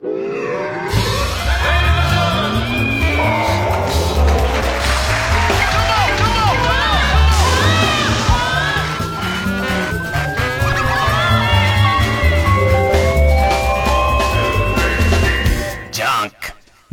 [0.00, 0.10] ど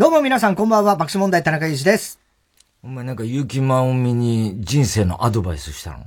[0.08, 2.20] うも皆さんこんばんは、爆笑問題田中裕二です。
[2.82, 6.06] お前なんか結城まおみに人生のアドバイスしたの？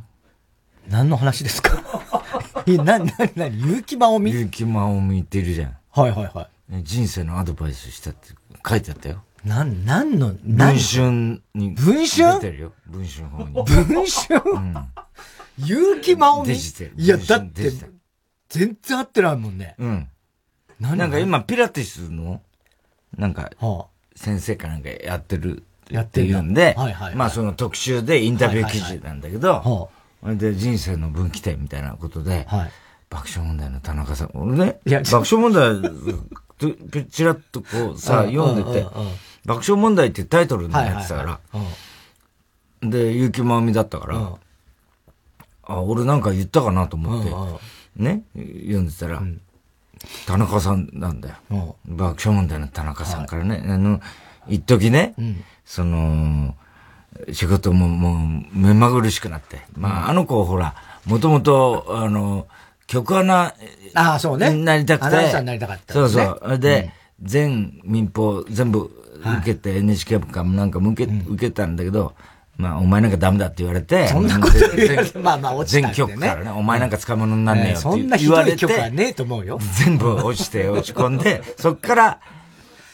[0.89, 1.81] 何の話ですか？
[2.67, 3.05] え、な、な、
[3.37, 5.77] な、結城まおみ結城まおみっているじゃん。
[5.93, 6.58] はいはいはい。
[6.71, 8.29] 人生のアドバイスしたって
[8.69, 9.23] 書いてあったよ。
[9.45, 11.71] なん、なんの、文春に。
[11.75, 12.41] 文春？
[12.41, 12.73] 出てるよ。
[12.87, 13.53] 文春法に。
[13.53, 14.43] 文春？
[14.45, 14.75] うん。
[15.59, 16.93] 結城まおみデジテル。
[16.97, 17.71] いや、だって、
[18.49, 19.75] 全然合ってないもんね。
[19.79, 20.09] うん。
[20.81, 22.41] なんか今、ピラティスの
[23.17, 23.51] なんか、
[24.15, 25.65] 先生かなんかやってる
[25.97, 26.77] っていうんで、
[27.15, 29.91] まあその特集でインタビュー記事なんだけど、
[30.23, 32.47] で、人生の分岐点みたいなことで、
[33.09, 35.81] 爆笑問題の田中さん、俺ね、爆笑問題、
[37.11, 38.87] ちらっとこうさ、読んでて、
[39.45, 44.33] 爆笑問題ってタイトルになってたから、で、結城まおみだったから、
[45.65, 49.23] あ、俺なんか言ったかなと思って、ね、読んでたら、
[50.27, 51.77] 田中さんなんだよ。
[51.87, 54.01] 爆笑問題の田中さんからね、あの、
[54.49, 55.15] 一時ね、
[55.65, 56.55] その、
[57.33, 59.63] 仕事ももう目まぐるしくなって。
[59.77, 60.75] まあ、あの子ほら、
[61.07, 62.47] もともと、あの、
[62.89, 63.55] 曲穴、
[63.95, 64.51] ああ、そうね。
[64.51, 65.07] なりたくて。
[65.07, 66.59] アナウンサーになりたかった、そうそう。
[66.59, 66.91] で、
[67.23, 68.91] 全民放全部
[69.41, 72.15] 受けて、NHK かもなんかも受け、受けたんだけど、
[72.57, 74.09] まあ、お前なんかダメだって言われて。
[74.09, 75.95] そんなこと言うまあまあ落ちた、ね。
[75.95, 78.01] 全局からね、お前なんか使い物になんねえよって言われて。
[78.01, 79.61] そんなひどい曲はねえと思うよ。
[79.85, 82.21] 全部落ちて落ち込んで、 そっから、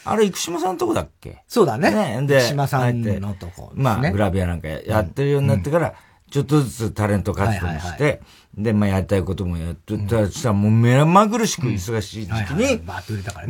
[0.03, 1.41] あれ、生島さんのとこだっけ？
[1.47, 1.89] そうだね。
[1.89, 2.27] ね。
[2.27, 5.93] で、生島さんのとこ、ね、まあ、グラビアなんかやってるようになってから、
[6.31, 8.21] ちょっとずつタレント活動して、
[8.57, 12.81] で、まあ、やりたいこともやってたら、もう目まぐるしく忙しい時期に、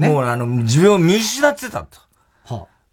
[0.08, 2.06] もうあの、自分を見失ってたと。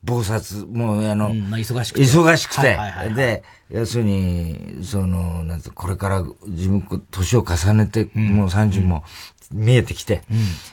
[0.05, 2.03] 暴殺、もうあの、まあ、忙しくて。
[2.03, 2.79] 忙しくて。
[3.15, 9.05] で、要するに、その、なんこれから自分、年を重ねて、もう30も
[9.53, 10.23] 見えてきて、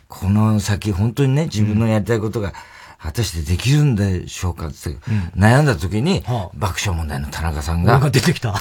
[0.08, 2.54] この先、本当にね、自分のやりたいことが、
[3.02, 4.90] 果たしてできるんでしょうかって、
[5.38, 6.24] 悩んだ時に、
[6.54, 8.56] 爆笑問題の田中さんが、出てきた。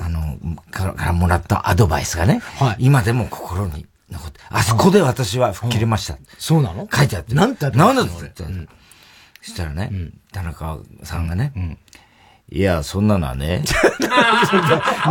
[0.00, 0.36] あの、
[0.70, 2.42] からもらったアドバイスがね、
[2.78, 6.18] 今でも心に残って、あそこで私は吹っ切れました。
[6.38, 6.88] そうなの？
[6.92, 7.34] 書いてあって。
[7.34, 8.44] なんてなんだって。
[9.42, 9.90] そしたらね、
[10.32, 11.78] 田中さんがね、
[12.52, 13.62] いや、そんなのはね。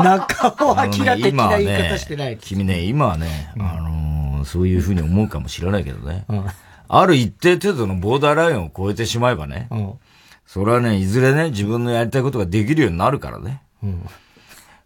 [0.03, 6.25] 中尾明的な言い方してない、君ね、今はね、あのそういうふうに思うかもしれないけどね。
[6.89, 9.69] ある一定程度のボーダーラインを超えてしまえばね、
[10.45, 13.61] それはね、いずれね、自分のやりたいことができるようになるからね。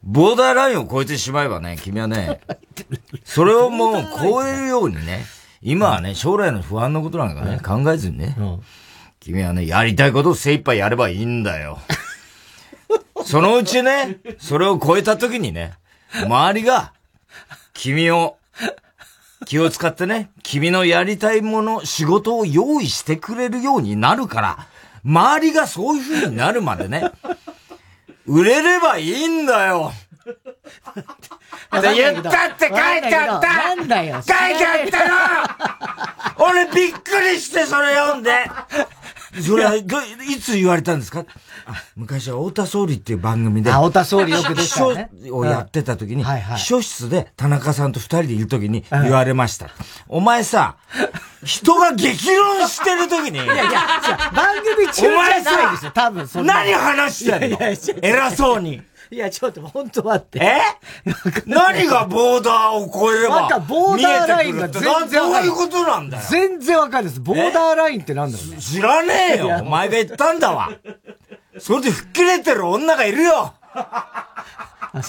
[0.03, 2.41] ボーダーラインを超えてしまえばね、君はね、
[3.23, 5.25] それをもう超えるようにね、
[5.61, 8.35] 今はね、将来の不安のことなんかね、考えずにね、
[9.21, 11.79] 君はね、やりたいことを精一杯やればいいんだよ。
[13.25, 15.75] そのうちね、それを超えた時にね、
[16.25, 16.91] 周りが、
[17.73, 18.35] 君を、
[19.45, 24.67] 気を使ってね、君のやりたいもの、仕事を用意してくれるようになるから、
[25.03, 27.11] 周りがそういう風になるまでね、
[28.25, 29.91] 売れればいいんだよ。
[31.95, 38.31] 言ったって書いてあったなんだよ書いてあったの俺びっくりしてそれ読んで
[39.41, 39.83] それは、い
[40.39, 41.25] つ言われたんですか
[41.95, 43.71] 昔は太田総理っていう番組で。
[43.71, 45.09] 太田総理よくでしたね。
[45.21, 49.69] 秘書をやってた時に、秘書室で田中さんと二人でいる時に言われました。
[50.07, 50.77] お前さ、
[51.43, 53.43] 人が激論してる時に。
[53.43, 53.63] いやいや、
[54.35, 56.29] 番組中じゃないですよ、多分。
[56.45, 57.57] 何話してんの
[58.01, 58.81] 偉そうに。
[59.13, 60.39] いや、ちょっと、本当待って。
[60.39, 60.59] え？
[61.45, 66.23] 何がボーダーを超えればなんか、ボーダーラインが全然どういうことなんだよ？
[66.29, 67.19] 全然わかんないです。
[67.19, 69.59] ボーダーラインってなんだろう、ね、知らねえよ。
[69.61, 70.71] お前が言ったんだわ。
[71.59, 73.53] それで吹っ切れてる女がいるよ。
[74.95, 75.01] おい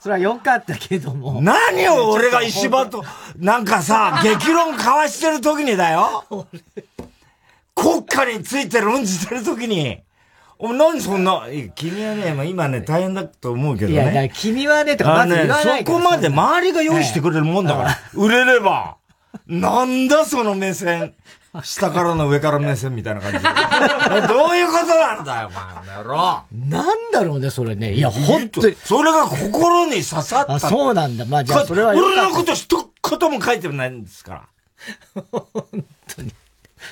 [0.00, 1.40] それはよかったけども。
[1.40, 3.02] 何を俺が石場と、
[3.36, 6.24] なんかさ、激論交わしてる時にだよ。
[7.74, 10.02] 国家について論じてる時に。
[10.58, 14.12] お何そんな、君はね、まあ、今ね、大変だと思うけどね。
[14.12, 18.96] いや、君はね、とかまず言わないそこまで周りが用意してくれるもんだから、売れれば。
[19.46, 21.14] なんだその目線。
[21.62, 23.44] 下からの上から目線みたいな感じで。
[24.26, 26.42] どういうことなんだよ、お前の野郎。
[26.68, 27.92] なんだろうね、それね。
[27.92, 28.76] いや、ほんとに。
[28.84, 30.54] それが心に刺さった。
[30.54, 31.24] あ、そうなんだ。
[31.26, 34.42] まあ、じゃあそれは俺のこと一言も書いてないんですから。
[35.30, 36.32] 本当に。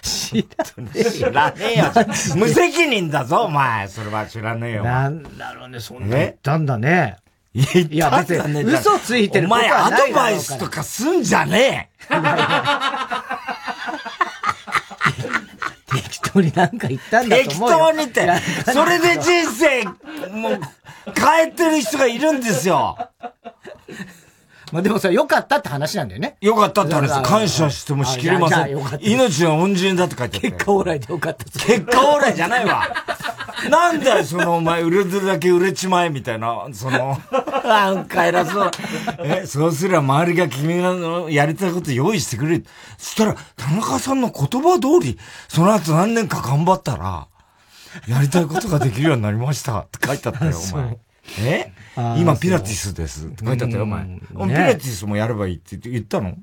[0.03, 1.11] 知らねえよ。
[1.11, 1.93] 知らねえよ。
[2.37, 3.89] 無責任だぞ、お前。
[3.89, 4.85] それは知らねえよ。
[4.85, 7.17] なんだろうね、そんな言ったんだね。
[7.55, 12.13] いや、別に、嘘ついてるお前、アドバイスとかすんじゃねえ
[16.33, 17.77] 当になんか言ったんだと思うよ。
[17.77, 18.27] 適当にって。
[18.73, 19.85] それで人生、
[20.31, 20.61] もう、
[21.15, 22.97] 変えてる人がいるんですよ。
[24.73, 26.37] まあでもさ、良かったって話なんだよね。
[26.41, 27.23] 良かったって話。
[27.23, 28.79] 感謝してもしきれません。
[29.03, 31.45] 命は恩人だって書いてあった結果オーライで良かった。
[31.45, 32.89] 結果オーライじゃないわ。
[33.71, 37.21] なんだよ、そのお前、売れてるだけ売れちまえ、みたいな、その、
[37.65, 38.71] なんか偉そう。
[39.23, 42.67] え、そうすれば周りが君がやりたいこと用意してくれる。
[42.97, 45.19] そしたら、田中さんの言葉通り、
[45.49, 47.29] その後何年か頑張ったら、
[48.09, 49.81] やりたいことができるようになりました。
[49.81, 50.97] って書いてあったよ、お前。
[51.41, 51.73] え？
[52.19, 53.27] 今ピラティスです。
[53.27, 54.05] って書いてあったよ、お前。
[54.05, 56.37] ね、ピラティスもやればいいって言ったの？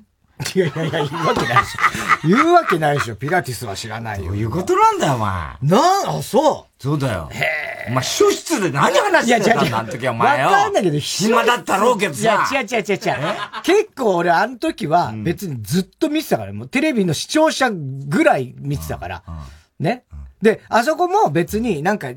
[0.54, 2.28] いやいやいや、言うわけないでしょ。
[2.28, 3.16] 言うわけないでしょ。
[3.16, 4.26] ピラティスは知らないよ。
[4.26, 5.28] どういうことなんだよ、お前。
[5.60, 6.82] なあ、そう。
[6.82, 7.28] そうだよ。
[7.30, 7.86] へえ。
[7.88, 10.46] お前、書室で何話してたんだ、あの時は、お前よ。
[10.46, 12.48] わかんないけど、暇だったろうけどさ。
[12.50, 12.98] いや、違う違う違う違う。
[13.64, 19.22] 結構俺、あの時は、別にずっと見てたから、もうテレビの視聴者ぐらい見てたから。
[19.78, 20.04] ね。
[20.40, 22.12] で、あそこも別になんか、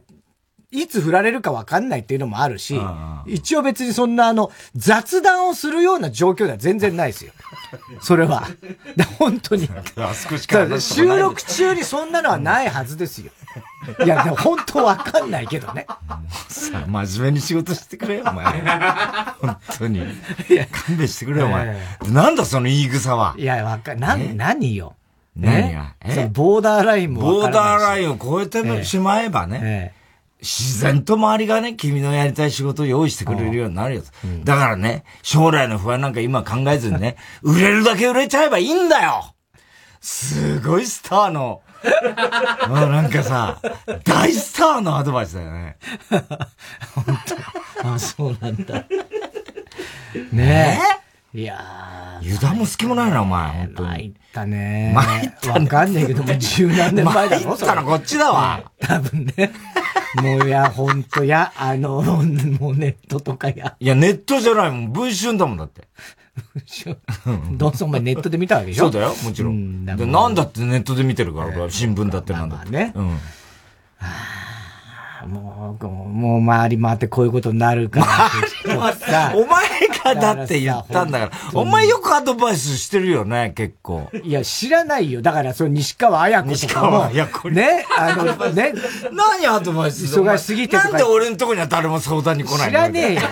[0.73, 2.79] いつ振られるか分かんないっていうのもあるし、
[3.27, 7.31] 一応別にそんなあの、雑談をするような状況では全然ないですよ。
[8.01, 8.47] それは。
[9.19, 9.69] 本当に。
[10.81, 13.31] 収録中にそんなのはないはずですよ。
[14.03, 15.85] いや、でも本当分かんないけどね。
[16.47, 18.45] さあ、真面目に仕事してくれよ、お前。
[19.39, 19.99] 本当に。
[20.87, 21.77] 勘弁してくれよ、お前。
[22.09, 23.35] なんだその言い草は。
[23.37, 24.95] いや、わかん、な、何よ？
[25.35, 25.93] 何が？
[26.01, 26.29] え？
[26.31, 29.93] ボーダーラインもボーダーラインを超えてしまえばね。
[30.43, 34.03] ええ自然と周りがね、君のやりたい仕事を用意してくれるようになるよ。
[34.25, 39.33] うん、だからね、将来の不安なんか今考えずにね、 売れるだけ売れちゃえばいいんだよ
[40.01, 41.61] すごいスターの、
[42.67, 43.59] もうなんかさ、
[44.03, 45.77] 大スターのアドバイスだよね。
[46.93, 47.19] 本
[47.81, 48.85] 当あ、そうなんだ。
[50.31, 51.12] ねえ。
[51.35, 52.25] いやー。
[52.25, 53.89] 油断も隙もないな、お前、本当に。
[53.89, 54.91] 参ったね。
[54.95, 58.71] 参ったわかんねえけども、十何年前だろ参ったのこっちだわ。
[58.79, 59.51] 多分ね。
[60.21, 62.23] もういや、ほんとや、あの、もう
[62.75, 63.75] ネットとかや。
[63.79, 64.91] いや、ネットじゃないもん。
[64.93, 65.87] 文春だもんだって。
[66.53, 68.83] 文春どうせお前ネットで見たわけでしょ？
[68.83, 69.83] そうだよ、もちろん。
[69.83, 72.69] んなんだってネットで見てるから、新聞だってなんだって。
[72.69, 72.91] ね。
[72.95, 73.17] うん。
[75.31, 78.07] はあもう、もう周り回ってこういうことになるから。
[79.35, 79.65] お前
[80.03, 81.31] がだって言ったんだから。
[81.53, 84.09] お前よくアドバイスしてるよね、結構。
[84.23, 85.21] いや、知らないよ。
[85.21, 86.89] だから、その西川綾子とかも。
[86.89, 88.73] 西川綾子ね、あの、ね。
[89.11, 92.65] 何アドバイス忙しすぎてなんで俺のとこには誰も相談に来ないの？
[92.67, 93.21] 知らねえよ。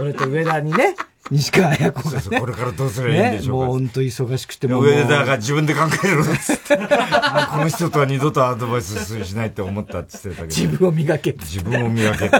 [0.00, 0.94] 俺と上田にね。
[1.30, 3.66] 西川綾子が、ね、そうそうこれからどうすればいいんでしょうか。
[3.66, 4.80] ね、もう本当忙しくても。
[4.80, 6.76] 上田が自分で考えるっつって。
[7.50, 10.56] この人とは二度とアドバイスしないって思ったって言ってたけど。
[10.62, 11.32] 自分を磨け。
[11.32, 12.30] 自分を磨け。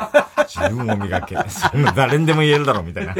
[0.47, 1.37] 自分を磨け。
[1.49, 3.15] そんな誰にでも言えるだろ、みたいな。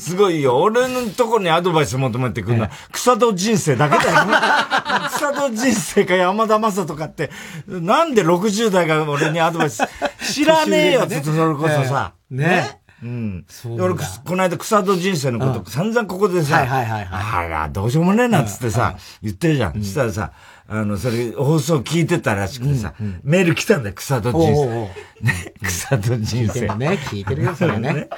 [0.00, 0.58] すごいよ。
[0.58, 4.34] 俺のところにアドバイス求めてくるのは、草戸人生だけだよね。
[5.14, 7.30] 草戸人生か山田正とかって、
[7.68, 9.82] なんで60代が俺にアドバイス、
[10.32, 12.12] 知らねえよってそれこそさ。
[12.30, 12.80] ね。
[13.06, 13.46] うん。
[13.78, 17.46] 俺、この間草戸人生のこと、散々ここでさ、はいはいはい、はい。
[17.46, 19.74] あら、どうしようもねえなっつってさ、言ってるじゃん。
[19.74, 20.32] そしたらさ、
[20.68, 24.66] あの、それ、放送聞いてたらしくてさ、メール来たんだよ、草戸人生。
[25.24, 26.60] ね、草戸人生。
[26.74, 28.08] ね、聞いてるよ、それね。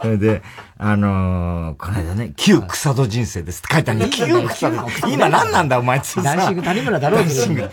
[0.00, 0.42] それで、
[0.78, 5.08] あのこの間ね、旧草戸人生ですって書いてあるんだ旧草戸。
[5.08, 6.22] 今何なんだ、お前ってさ。
[6.22, 7.70] ダンシング谷村だろ、ダンシング。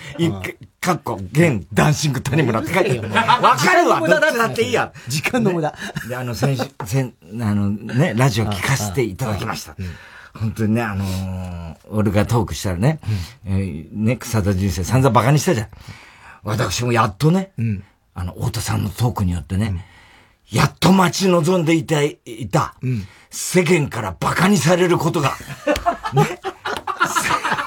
[0.82, 3.10] かっこ、現、ダンシング谷村って書いてある。
[3.10, 4.92] わかるわ、どっちだっていいや。
[5.08, 5.74] 時間の無駄。
[6.10, 9.75] で、あの、先週、先、あの、ね、ラジオ聞かせていただきました。
[10.38, 13.00] 本当にね、あのー、俺がトークしたらね、
[13.46, 15.68] うん、えー、ね、草田人生散々馬鹿にしたじゃん。
[16.44, 19.68] 私もやっとね、うん、あの、太田さんのトークによってね、
[20.51, 22.20] うん、やっと待ち望んでいた、い
[22.51, 22.75] た、
[23.30, 25.34] 世間から馬鹿にされることが、
[26.13, 26.39] ね。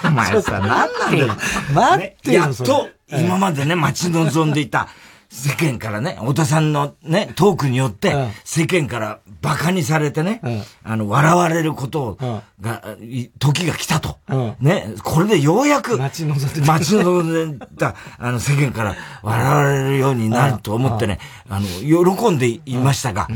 [0.04, 1.26] お前さ、なんなんだよ。
[1.74, 2.42] 待ってよ。
[2.42, 4.88] やっと、今までね、待ち望んでいた、
[5.30, 10.40] 世間からね、太田さんのね、トークによって、世間から馬鹿にされてね、
[10.82, 12.16] あの、笑われること
[12.60, 12.96] が、
[13.38, 14.18] 時が来たと。
[14.60, 21.18] ね、これでようやく、待ち望んで待ち望んでた、あの、世間から笑われるようになると思ってね、
[21.48, 21.66] あの、
[22.14, 23.28] 喜んでいましたが、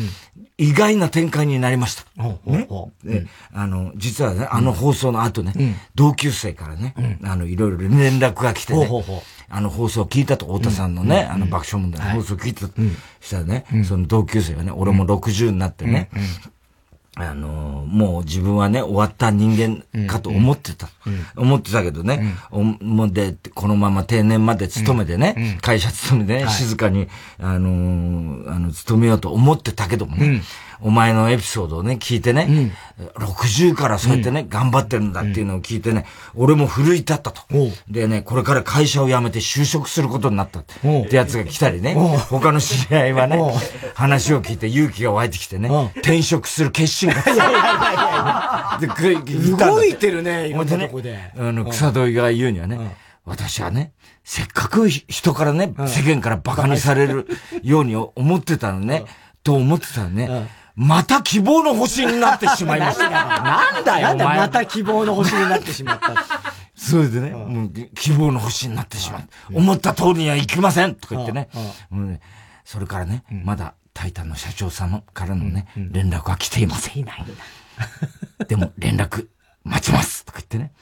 [0.58, 2.04] 意外な展開になりました。
[3.04, 5.52] ね、あの、実はね、あの放送の後ね、
[5.94, 6.94] 同級生からね、
[7.24, 8.86] あの、いろいろ連絡が来てね、
[9.54, 12.72] あの放送聞いたと、太田さんのね、あの爆笑問題の放送聞いたと、
[13.20, 16.08] したらね、その同級生がね、俺も60になってね、
[17.16, 20.88] あのもう自分はね、終わった人間かと思ってた。
[21.36, 30.40] 思ってたけどね、もうで、このまま定年まで勤めてね、会社勤めてね、静かに、あのあの、勤めようと思ってたけどもね、
[30.82, 37.42] お前のエピソードをね、聞いてね、うん、60からそうやってね、頑張ってるんだっていうのを聞いてね、俺も奮い立ったと。
[37.88, 43.38] でね、これから会社を辞めて就職することになったってやつが来たりね、他の知り合いはね、
[43.94, 47.22] 話を聞いて勇気が湧いてきてね、転職する決心が。
[47.22, 48.78] いやいやいやいや。
[49.56, 51.32] 動いてるね、今のとこで。
[51.38, 53.92] あの、草戸が言うにはね、私はね、
[54.24, 57.28] せっかく人からね、世間から馬鹿にされる
[57.62, 59.04] ように思ってたのね、
[59.44, 60.48] と思ってたのね。
[60.74, 63.10] また希望の星になってしまいました。
[63.10, 66.14] なんだよ、なんだまた希望の星になってしまった。
[66.74, 69.22] それでね、もう希望の星になってしまう。
[69.54, 71.48] 思った通りにはいきませんとか言ってね。
[72.64, 77.02] それからね、まだタイタンの社長さんからのね、連絡は来ていません。
[77.02, 77.24] いない。
[78.48, 79.26] でも連絡
[79.64, 80.72] 待ちますとか言ってね。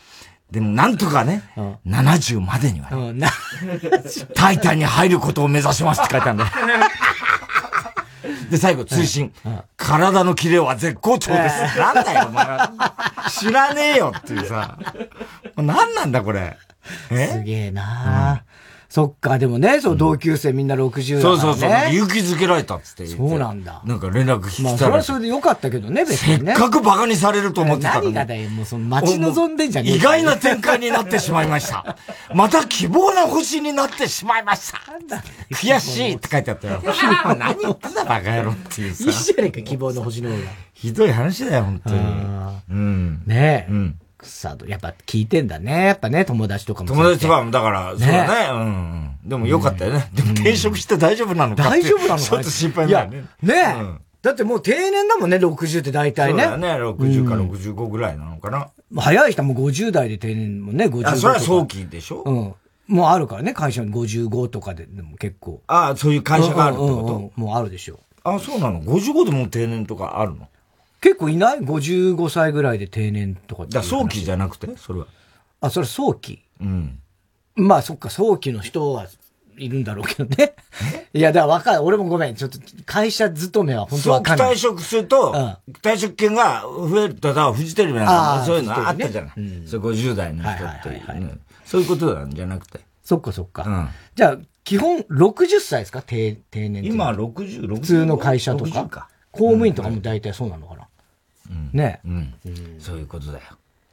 [0.51, 3.29] でもなんとかね、うん、70までには、ね、
[4.35, 6.51] タイタンに入ることを目指しますって書いてあるんだよ。
[8.51, 9.33] で、最後、通信。
[9.77, 11.79] 体のキレは絶好調です。
[11.79, 12.47] なんだよ、お前
[13.31, 14.79] 知らねえよっていうさ。
[15.57, 16.57] 何なんだ、これ？
[17.09, 18.43] すげえな、
[18.91, 21.95] そっか、でもね、そう、同級生みんな60だから、ね、そうそうそう。
[21.95, 23.83] 勇気づけられたっつってそうなんだ。
[23.85, 26.55] なんか連絡来たまあ、それはそれでよかったけどね、別にね。
[26.57, 28.07] せっかく馬鹿にされると思ってたのに。
[28.07, 31.97] 何がだよ、もうその待ち望んでんじゃねえ意外な展開になってしまいました。
[32.35, 34.81] また希望の星になってしまいました。
[35.53, 36.83] 悔しいって書いてあったよ。
[37.39, 39.05] 何言ってんだ、バカ野郎っていうさ。
[39.05, 40.43] いいじゃねえか、希望の星の方が。
[40.75, 42.01] ひどい話だよ、本当に。
[42.71, 43.23] うん。
[43.25, 43.71] ねえ。
[43.71, 44.00] うん。
[44.21, 45.87] 草と、やっぱ聞いてんだね。
[45.87, 46.89] やっぱね、友達とかも。
[46.89, 48.65] 友達とかも、だから、そうだね。
[49.25, 49.29] うん。
[49.29, 50.11] でもよかったよね。
[50.15, 53.25] でも転職して大丈夫なのか大丈夫なのかちょっと心配だよね。
[53.43, 53.75] ね
[54.23, 56.43] だってもう定年だもんね、60って大体ね。
[56.43, 58.69] そうだね、60か65ぐらいなのかな。
[58.97, 62.23] 早い人も50代で定年もね、55あ、それは早期でしょ？
[62.27, 62.55] うん。
[62.87, 65.63] もうあるからね、会社に55とかででも結構。
[65.67, 67.41] ああ、そういう会社があるってこと？
[67.41, 68.01] もうあるでしょ。
[68.23, 70.49] あそうなの ?55 でもう定年とかあるの？
[71.01, 74.77] 結構いない ?55 歳ぐらいで定年とかだ早期じゃなくて？
[74.77, 75.07] それは。
[75.61, 76.99] あ、それ早期うん。
[77.57, 79.07] まあそっか、早期の人は
[79.59, 80.55] いるんだろうけどね。
[81.13, 81.83] いや、だからわかる。
[81.83, 82.35] 俺もごめん。
[82.35, 84.57] ちょっと会社勤めは本当わかんない。
[84.57, 85.33] 早期退職すると、
[85.67, 89.41] うん、退職金が増えると、フジテレビなんかそういうのあったじゃない。
[89.41, 92.81] ねうん、それ50代の人っていう、そういうことなんじゃなくて。
[93.03, 93.65] そっかそっか。
[93.67, 96.01] うん、じゃあ、基本60歳ですか？
[96.03, 98.87] 定定年今60、60普通の会社とか？
[98.87, 100.87] か公務員とかも大体そうなのかな？
[101.73, 102.35] ね、うん。
[102.79, 103.45] そういうことだよ。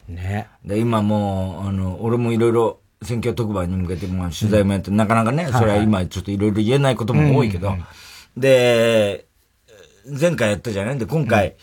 [0.07, 0.47] ね。
[0.65, 7.75] で、今もう、あの、俺もいろいろ選挙特番に向けて、まあ、取材もやって、なかなかね、それは今ちょっといろいろ言えないことも多いけど、
[8.35, 9.25] で、
[10.19, 10.97] 前回やったじゃない？
[10.97, 11.55] で、今回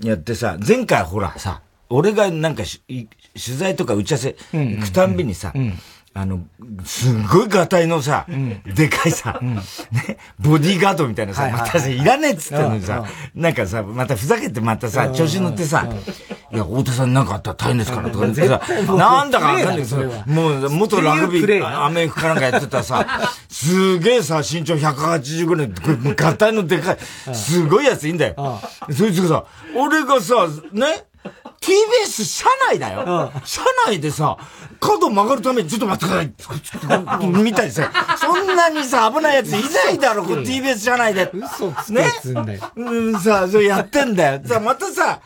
[0.00, 5.52] やってさ、前回ほらさ、俺がなんか取材とか打ち合わせ行くたんびにさ、
[6.20, 6.40] あの、
[6.84, 9.62] すっごいガタイのさ、うん、でかいさ、うん、ね、
[10.40, 13.04] ボディーガードみたいなさ、はいはいはい、またさ、いらねえっつってのにさ、
[13.36, 15.88] なんかさ、またふざけてまたさ、調子乗ってさ、
[16.52, 18.60] いや、太田さんなんかあったら大変ですからとか言ってさ、
[18.96, 19.76] なんだかわかんない。
[19.76, 19.96] けど、
[20.26, 23.06] もう、元ラグビー、アメフかなんかやってたさ、
[23.48, 25.70] すげえさ、身長180ぐらい、
[26.16, 26.98] ガタイのでかい、
[27.32, 28.60] すごいやついいんだよ。
[28.90, 29.44] そいつがさ、
[29.76, 31.04] 俺がさ、ね、
[31.60, 33.32] TBS 車内だよ。
[33.44, 34.36] 車内でさ、
[34.80, 37.26] 角曲がるために、ちょっと待ってください。
[37.28, 37.88] みたいですよ。
[38.16, 41.30] そんなにさ、危ないやついないだろ、こ TBS 車内で。
[41.32, 42.46] 嘘つけつんだよ。
[42.46, 42.60] ね。
[42.76, 44.40] うん、さ、それやってんだよ。
[44.44, 45.20] さ、またさ、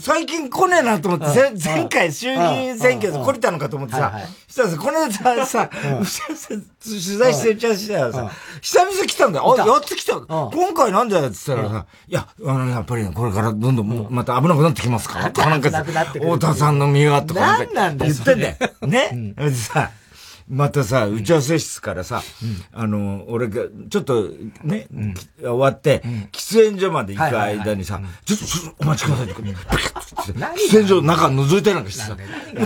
[0.00, 4.12] 最近来ねえなと思って、前回衆議院選挙で来れたのかと思ってさ、
[4.48, 5.70] したらさ、この間さ、
[6.82, 9.54] 取材してるちゃうしたらさ、久々来たんだよ。
[9.54, 10.20] あ、やっと来た。
[10.20, 15.30] 今回なんだよって言ったらさ、いや、あの、やっぱりこれからどんどんまた危なくなってきますから。
[15.46, 18.56] なんか、太田さんの身がとか言ってんだよ。
[18.82, 19.34] ね？
[19.52, 19.90] さ、
[20.48, 22.22] またさ、打ち合わせ室からさ、
[22.72, 24.30] あの、俺が、ちょっと
[24.62, 24.86] ね、
[25.40, 32.16] 終わって、喫煙所まで行く間にさ、ちょっと、ちょっとお待ちくださいって、喫煙所の中覗いたりなんかしてさ、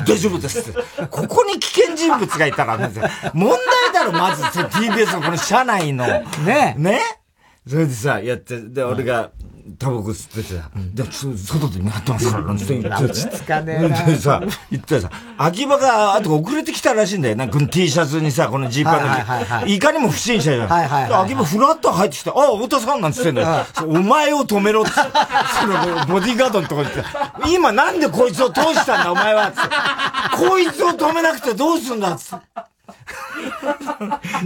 [0.06, 1.06] 大丈夫ですって。
[1.06, 2.76] ここに危険人物がいたら、
[3.32, 6.06] 問題だろ、まず、TBS のこの車内の。
[6.44, 6.74] ね。
[6.76, 7.00] ね。
[7.66, 9.30] それでさ、やって、で、俺が、
[9.78, 11.04] タバコ吸っててさ、で、
[11.36, 12.88] 外で見張ってますから、なんて言って。
[12.88, 14.04] 落ち着かねえな。
[14.04, 17.36] でさ、言ってさ、秋葉が、あと遅れてきたらしいんだよ。
[17.36, 20.68] なんか T シャツにさ、このジーパンの、いかにも不審者じゃん。
[20.68, 23.66] はいはい秋葉ふらっと入ってきて、あ、太田さんなんつってんだよ。
[23.86, 24.90] お前を止めろって。
[24.92, 27.02] その、ボディーガードのとこにって、
[27.48, 29.52] 今なんでこいつを通したんだ、お前は。
[30.36, 32.46] こいつを止めなくてどうすんだ、つって。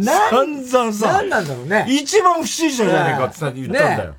[0.01, 1.87] 散々さ、何なんだろうね。
[1.89, 4.15] 一番不審者じゃねえかって言ったんだよ。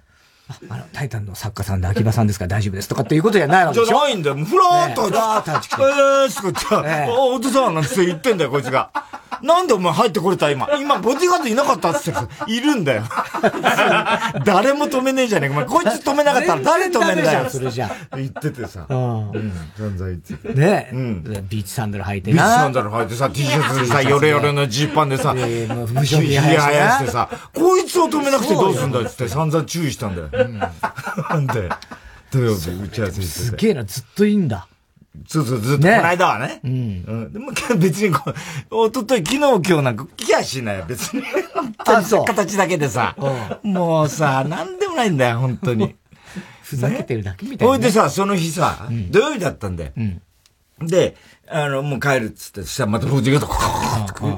[0.70, 4.36] あの、タイタンの作家さんで秋葉さんですから大丈夫ですとかっていうことじゃないわけでしょじゃないんだよ。
[4.36, 5.82] ふらーっと、ふらーっと入ってきて。
[5.82, 8.90] えー、すかって、えー、お、お父さんなんて言ってんだよ、こいつが。
[9.42, 10.68] なんでお前入ってこれた今？
[10.80, 13.04] 今、ボディーガードいなかったって言っているんだよ。
[14.46, 15.56] 誰も止めねえじゃねえか。
[15.56, 17.50] お前、こいつ止めなかったら誰止めんだよ。
[17.50, 17.92] それじゃ。
[18.16, 18.86] 言っててさ。
[18.90, 19.52] うん。
[19.78, 20.54] 散々言ってて。
[20.54, 20.96] ねえ。
[20.96, 21.24] うん。
[21.24, 22.44] ビーチサンダル履いてな。
[22.44, 30.30] ビーチサンダル履いてさ、T シャツでさ、ヨレヨレのジーパンでさ、ええ、もう、無性にやしてさ、こいつを止めなくてどうすんだって散々注意したんだよ。
[30.36, 30.60] うん。
[30.60, 30.70] な
[31.38, 31.70] んで、
[32.32, 34.68] 土曜日打ち合わせしてすげえな、ずっといいんだ。
[35.28, 36.60] そうそう、ずっと、この間はね。
[36.64, 36.72] うん。
[36.72, 37.34] うん。
[37.34, 38.32] でも、別にこ
[38.72, 41.24] う、おととい、昨日、今日なんか、来やしないよ、別に。
[41.78, 42.26] あ、そう。
[42.26, 43.16] 形だけでさ。
[43.64, 45.96] もうさ、なんでもないんだよ、本当に。
[46.64, 47.74] ふざけてるだけみたいな。
[47.74, 49.92] ほいでさ、その日さ、土曜日だったんだよ。
[50.80, 51.16] で、
[51.48, 53.56] あの、もう帰るっつって、そしたらまたフージがと、こ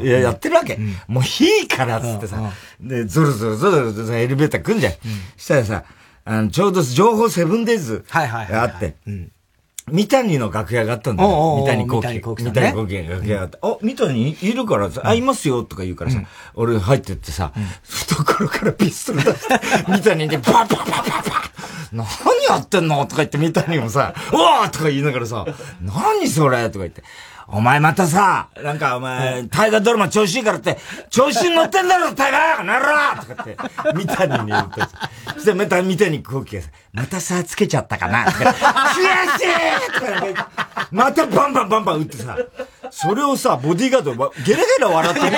[0.01, 0.77] う、やってるわけ。
[1.07, 2.51] もういいからっつってさ。
[2.81, 4.93] で、ゾロゾロゾロゾロエレベーター来んじゃん。
[5.37, 5.83] したらさ、
[6.25, 8.95] あの、ちょうど情報セブンデイズがあって、
[9.89, 11.63] 三谷の楽屋があったんだよ。
[11.65, 12.07] 三谷幸喜。
[12.43, 13.59] 三谷幸喜が楽屋があった。
[13.61, 16.21] あ、三谷いるからさ、あ、いますよとか言うからさ、
[16.55, 17.53] 俺入ってってさ、
[17.83, 21.43] 懐からピストル出して、 三谷でパパパパパ
[21.93, 22.05] 何
[22.49, 25.45] やってんのとか言って三谷もさ、おーとか言いながらさ、
[25.81, 27.03] 何それとか言って。
[27.49, 30.77] お前またさ、なんかお前、大河ドラマ調子いいからって、
[31.09, 33.57] 調子に乗ってんだろ、大河なろとかって、
[33.95, 34.81] 三谷に言って
[35.35, 40.49] そしてまた三谷空気がさ、またさ、つけちゃったかな悔しいとか
[40.91, 42.37] またバンバンバンバン打ってさ、
[42.91, 44.13] それをさ、ボディーガード、
[44.45, 45.37] ゲラゲラ笑ってる。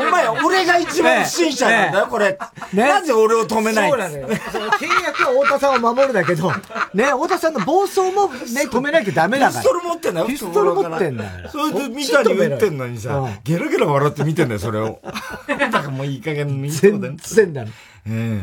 [0.00, 2.38] お前、俺が一番不審者なんだよ、これ。
[2.72, 4.28] なぜ俺を止めないそうなのよ。
[4.28, 6.50] 契約は太田さんを守るだけど、
[6.94, 9.62] ね、太田さんの暴走もね、止めなきゃダメだから。
[9.62, 11.30] ピストル持ってんだよ、ピストル持ってんだよ。
[11.50, 15.00] それで見たに言ってんのにさ、ゲラゲラ笑って見てんだよ、それを。
[15.48, 17.70] だからもういい加減見て全然だね。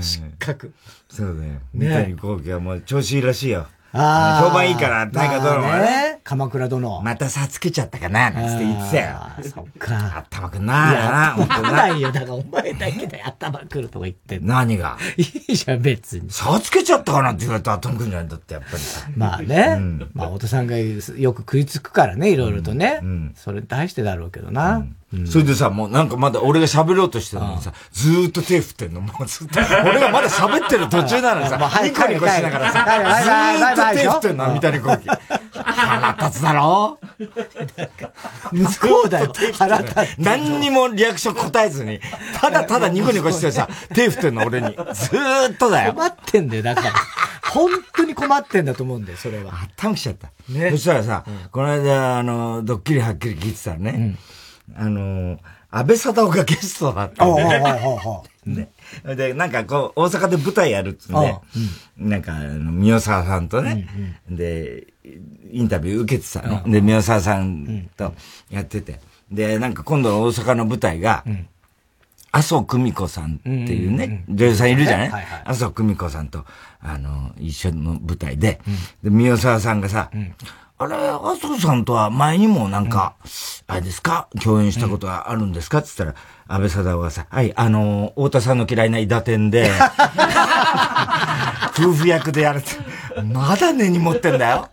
[0.02, 0.74] 失格。
[1.10, 1.54] そうだよ。
[1.74, 3.68] 三谷幸喜はもう調子いいらしいよ。
[3.94, 4.48] ああ。
[4.48, 6.20] 評判いいから、大河ドラマね。
[6.24, 7.02] 鎌倉殿。
[7.02, 9.20] またさつけちゃったかな、なんつって言ってたよ。
[9.44, 10.18] そっか。
[10.30, 10.92] 頭くんな。
[10.92, 12.12] いや、頭ないよ。
[12.12, 14.54] だからお前だけで頭くるとか言ってんの。
[14.56, 14.98] 何が？
[15.16, 15.22] い
[15.54, 16.30] いじゃん、別に。
[16.30, 19.08] さつけちゃったかなって言われたら頭くんじゃないんだって、やっぱりさ。
[19.16, 19.80] まあね。
[20.14, 23.02] まあ、太田さんがよく食いつくからね、いろいろとね。
[23.36, 24.86] それに対してだろうけどな。
[25.26, 29.60] それでさ、もうなんかまだ俺が喋ろうとしてるのにさ、ずーっと手振ってんの、もうずっと。
[29.86, 32.86] 俺がまだ喋ってる途中なのにさ、ニコニコしながらさ、
[33.24, 35.10] ずーっと手振ってんの、三谷幸喜。
[35.64, 37.00] 腹立つだろ？
[38.52, 39.34] 息子だよ。
[39.58, 40.18] 腹立つ。
[40.18, 42.02] 何にもリアクション答えずに、
[42.42, 44.76] ただただニコニコしてさ、手振ってんの、俺に。
[44.76, 45.94] ずーっとだよ。
[45.94, 46.94] 困ってんだよ、だから。
[47.54, 49.54] 本当に困ってんだと思うんだよ、それは。
[49.78, 50.32] 頭きちゃった。
[50.50, 50.72] ね。
[50.72, 54.18] そしたらさ、この間、あの、ドッキリはっきり聞いてたらね、
[54.76, 57.44] あの、安倍貞夫がゲストだったんで、
[58.46, 58.70] ね。
[59.16, 61.22] で、なんかこう、大阪で舞台やるっつうん。
[61.22, 61.36] で、
[61.98, 63.88] なんか、宮沢さんとね、
[64.30, 64.88] で、
[65.52, 66.64] インタビュー受けてたの。
[66.70, 68.14] で、宮沢さんと
[68.50, 69.00] やってて。
[69.32, 71.26] で、なんか今度の大阪の舞台が、
[72.32, 75.28] 麻生久美子さんっていうね、女優さんいるじゃない？
[75.46, 76.46] 麻生久美子さんと、
[76.80, 78.60] あの、一緒の舞台で、
[79.04, 80.12] で、宮沢さんがさ、
[80.80, 83.16] あれ、麻生さんとは前にもなんか、
[83.66, 84.28] あれですか？
[84.44, 85.80] 共演したことはあるんですか？
[85.80, 86.24] って言ったら、
[86.56, 89.72] 安倍貞夫がさ、はい、あの、太田さんの嫌いな伊達天で、
[91.80, 92.72] 夫婦役でやるって、
[93.24, 94.70] まだ根に持ってんだよ。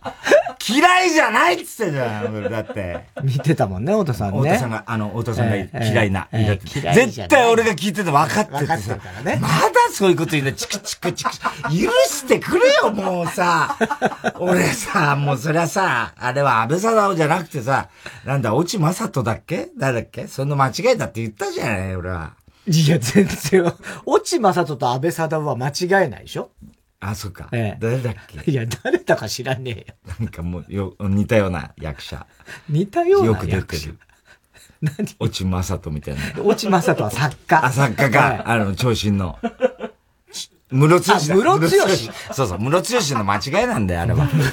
[0.67, 3.05] 嫌いじゃないっつってじゃん、だって。
[3.23, 4.39] 見てたもんね、太田さんね。
[4.39, 6.27] 太田さんが、あの、太田さんが嫌いな。
[6.31, 9.55] 絶対俺が聞いてて分かっててさ、ね、まだ
[9.91, 13.77] そういうこと言うの、チクチクチク、許してくれよ、もうさ。
[14.39, 17.89] 俺さ、もうそりゃさ、あれは安倍貞夫じゃなくてさ、
[18.25, 19.69] なんだ、落ち正人だっけ？
[19.77, 20.27] 誰だっけ？
[20.27, 22.33] その間違いだって言ったじゃない、俺は。
[22.67, 23.73] いや、全然、
[24.05, 26.49] 落ち正人と安倍貞夫は間違えないでしょ
[27.09, 27.49] あ、そっか。
[27.51, 28.51] ええ、誰だっけ？
[28.51, 30.15] いや、誰だか知らねえよ。
[30.19, 32.25] なんかもう、よ、似たような役者。
[32.69, 33.99] 似たような役者よく出てる。
[34.81, 35.15] 何？
[35.19, 36.43] 落ちまさとみたいな。
[36.43, 37.65] 落ちまさとは作家。
[37.65, 38.43] あ、作家か。
[38.45, 39.39] あの、長身の。
[40.71, 42.09] ムロツヨシムロツヨシ。
[42.33, 44.25] そうそう、ムロツヨシの間違いなんだよ、あれは。
[44.25, 44.43] ム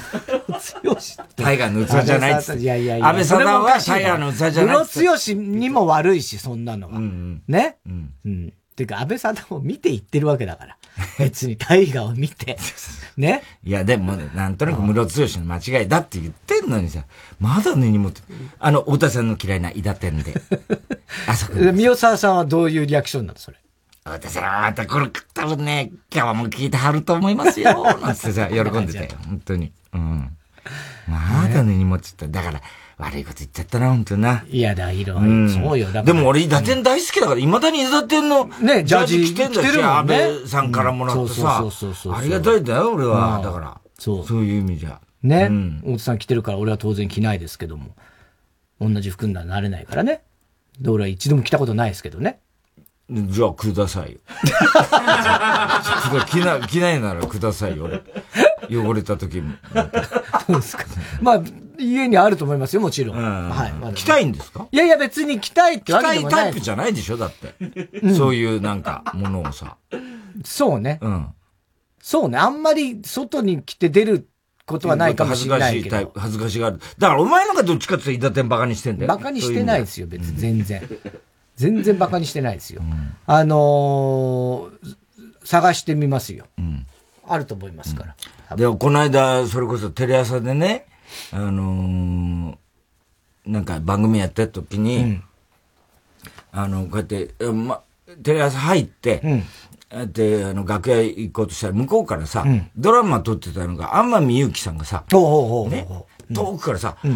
[0.47, 3.07] ロツヨシタイガーの器じゃないっついやいやいや。
[3.07, 6.99] 安倍さんはタイガーの器じゃないムロツヨシにも悪いし、そんなのは。
[6.99, 7.77] うんうん、ね？
[7.87, 8.13] うん。
[8.25, 8.53] うん。
[8.73, 10.77] てか、安倍さんも見て言ってるわけだから。
[11.17, 12.57] 別に大河を見て。
[13.17, 13.43] ね？
[13.63, 17.05] いや、でもね、なんとなく室強の間違いだって言ってんのにさ、
[17.39, 18.21] まだ根に持って、
[18.59, 20.33] あの、太田さんの嫌いな伊田店で。
[21.27, 21.53] あそこ。
[21.73, 23.57] 宮沢さんはどういうリアクションなのそれ？
[24.05, 27.83] 太田さんはまたこれ多分ね、今日はもう聞いてはると思いますよ。
[28.01, 29.09] なんてさ、喜んでたよ。
[29.25, 29.71] 本当に。
[29.93, 30.37] うん。
[31.07, 32.27] まだ根に持ってた。
[32.27, 32.61] だから、
[32.97, 34.43] 悪いこと言っちゃったな、本当な。
[34.47, 35.49] いやだ、いろいろ。
[35.49, 35.87] そうよ。
[36.03, 41.63] でも俺、伊達天大好きだから、未だに伊達天の、ね、ジャージ着てんだし、安倍さんからもらってさ、
[42.11, 43.41] ありがたいんだよ、俺は。
[43.43, 43.77] だから。
[43.97, 44.25] そう。
[44.25, 44.99] そういう意味じゃ。
[45.23, 45.49] ね。
[45.83, 47.95] 大津さん着てるから、俺は当然着ないですけども。
[48.79, 50.21] 同じ服にはなれないからね。
[50.79, 52.39] で、俺は一度も着たことないですけどね。
[53.09, 54.19] じゃあ、くださいよ。
[56.27, 58.01] 着な、着ないならくださいよ、俺。
[58.69, 59.53] 汚れた時も。
[60.47, 60.85] どうですか？
[61.21, 61.41] まあ、
[61.77, 63.17] 家にあると思いますよ、もちろん。
[63.17, 63.73] はい。
[63.73, 64.67] ま着たいんですか？
[64.71, 66.31] いやいや、別に着たいってわけでもない。
[66.31, 67.55] 着たいタイプじゃないでしょ、だって。
[68.15, 69.77] そういうなんか、ものをさ。
[70.43, 70.99] そうね。
[71.01, 71.27] うん。
[72.01, 72.37] そうね。
[72.37, 74.27] あんまり外に着て出る
[74.65, 75.95] ことはないかもしれないけど。
[75.95, 76.79] 恥ずかしいタイプ、恥ずかしがる。
[76.97, 79.07] だからお前なんかどっちかって言ったら、伊達バカにしてんだよ。
[79.07, 80.81] バカにしてないですよ、別に、全然。
[81.55, 82.81] 全然バカにしてないですよ。
[82.83, 84.95] うん、あのー、
[85.45, 86.45] 探してみますよ。
[86.57, 86.87] うん、
[87.27, 88.09] あると思いますから。
[88.09, 88.15] うん、
[88.55, 90.85] で、この間、それこそテレ朝でね、
[91.31, 92.55] あのー、
[93.45, 95.21] なんか番組やった時に、
[96.51, 97.81] あの、こうやって、ま、
[98.23, 99.43] テレ朝入って、
[100.07, 105.03] で、あの、楽屋行こうとしたら、向こうからさ、ドラマ撮ってたのが、天海祐希さんがさ、
[105.69, 105.87] ね、
[106.33, 107.07] 遠くからさ、あ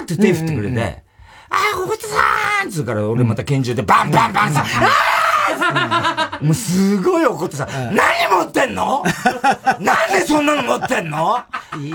[0.00, 1.02] ーって手振ってくれて、
[1.50, 5.09] あー、小渕さんつうから、俺また拳銃でバンバンバンさ、あー
[6.40, 9.04] もうすごい怒ってさ、何持ってんの？
[9.80, 11.38] なんでそんなの持ってんの？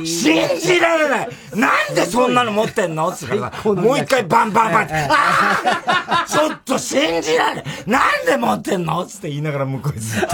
[0.05, 1.29] 信じられない。
[1.55, 3.11] なんでそんなの持ってんの？
[3.11, 9.05] つうからさ、もう一回バンバンバンって、あ ちょっと信じられないなんで持ってんの？
[9.05, 10.27] つって言いながら向こうにずっと。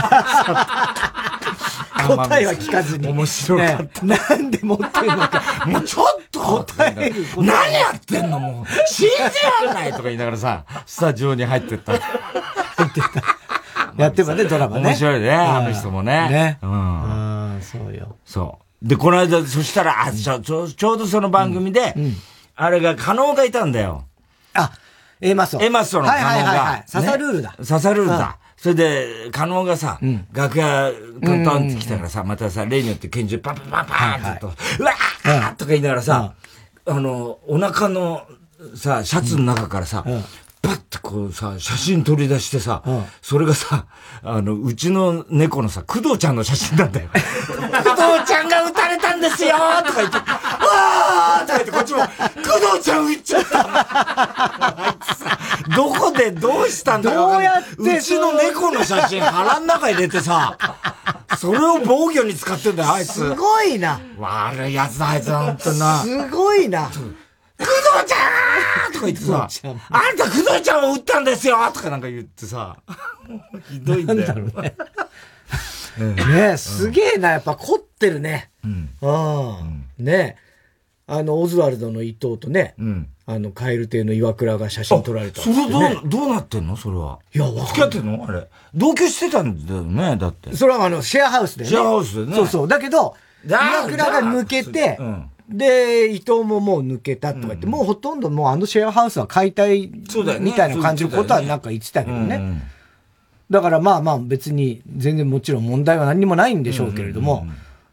[2.02, 3.08] 答えは聞かずに。
[3.08, 4.06] 面白かった。
[4.06, 5.66] なんで持ってんのか。
[5.68, 7.26] もうちょっと答える。
[7.38, 8.40] 何やってんの？
[8.40, 8.66] もう。
[8.88, 9.16] 信じ
[9.66, 11.94] られないとか言いながらさ、スタジオに入ってった。
[11.94, 12.00] 入
[12.88, 13.11] ってった。
[13.98, 14.84] やってばね、ドラマね。
[14.84, 16.30] 面白いね、あの人もね。
[16.30, 16.60] ね。
[16.62, 17.60] うん。
[17.62, 18.16] そうよ。
[18.26, 18.88] そう。
[18.88, 21.96] で、この間、そしたら、あ、ちょ、ちょ、ちょうどその番組で、
[22.56, 24.06] あれが、可能がいたんだよ。
[24.54, 24.72] あ、
[25.22, 25.62] エマソ。
[25.62, 26.26] エマソの可能が。
[26.26, 26.84] はいはいはい。
[26.88, 27.56] ササルールだ。
[27.64, 28.38] ササルールだ。
[28.58, 30.00] それで、加納がさ、
[30.34, 30.92] 楽屋、
[31.24, 36.34] トントンって来たからさ、またさ、例によって拳銃パンパンパンパンってと、うわーとか言いながらさ、
[36.86, 38.24] あの、お腹の
[38.76, 40.06] さ、シャツの中からさ、
[40.62, 42.84] パッてこうさ、写真取り出してさ、
[43.22, 43.86] それがさ、
[44.24, 47.10] あの、うちの猫のさ、工藤ちゃんの写真なんだよ。
[47.14, 52.06] 工藤ちゃんが撃たれたんですよとか言って、わーとか言って、こっちも、工
[52.74, 55.38] 藤ちゃん撃っちゃった あいつさ、
[55.76, 60.58] どこでどうしたんだどうやってうちの猫の写真腹の中入れてさ、
[61.38, 63.14] それを防御に使ってんだよ、あいつ。
[63.14, 64.00] すごいな。
[64.20, 66.02] 悪い奴だ、あいつ、ほんとな。
[66.04, 66.90] すごいな。
[67.62, 69.48] 工藤ちゃんとか言ってさ、
[69.90, 72.78] あんた工藤ちゃんを撃ったんですよとかなんか言ってさ、
[73.70, 74.20] ひどいんだよ。
[74.20, 74.76] なんだろうね。
[76.50, 78.52] ねすげえな、やっぱ凝ってるね。
[78.64, 78.90] うん。
[79.02, 80.38] ああ、ね
[81.08, 86.78] あの、オズワルドの伊藤とね、うん、あの、カエル亭の岩倉が写真撮られた、ね、それどう、どうなってんの？
[86.78, 87.20] それは。
[87.36, 88.26] いや、付き合ってんの？
[88.26, 88.48] あれ。
[88.74, 90.56] 同居してたんだよね、だって。
[90.56, 91.70] それはあの、シェアハウスでね。
[91.70, 92.36] シェアハウスでね。
[92.36, 92.68] そうそう。
[92.68, 99.92] だけど、岩倉が抜けて、うん、で、伊藤ももう抜けたとか言って、うん、もうほとんどもうあのシェアハウスは解体
[100.40, 102.30] みたいな感じのことはなんか言ってたけどね。
[102.30, 102.62] だね
[103.50, 107.46] だからまあまあ別に全然もちろん問題は何にもないんでしょうけれども、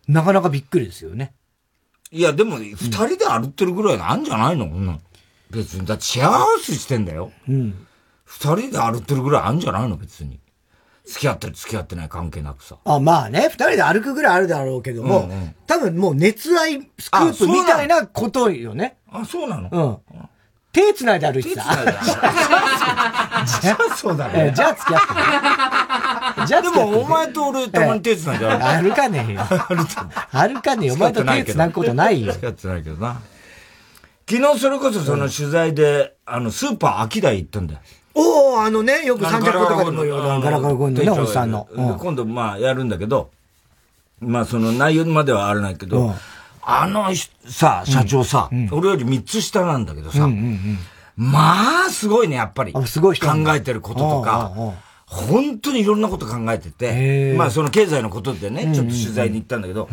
[0.07, 1.33] なかなかびっくりですよね。
[2.13, 5.01] いやでも二人で歩ってるぐらいなんじゃないの、うん、
[5.51, 5.85] 別に。
[5.85, 7.33] だってシェアハウスしてんだよ。
[7.49, 7.75] うん。
[8.25, 9.97] 二人で歩ってるぐらいあるんじゃないの？
[9.97, 10.39] 別に。
[11.09, 12.77] 付き合ってる付き合ってない関係なくさ。
[12.85, 18.99] あ、まあね、二人で歩くぐらいあるだろうけども、うんうん、多分もう熱愛スクープみたいなことよね。
[19.11, 20.03] あ、そうなの？
[20.13, 20.29] うん。
[20.71, 21.63] 手繋いで歩いてた。
[21.63, 21.73] じゃ
[23.73, 24.53] あそうだね。
[24.55, 25.01] じゃあ付き合っ
[26.43, 28.65] てじゃあでもお前と俺たまに手繋いで歩く。
[28.91, 29.41] 歩かねえよ。
[30.31, 30.95] 歩かねえよ。
[30.95, 32.35] お前と手繋ぐことないよ。
[32.35, 33.23] 付き合ってないけどな。
[34.29, 37.81] 昨日それこそその取材で、あの、スーパー秋田行ったんだよ。
[38.21, 41.69] おおあのね、よく三脚とかでもガラガラコンのね、おじさんの。
[41.99, 43.31] 今度、まあ、やるんだけど、
[44.21, 46.15] まあ、その内容まではあれないけど、
[46.63, 47.07] あの
[47.47, 50.29] さ、社長さ、俺より三つ下なんだけどさ、
[51.17, 52.73] まあ、すごいね、やっぱり。
[52.87, 54.53] すごい考えてることとか、
[55.07, 59.89] 本当にいろんなこと考えてて、まあ、その経済のことでね、ちょっと取材に行ったんだけど、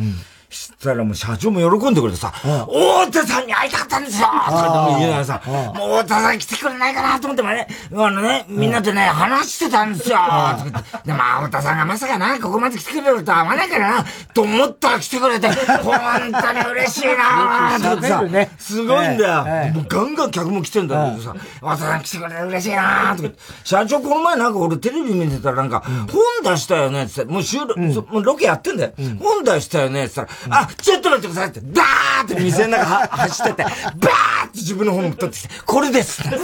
[0.50, 2.34] したらもう社長も喜んでくれてさ、
[2.68, 10.18] 大田さんに会いたかったんですよとか言いながらさ、もう大田さん来てくれないかなと思ってもね、あのね、みんなでね、話してたんですよ
[11.06, 18.24] で、まあ、大田さんがまさかな、ここまで来てくれるとは思わないからな、と思ったら来てくれて、本当に嬉しいなと思ってさ、
[18.58, 19.84] すごいんだよ。
[19.88, 23.30] ガンガン客も来てんだけどさ、大田さん来てくれて嬉しいなとか
[23.64, 28.94] 社長この前なんか俺テレビ見てたらなんか、本出したよねって言って、もう収録、もうロケやってんだよ。
[29.20, 36.30] 本出したよねって言ったら、あ、ちょっと待ってくださいって、ダーって店の中走ってて、バーって自分の本取ってきて、これですす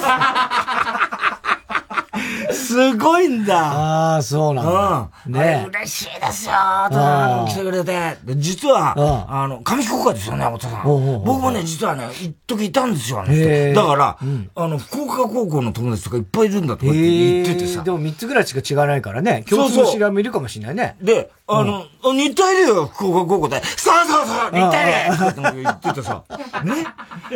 [2.51, 3.57] すごいんだ。
[3.57, 5.09] ああ、そうなんだ。
[5.25, 5.33] うん。
[5.33, 6.53] ね嬉しいですよ、
[6.89, 8.17] と来てくれて。
[8.37, 8.95] 実は、
[9.27, 10.83] あの、紙福岡ですよね、お父さん。
[10.83, 13.73] 僕もね、実はね、一時いたんですよ、ね。
[13.73, 14.17] だから、
[14.55, 17.81] あの、福岡高校の友達とかいっぱいいるんだとか言っててさ。
[17.83, 19.43] でも3つぐらいしか違わないからね。
[19.49, 20.95] 共通の知り合いもいるかもしれないね。
[21.01, 23.61] で、あの、似たいるよ、福岡高校で。
[23.63, 26.23] そうそうそう、似たいるって言っててさ。
[26.63, 26.85] ね？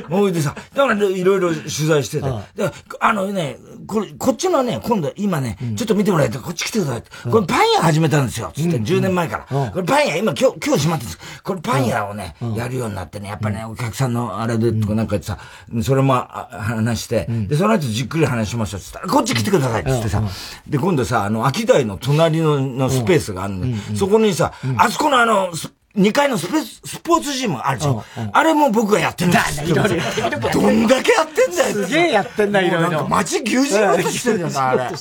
[0.09, 2.29] ほいでさ、だからいろいろ取材してて。
[2.55, 7.09] で、あのね、これ、こっちのね、今度、今ね、ちょっと見てもらえて、こっち来てくださいって。
[7.29, 8.51] これパン屋始めたんですよ。
[8.55, 9.71] つって、10年前から。
[9.71, 11.41] これパン屋、今、今日、今日閉まってるんです。
[11.43, 15.37] これパン屋をね、やるようになってね、やっぱね、お客さんのあれで、とかなんかさ、
[15.81, 18.79] それも話して、で、その後じっくり話しましょう。
[18.79, 19.83] つったら、こっち来てください。
[19.83, 20.21] つってさ。
[20.67, 23.65] で、今度さ、あの、秋台の隣ののスペースがあるの。
[24.05, 25.51] そこにさ、あそこのあの、
[25.95, 28.03] 2階のスペスポーツジムあるじゃん。
[28.33, 29.75] あれも僕がやってるんですよ。
[29.75, 31.87] どんだけやってんだよ。
[31.87, 32.89] すげえやってんだ、いろいろ。
[32.89, 34.95] なんか街牛耳ろうとしてるよな、あれ。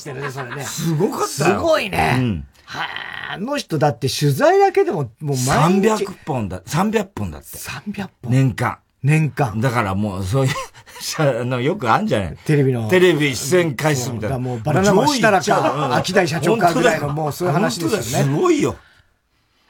[0.63, 2.43] すごかったすごいね。
[2.65, 2.83] は
[3.29, 5.87] あ、あの人だって取材だけでも、もう毎日。
[6.05, 7.57] 300本だ、300本だって。
[7.57, 8.79] 300本年間。
[9.03, 9.61] 年間。
[9.61, 10.51] だからもう、そういう、
[11.19, 12.89] あの、よくあんじゃないテレビの。
[12.89, 14.39] テレビ出演回数みたいな。
[14.39, 18.25] もうバナナマしたらか、秋大社長かぐらいのもうそういう話ですよね。
[18.25, 18.75] すごいよ。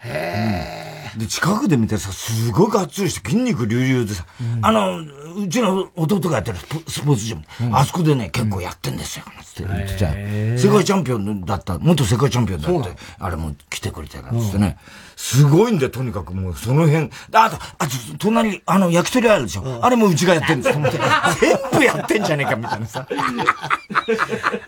[0.05, 1.19] へえ。
[1.19, 5.03] で、近くで見てさ、すごいがっつりして筋肉隆々でさ、うん、あの、
[5.35, 10.11] うちの弟がやってるスポーツジム、うん、あそこでね、結構やってんですよ、つって言ってた
[10.57, 14.77] 世界チャンピオンだった、元世界チャンピオンだって、あれも来てくれてたつってね、
[15.15, 17.09] すごいんだよ、とにかくもう、その辺。
[17.31, 19.79] あと、あと、隣、あの、焼き鳥あるでしょ。
[19.81, 20.83] あれもうちがやってんですよ。
[21.39, 23.07] 全部やってんじゃねえか、みたいなさ。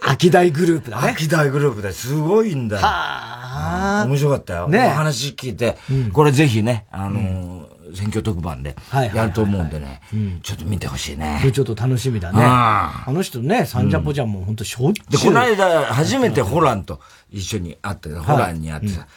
[0.01, 1.09] 秋大グループだね。
[1.09, 2.81] 秋大グループですごいんだよ。
[2.81, 4.05] はあ。
[4.07, 4.67] 面白かったよ。
[4.69, 4.87] ね。
[4.89, 5.77] 話聞いて、
[6.13, 7.66] これぜひね、あの
[7.97, 8.75] 選挙特番で
[9.13, 10.01] やると思うんでね、
[10.43, 11.41] ちょっと見てほしいね。
[11.53, 12.39] ちょっと楽しみだね。
[12.43, 15.11] あの人ね、サンジャポちゃんも本当しょっちゅう。
[15.11, 16.99] で、この間、初めてホランと
[17.31, 19.07] 一緒に会って、ホランに会ってさ、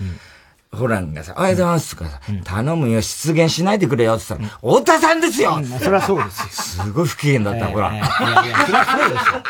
[0.72, 6.84] ホランがさ、おはようございますとかさ、頼むよ、出現しないでくれよって言ったら、太田さんですよそりゃそうですよ。
[6.84, 7.92] すごい不機嫌だった、ほら。
[7.92, 9.42] いやいや、そりゃそうですよ。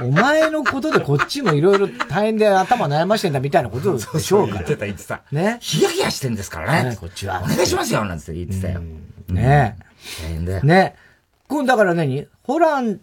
[0.00, 4.62] お前のことでこっちもいろいろ大変で頭悩ましてんだみたいなことでしょうから。
[4.62, 5.22] 言ってた言ってた。
[5.30, 5.58] ね。
[5.60, 6.96] ヒヤヒヤしてんですからね。
[6.98, 7.42] こっちは。
[7.44, 8.80] お願いしますよ、なんて言ってたよ。
[9.28, 9.76] ね
[10.22, 10.62] 大変だよ。
[10.62, 10.96] ね
[11.48, 12.26] 今だから何？
[12.44, 13.00] ホラン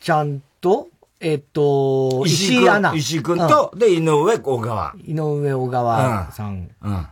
[0.00, 0.88] ちゃんと、
[1.20, 2.94] えっと、石井アナ。
[2.94, 4.94] 石井くんと、で、井上小川。
[5.04, 6.70] 井上小川さん。
[6.80, 7.06] うん。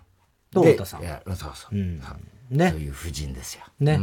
[0.52, 1.02] と、太田さん。
[1.02, 1.74] いや、そうそう。
[1.74, 2.70] ね。
[2.70, 3.64] そういう夫人ですよ。
[3.80, 4.00] ね。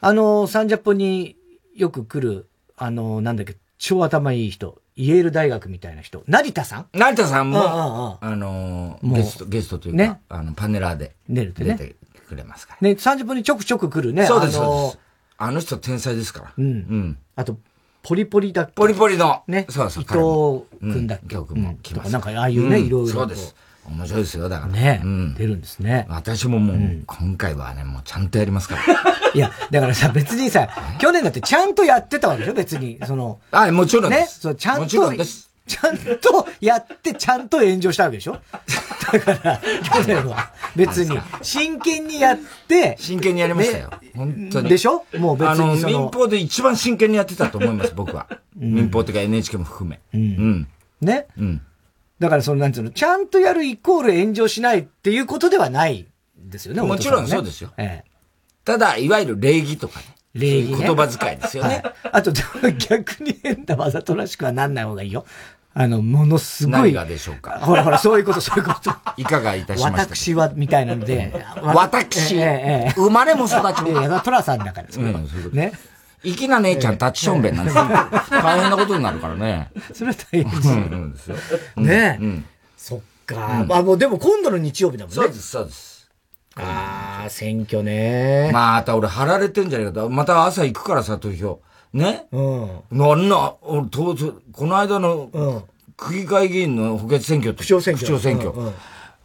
[0.00, 1.36] あの、サンジャポに
[1.74, 4.80] よく来る、あの、なんだっけ、超頭いい人。
[4.96, 6.24] イェール大学みたいな人。
[6.26, 6.86] 成田さん？
[6.92, 11.94] 成田さんも、あの、ゲスト、ゲストというか、あの、パネラーで出て
[12.28, 12.88] くれますから。
[12.88, 14.26] ね、30分にちょくちょく来るね。
[14.26, 14.98] そうです、そうです。
[15.38, 16.52] あの人天才ですから。
[16.58, 16.64] うん。
[16.64, 17.18] うん。
[17.36, 17.58] あと、
[18.02, 18.72] ポリポリだっけ？
[18.72, 19.42] ポリポリの。
[19.46, 19.66] ね。
[19.70, 20.02] そうそう。
[20.02, 21.34] 伊藤くんだっけ？
[21.34, 22.12] 今日くんも来ます。
[22.12, 23.08] なんか、ああいうね、いろいろ。
[23.08, 23.54] そうです。
[23.88, 24.72] 面白いですよ、だから。
[24.72, 26.06] ね、うん、出るんですね。
[26.08, 28.82] 私ももう、今回はね、もうちゃんとやりますから。
[29.34, 32.98] いや、だからさ、別にさ、去年だってちゃんとやってたわけでしょ、別に。
[33.06, 33.40] その。
[33.50, 34.20] あ、もちろんです。
[34.20, 34.80] ね、そう、ちゃんと。
[34.82, 35.48] もちろんです。
[35.66, 38.38] ちゃんとやって、ちゃんと炎上したわけでしょ？
[39.12, 43.90] だから、去年は別に、真剣にやって、真剣にやりましたよ。
[44.16, 44.70] 本当に。
[44.70, 45.04] でしょ？
[45.18, 48.26] もう別にあの、民放で一番真剣にやってたと思います、僕は。
[48.56, 50.00] 民放っていうか NHK も含め。
[50.14, 50.68] うん。
[51.02, 51.26] ね？
[51.36, 51.60] うん。
[52.18, 57.72] だからその、なんつうの、ちゃんとやるイコール炎上しないっていうことではないですよね、もちろんそうですよ。
[57.76, 58.10] ええ。
[58.64, 60.06] ただ、いわゆる礼儀とかね。
[60.34, 61.82] 礼儀、ね、言葉遣いですよね。
[62.12, 62.32] あと、
[62.78, 65.24] 逆に変なわざとらしくはなんない方がいいよ。
[65.74, 66.72] あの、ものすごい。
[66.72, 67.60] 何がでしょうか。
[67.60, 68.90] ほらほら、そういうこと、そういうこと。
[69.16, 71.32] いかがいたしました私は、みたいなので。
[71.62, 74.00] 私、ええ、生まれも育ちも。
[74.00, 75.20] いや、トラさんだから、それは。
[75.52, 75.72] ね。
[76.22, 77.84] 粋な姉ちゃん、タッチションベンなんですよ。
[77.84, 79.70] 大変なことになるからね。
[79.92, 81.36] それは大変ですよ。
[81.76, 82.42] ねえ。
[82.76, 83.66] そっか。
[83.70, 85.14] あ、もうでも今度の日曜日だもんね。
[85.16, 86.10] そうです、そうです。
[86.56, 88.50] ああ、選挙ね。
[88.52, 91.60] また俺貼られてんじゃねえかまた朝行くからさ、投票。
[91.92, 92.26] ね？
[92.32, 92.68] うん。
[92.90, 94.16] なんな、俺、当
[94.52, 95.64] この間の、
[95.96, 97.60] 区議会議員の補欠選挙って。
[97.60, 98.06] 区長選挙。
[98.06, 98.52] 区長選挙。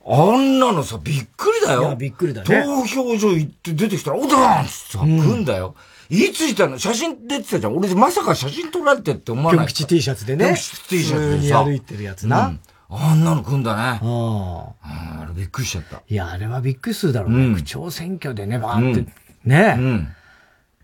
[0.06, 1.82] あんなのさ、びっくりだよ。
[1.82, 2.64] いや、びっくりだね。
[2.64, 5.76] 投票所行って出てきたら、おだんってさ、来んだよ。
[6.14, 6.78] いついたの？
[6.78, 7.76] 写真出てたじゃん。
[7.76, 9.66] 俺、まさか写真撮られてって思わない。
[9.68, 10.46] ピョン吉 T シャツでね。
[10.46, 11.64] ピョン吉 T シャツでさ。
[11.64, 12.54] 歩いてるやつな。
[12.90, 14.00] あんなの来んだね。
[14.04, 15.22] ああ。
[15.24, 16.04] あれびっくりしちゃった。
[16.08, 17.56] いや、あれはびっくりするだろうね。
[17.56, 19.12] 区長選挙でね、バーって。
[19.46, 19.76] ね。
[19.80, 20.08] うん。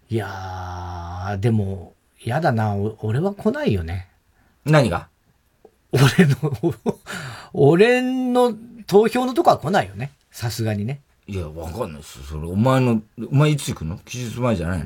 [0.10, 2.76] いやー、でも、嫌だな。
[3.02, 4.10] 俺は来ないよね。
[4.65, 5.08] 何が？
[5.92, 6.76] 俺の、
[7.54, 8.56] 俺の
[8.88, 10.12] 投票のとこは来ないよね。
[10.32, 11.02] さすがにね。
[11.28, 13.98] いや、わかんないですそれ、お前の、お前いつ行くの？
[14.00, 14.86] 期日前じゃないの？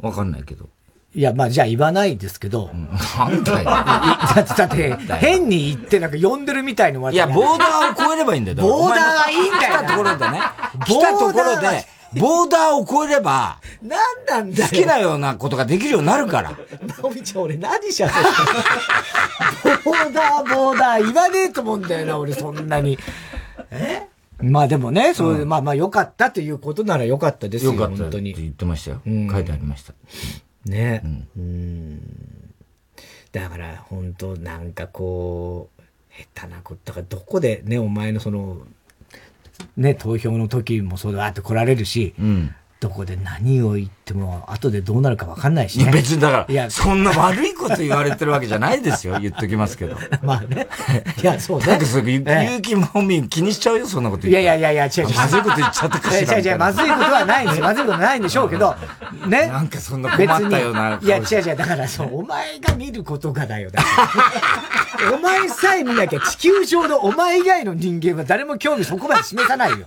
[0.00, 0.68] わかんないけど。
[1.14, 2.70] いや、まあじゃあ言わないですけど。
[3.18, 3.64] なんだよ。
[3.64, 8.58] だって、だって、変に言ってなんか呼んでるみたいのいや、ボーダーを超えればいいんだよ。
[8.58, 9.78] ボーダーはいいんだよ。
[9.78, 10.40] 来たところでね。
[10.84, 11.86] 来たところで、
[12.20, 14.68] ボーダーを超えれば、何なんだよ。
[14.68, 16.52] 好きなようなことができるようになるから。
[16.98, 22.98] 直美ちゃん、俺何しゃべってボーダー、ボーダー、言わねえと思うんだよな、俺そんなに。
[23.70, 24.06] え？
[24.38, 28.32] まあでもね、そう、うん、まあまあ良かったということなら良かったですよ、よかった本当に。
[28.32, 29.02] って言ってましたよ。
[29.06, 29.94] うん、書いてありました。
[30.66, 31.02] ね。
[31.04, 31.28] うん。
[31.36, 32.46] うん
[33.32, 35.82] だから、本当なんかこう、
[36.34, 38.62] 下手なこと、だからどこでね、お前のその、
[39.76, 45.90] ね、投票の時もそうだって来られるし、うん、どこで何を言っても、後でどうなるか分かんないし、ね。
[45.90, 49.16] 別にだから、いや、そんな悪いこと言われてるわけじゃないですよ。
[49.20, 49.96] 言っときますけど。
[50.22, 50.68] まあね。
[51.22, 51.66] いや、そうね。
[51.66, 54.42] なんかそれ、ゆうきもみ気にしちゃうよ、そんなこと言って。
[54.42, 55.16] いやいやいやいや、違う違う。
[55.16, 56.38] まずいこと言っちゃったかしら。
[56.38, 57.64] 違う違う、まずいことはないんですよ。
[57.64, 58.76] まずいことないんでしょうけど、
[59.26, 59.46] ね。
[59.46, 60.98] なんかそんな困ったような。
[61.00, 61.56] いや、違う違う。
[61.56, 63.70] だからそう、お前が見ることがだよ。
[63.70, 63.82] だ
[65.14, 69.86] お前さえ見なきゃ地球上のお前以外の人間は誰も興味そこまで示さないよ。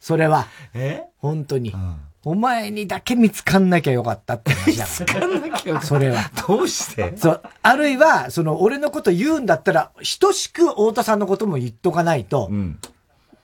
[0.00, 0.46] それは。
[0.74, 1.02] え？
[1.18, 1.70] 本当に。
[1.70, 5.26] うんお前にだけ見つかんなきゃよかったって話だから。
[5.26, 5.86] 見つかんなきゃよかった。
[5.86, 6.30] それは。
[6.46, 7.16] どうして？
[7.16, 7.42] そう。
[7.62, 12.78] あるいは、その、俺のこと言うんだったら、等しく太田さんのことも言っとかないと、うん、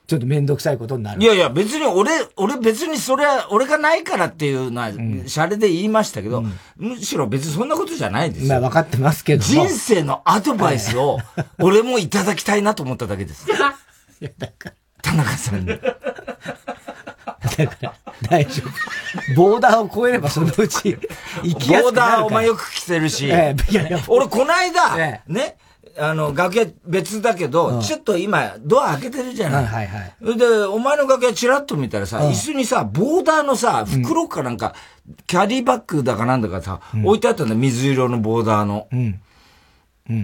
[0.05, 1.21] ちょっとめんどくさいことになる。
[1.23, 8.49] いやいや、別に俺、俺別にそれは、俺がないからっていうのは、シャレで言いましたけど、うん、むしろ別にそんなことじゃないですよ。
[8.49, 11.17] まあ分かってますけど人生のアドバイスを、
[11.57, 13.47] 俺もいただきたいなと思っただけです。
[14.21, 14.75] いや、だから。
[15.05, 15.67] 田中さんに。
[15.67, 17.93] だから、
[18.27, 19.35] 大丈夫。
[19.35, 20.97] ボーダーを超えればそのうち、
[21.43, 25.57] 行きやすくなるボーダーお前よく来てるし、えー、いやいや俺この間、えー、ね、
[25.97, 29.65] あの、楽屋別だけど、うん、ちょっと今、ドア開けてるじゃない。
[29.65, 29.99] はいは
[30.33, 30.37] い。
[30.37, 34.73] で、お前の楽屋チラッと見たらさ、うん、椅子にさ、ボーダーのさ、袋かなんか、
[35.07, 38.87] うん、キャリーバッグだかなんだかさ、置いてあったんだ水色のボーダーの。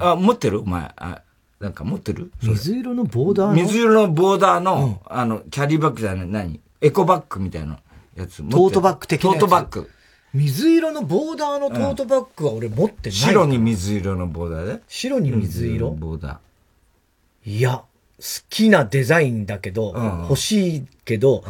[0.01, 0.61] あ、持ってる？
[0.61, 0.91] お前。
[0.97, 1.21] あ
[1.61, 2.31] なんか持ってる？
[2.41, 3.53] 水色のボーダーの？
[3.53, 6.59] 水色のボーダーの、あの、キャリーバッグじゃない、何？
[6.81, 7.79] エコバッグみたいな
[8.15, 8.37] やつ。
[8.49, 9.89] トートバッグ的なトートバッグ。
[10.33, 13.17] 水色のボーダーのトートバッグは俺持ってない。
[13.17, 14.81] 白に水色のボーダーで？
[14.87, 15.91] 白に水色？
[15.91, 17.49] ボーダー。
[17.49, 17.85] いや、好
[18.49, 21.43] きなデザインだけど、うん、欲しいけど、うん、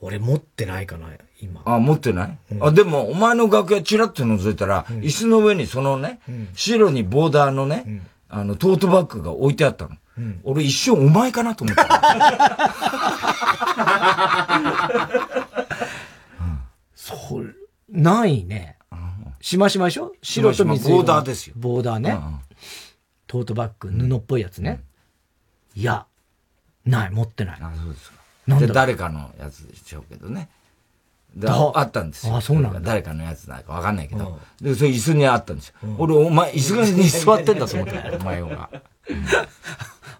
[0.00, 1.08] 俺持ってないかな、
[1.40, 1.62] 今。
[1.64, 6.20] あ、持ってない、うん、あ、でも、お前の楽屋チラッと覗いたら、椅子の上にそのね、
[6.54, 9.96] 白にボーダーのね、あの、トートバッグが置いてあったの。
[10.18, 12.70] うん、俺一瞬お前かなと思った。
[16.94, 17.46] それ、
[17.88, 18.76] ないね。
[19.40, 20.98] しましまでしょ白と水色。
[20.98, 21.54] ボーダーですよ。
[21.56, 22.18] ボーダーね。
[23.26, 24.82] トートバッグ、布っぽいやつね。
[25.74, 26.06] いや、
[26.84, 27.58] ない、持ってない。
[27.60, 28.16] あ、そうですか。
[28.46, 30.48] なんで誰かのやつでしょうけどね。
[31.74, 32.36] あったんですよ。
[32.36, 32.80] あ、そうなんだ。
[32.80, 34.38] 誰かのやつなのかわかんないけど。
[34.60, 35.74] で、それ椅子にあったんですよ。
[35.98, 38.16] 俺、お前、椅子に座ってんだと思った。
[38.16, 38.70] お前が。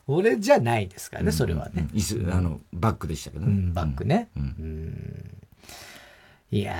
[0.06, 1.88] 俺じゃないですからね、それはね。
[1.92, 3.72] 椅子、あの、バッグでしたけどね。
[3.72, 4.28] バッグね。
[6.52, 6.74] いや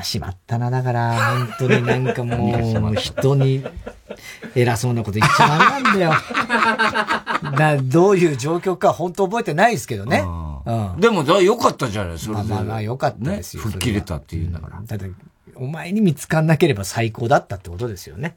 [0.00, 1.14] ー、しまったな、だから、
[1.58, 3.64] 本当になんかもう、人に
[4.56, 6.12] 偉そうなこと言っちゃダメなんだよ。
[7.56, 10.24] だどういう状況か本当覚えてないですけどね。
[10.66, 12.42] うん、でも、よかったじゃない、それで。
[12.44, 13.62] まあまあ、よかったですよ。
[13.62, 14.82] 吹っ切れたっていうんだから。
[14.84, 15.10] だって、
[15.54, 18.36] お前に見つかんなければ最高だったってことですよね。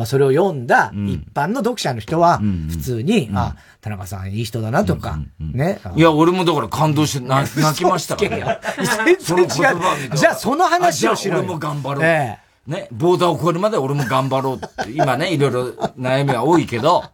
[0.00, 5.78] まあ、それを読んだ一般の読者の人は、普通に、うん、あ、田中さんいい人だなとか、ね。
[5.94, 9.18] いや、俺もだから感動して泣きましたからね。
[9.20, 9.74] 全然違
[10.08, 10.16] う。
[10.16, 11.40] じゃあ、その話をしろよ。
[11.40, 12.04] 俺も頑張ろう。
[12.04, 17.04] ええね、ボーダーを超えるまで俺も頑張ろうって、今ね、いろいろ悩みは多いけど、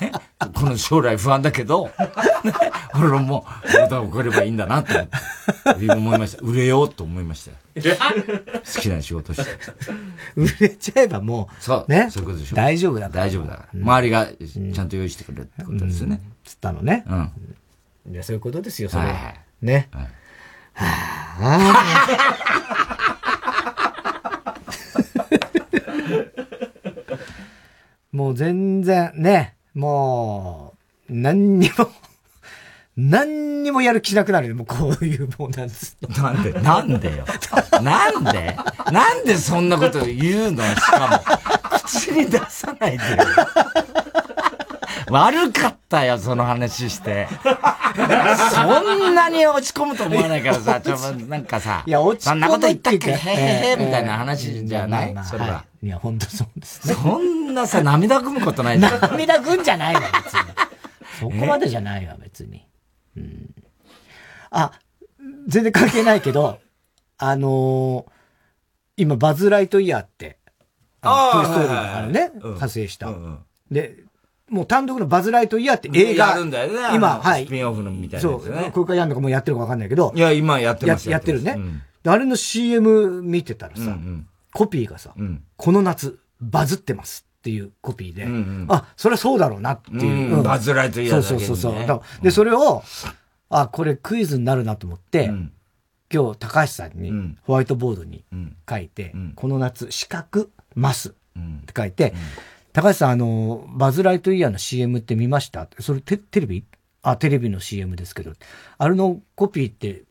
[0.00, 0.10] ね、
[0.54, 1.92] この将来不安だけど、ね、
[2.94, 5.08] 俺もボーダーを超えればいいんだなって
[5.92, 6.42] 思いました。
[6.42, 7.96] 売れようと思いましたよ。
[8.74, 9.50] 好きな仕事して。
[10.34, 12.56] 売れちゃえばもう、そう、ね、そういうことでしょ。
[12.56, 13.80] 大丈夫だ大丈夫だから。
[13.80, 16.20] 周りがちゃんと用意してくれるってことですよね。
[16.42, 17.04] つったのね。
[17.06, 18.12] うん。
[18.12, 19.04] いや、そういうことですよ、それ。
[19.04, 19.88] はいはい、ね。
[19.92, 20.08] はい、は
[23.44, 23.45] あ。
[28.26, 30.74] もう全然ね、も
[31.08, 31.88] う、何にも
[32.98, 35.96] 何にもやる気しなくなるよ、もうこういうもんなんです。
[36.20, 37.24] なんで、なんでよ。
[37.82, 38.56] なんで？
[38.90, 40.64] なんでそんなこと言うの？
[40.64, 41.24] しか
[41.70, 43.16] も、口に出さないでよ。
[45.08, 47.28] 悪かったよ、その話して。
[47.96, 53.10] そんなに落ち込むと思わないからさ、 ちょ、なんかさ、いや、落ち込むそんなこと言ったっけ？
[53.10, 55.64] へへへみたいな話じゃない、それは。
[55.82, 56.94] いや、本当そうですね。
[56.94, 58.78] そんなさ、涙ぐむことない。
[58.78, 60.40] 涙ぐんじゃないわ、別に。
[61.20, 62.66] そこまでじゃないわ、別に。
[63.16, 63.54] うん。
[64.50, 64.72] あ、
[65.48, 66.58] 全然関係ないけど、
[67.18, 68.10] あのー、
[68.98, 70.38] 今、バズ・ライトイヤーって、
[71.02, 73.10] あトイ・ストーリーからね、派生した。
[73.70, 73.96] で、
[74.48, 76.34] もう単独のバズ・ライトイヤーって映画。
[76.34, 76.94] あるんだよね。
[76.94, 77.46] 今、はい。
[77.46, 78.40] スピンオフのみたいな、ね。
[78.40, 78.72] そう。
[78.72, 80.12] これからやるのかもうやってるかわかんないけど。
[80.14, 81.58] いや、今やってますやってるね。
[82.04, 83.98] あれの CM 見てたらさ、
[84.52, 85.14] コピーがさ、
[85.56, 88.26] この夏、バズってますっていうコピーで、
[88.68, 90.42] あ、それはそうだろうなっていう。
[90.42, 92.02] バズ・ライトイヤーそうそうそうそう。
[92.22, 92.84] で、それを、
[93.48, 95.30] あ、これクイズになるなと思って、
[96.12, 98.24] 今日高橋さんにホワイトボードに
[98.68, 101.12] 書いて、この夏、四角、ますっ
[101.66, 102.14] て書いて、
[102.76, 105.66] 高橋さん、あの、バズ・ライトイヤーの CM って見ました？
[105.80, 106.62] それテテレビ？
[107.02, 108.32] あ、テレビの CM ですけど、
[108.76, 110.02] あれのコピーって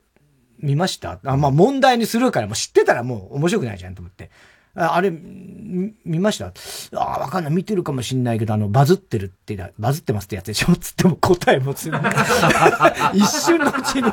[0.58, 1.20] 見ました？
[1.26, 4.32] あ、まあ問題にするから、もう知ってたらもう面白くないじゃんと思って。
[4.74, 6.52] あれ、見ました？
[6.96, 7.54] あ、わかんない。
[7.54, 10.74] 見てるかもしんないけど、あの、バズってるって、バズってますってやつでしょ？
[10.82, 11.92] つっても答えもつ
[13.14, 14.12] 一瞬のうちに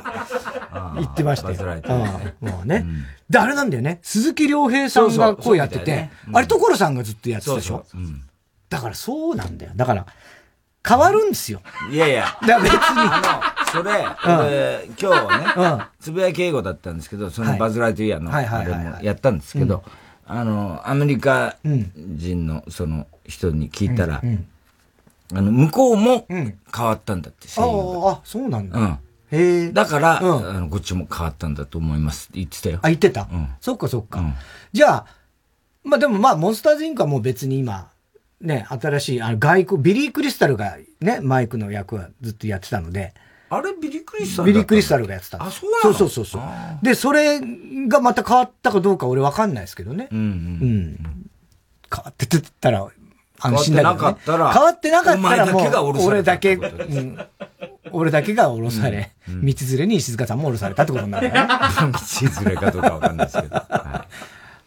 [0.98, 1.57] 言ってましたよ。
[2.40, 2.84] もうね。
[3.30, 3.98] で、あれなんだよね。
[4.03, 7.86] 鈴木亮平さんが声やってて、あれ、所さんがずっとやってたでしょ？
[8.72, 9.72] だからそうなんだよ。
[9.76, 10.06] だから、
[10.86, 11.60] 変わるんですよ。
[11.90, 12.26] いやいや。
[12.46, 12.78] だ別に。
[12.78, 19.84] あの、それ、俺、今日はね、つぶやき英語だったんですけど、そのバズ・ライトイヤーの、あれもやったんですけど、
[20.26, 24.22] あの、アメリカ人のその人に聞いたら、
[25.34, 26.56] あの、向こうも変
[26.86, 28.10] わったんだって、声優が。
[28.12, 28.78] あ、そうなんだ。
[28.78, 28.98] うん。
[29.30, 29.72] へえ。
[29.72, 32.78] だから、あの、こっちも変わったんだと思いますって言ってたよ。
[32.82, 33.48] あ、言ってたうん。
[33.60, 34.22] そっかそっか。
[34.72, 35.06] じゃあ、
[35.84, 37.91] まあでもまあ、モンスターズインクはもう別に今、
[38.43, 43.14] ね、新しい、あの、外国、ビリー・クリスタルがね、マイクの役はずっとやってたので。
[43.49, 45.43] あれ、ビリー・クリスタルビリー・クリスタルがやってた。
[45.43, 45.95] あ、そうなの？
[45.95, 46.43] そうそうそう。
[46.82, 47.40] で、それ
[47.88, 50.09] がまた変わったかどうか俺わかんないですけどね。
[50.11, 51.30] うん、うん、うん。
[51.95, 52.88] 変わっててたら、
[53.38, 57.18] 安心だけど、ね、変わってなかったら、変わってなかったらもう、俺だけ、うん、
[57.90, 61.34] 俺だけが降ろされ、うん、道連れに石塚さんも降ろされたってことになるね。
[61.38, 63.55] 道連れかどうかわかんないですけど。
[63.55, 64.12] はい、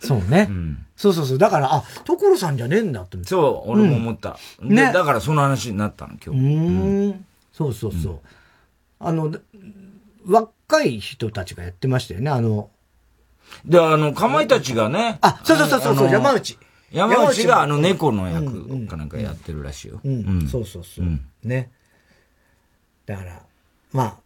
[0.05, 0.47] そうね。
[0.49, 1.37] うんそうそうそう。
[1.37, 4.39] だから、あ、所さんじゃねえんだってそう、俺も思った。
[4.59, 4.93] うん、ね。
[4.93, 6.41] だからその話になったの、今日。
[6.41, 7.25] うん。
[7.51, 8.13] そうそうそう。
[8.13, 8.19] うん、
[8.99, 9.35] あの、
[10.25, 12.69] 若い人たちがやってましたよね、あの。
[13.65, 15.17] で、あの、かまいたちがね。
[15.21, 16.57] あ、そうそうそうそう、山内。
[16.91, 19.99] 山内があの猫の役かなんかやってるらしいよ。
[20.03, 20.47] うん。
[20.47, 21.05] そうそうそう。
[21.43, 21.71] ね。
[23.05, 23.41] だから、
[23.91, 24.17] まあ、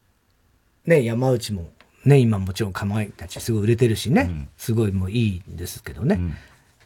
[0.86, 1.70] ね、山内も、
[2.06, 6.20] ね、今もちろんかまいたちすごい売れてるしね、すごいもういいんですけどね。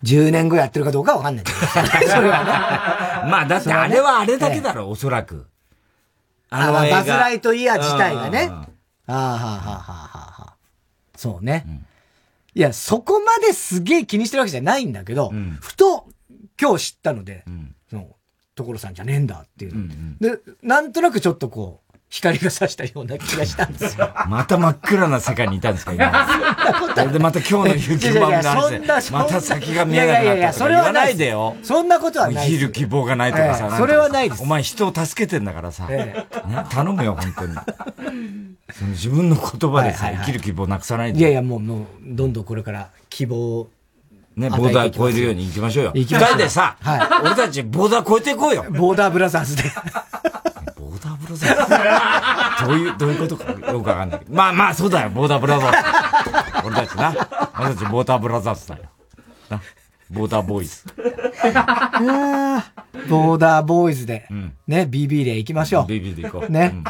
[0.04, 1.58] 10年後やってるかどうかわかんないけど。
[2.10, 3.30] それはね。
[3.32, 5.48] まあだってあれはあれだけだろ、おそらく。
[6.50, 8.50] あのバズライトイヤー自体がね。
[8.52, 8.68] あ
[9.08, 10.56] あ、はあ、はあ、はあ、はあ。
[11.16, 11.66] そうね。
[12.54, 16.08] いや、そこまですげえ気にしてるわけじゃないんだけど、ふと
[16.60, 17.46] 今日知ったので、
[17.90, 18.08] その、
[18.56, 19.90] 所さんじゃねえんだっていう。
[20.20, 21.83] で、なんとなくちょっとこう、
[22.14, 24.14] 光が差したような気がしたんですよ。
[24.28, 26.12] また真っ暗な世界にいたんですか、今。
[27.12, 31.56] で、また今日の雪まみの話また先が見えなくなったいやいや、それはないでよ。
[31.64, 32.46] そんなことはない。
[32.46, 33.76] 生きる希望がないとかさ。
[33.76, 34.44] それはないです。
[34.44, 35.90] お前人を助けてんだからさ。
[36.70, 37.56] 頼むよ、本当に。
[38.72, 41.20] その自分の言葉でさ、生きる希望なくさないで。
[41.20, 43.68] いやいや、もう、もう、どんどんこれから希望
[44.36, 45.92] ね、ボーダー超えるように行きましょうよ。
[45.96, 46.30] 行きましょう。
[46.30, 48.66] 二人でさ、はい、俺たちボーダー超えていこうよ。
[48.70, 49.64] ボーダーブラザーズで。
[51.04, 54.34] ボーダーブラザーズどういう、どういうことかよくわかんないけど。
[54.34, 56.68] まあまあ、そうだよ、ボーダーブラザーズ。
[56.68, 57.16] 俺たちな。
[57.60, 58.84] 俺たちボーダーブラザーズだよ。
[59.50, 59.62] な。
[60.10, 60.84] ボーダーボーイズ。
[63.10, 65.86] ボーダーボーイズで、うん、ね、BB で行きましょう。
[65.86, 66.52] BB で行こう。
[66.52, 66.72] ね。
[66.74, 66.84] うん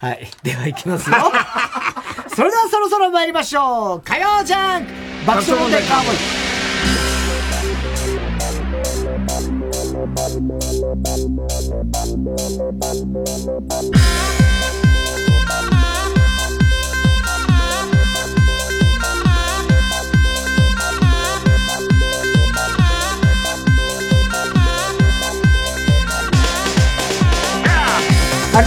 [0.00, 0.26] はい。
[0.42, 1.16] では行きますよ。
[2.34, 4.00] それではそろそろ参りましょう。
[4.00, 4.86] 火曜ジャン
[5.26, 6.39] 爆笑問題カーボーイ。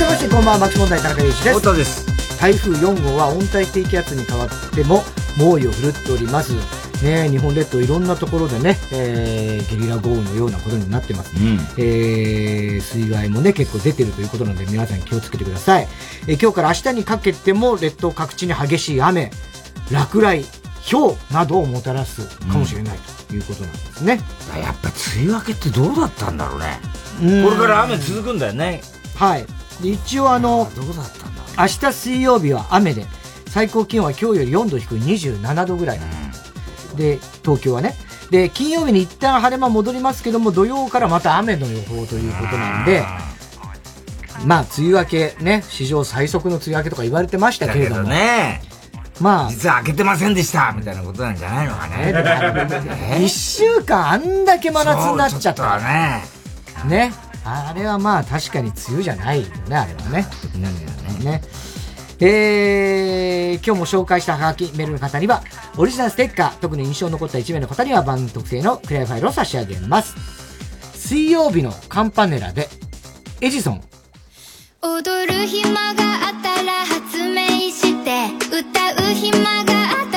[0.06, 1.60] ましてこんばんは、巻き問題田中裕二です。
[1.60, 2.40] 太田です。
[2.40, 5.02] 台風4号は温帯低気圧に変わっても
[5.38, 6.83] 猛威を振るっております。
[7.04, 11.36] ね、日本列島いろんなところでね、えー、ゲリラ豪雨のようなことになってます。
[11.36, 15.88] うん、えー、水害もね、結構出てるということなので皆さん気をつけてください。
[16.28, 19.32] えー、今日から明日にかけても列島各地に激しい雨、
[19.92, 20.46] 落雷、
[20.90, 22.98] 氷などをもたらすかもしれない
[23.28, 24.20] ということなんですね。
[24.56, 26.80] うん、やっぱ梅雨明けってどうだったんだろうね。
[27.44, 28.82] これから雨続くんだよね。
[29.16, 29.46] はい。
[29.82, 33.06] 一応あの、どうだったんだ明日水曜日は雨で、
[33.48, 35.98] 最高気温は今日より4度低い27度ぐらい。
[35.98, 36.04] うん、
[36.96, 37.96] で、東京はね。
[38.32, 43.04] で、金曜日に一旦晴れ間戻りますけども、土曜からまた雨の予報ということなんで、
[44.46, 48.62] まあ、梅雨明けね、史上最速の梅雨明けとか言われてましたけれども、ね、
[49.20, 49.50] まあ。
[49.50, 53.22] 実は開けてませんでしたみたいなことなんじゃないのかね。
[53.24, 55.80] 一週間あんだけ真夏になっちゃった。
[55.80, 56.24] ね。
[56.86, 57.14] ね。
[57.46, 60.28] あれはまあ確かに梅雨じゃないよね、あれはね。
[60.56, 61.42] うん、ね。
[62.20, 65.44] えー、今日も紹介したハガキメールの方には、
[65.78, 70.16] オリジナルステッカー、特に印象に残った1名の方には番組特製のクリアファイルを差し上げます。
[70.98, 72.70] 水曜日のカンパネラで、
[73.42, 73.82] エジソン。
[74.82, 80.13] 踊る暇があったら発明して歌う暇があったら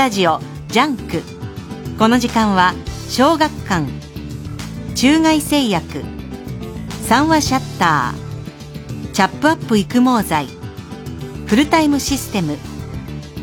[0.00, 1.20] ラジオ JUNK。
[1.98, 2.72] この時間は
[3.10, 3.86] 小学館
[4.94, 6.02] 中外製薬
[7.02, 10.46] 三和シャッターチャップアップ育毛剤
[11.44, 12.56] フルタイムシステム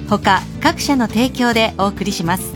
[0.09, 2.55] 他各社の提供でお送りします。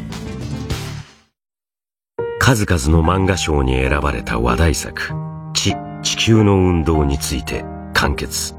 [2.39, 5.75] 数々の漫画賞に選ばれた話題作「チ。
[6.01, 8.55] 地球の運動について」完結。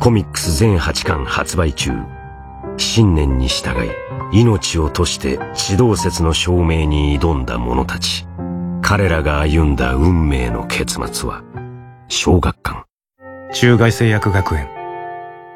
[0.00, 1.92] コミックス全8巻発売中。
[2.78, 3.90] 信念に従い
[4.36, 8.26] 命を賭して地動説の証明に挑んだ者たち。
[8.82, 11.42] 彼らが歩んだ運命の結末は
[12.08, 12.84] 小学館。
[13.54, 14.68] 中外製薬学園。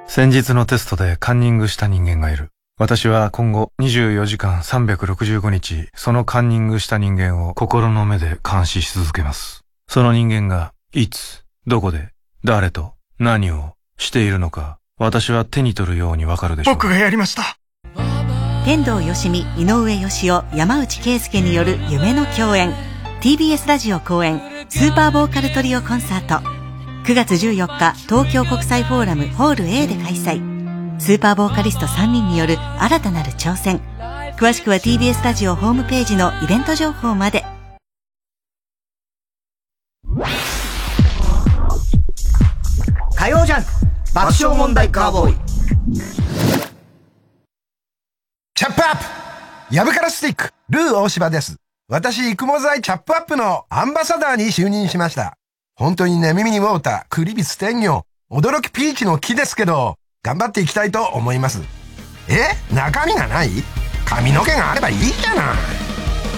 [0.07, 2.49] 先日のテストでカンニングした人間がいる。
[2.79, 9.63] 私は今後24時間365日そのカンニングした人間を心の目で監視し続けます。
[9.89, 12.13] その人間がいつどこで
[12.45, 16.75] 誰と何をしているのか私は手に取るようにわかるでしょう。
[16.77, 17.60] 僕がやりました
[18.65, 22.75] 天童よしみ井上芳雄山内圭介による夢の共演。
[23.23, 24.39] TBS ラジオ公演
[24.69, 26.47] スーパーボーカルトリオコンサート。
[27.07, 31.01] 9月14日東京国際フォーラムホール A で開催。
[31.01, 33.81] スーパーボーカリスト3人による新たなる挑戦。
[34.37, 37.45] 詳しくは TBS ラジオホームページのイベント情報まで。
[43.17, 43.65] 火曜ジャン
[44.15, 46.70] 爆笑問題カーボーイ。
[48.61, 51.57] チャップアップヤブカラスティック、ルー大柴です。
[51.89, 55.33] 私、育毛剤チャップアップのアンバサダーに就任しました。
[55.77, 61.63] 本当にね、耳にウォーター、クリビス天魚、驚きピーチの木ですけど、頑張っていきたいと思います。
[62.29, 62.49] え？
[62.75, 63.49] 中身がない？
[64.05, 65.57] 髪の毛があればいいじゃない。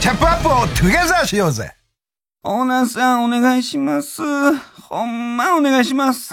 [0.00, 1.74] チャップアップをトゥゲザーしようぜ
[2.44, 4.22] オーナーさんお願いします。
[4.82, 6.32] ほんまお願いします。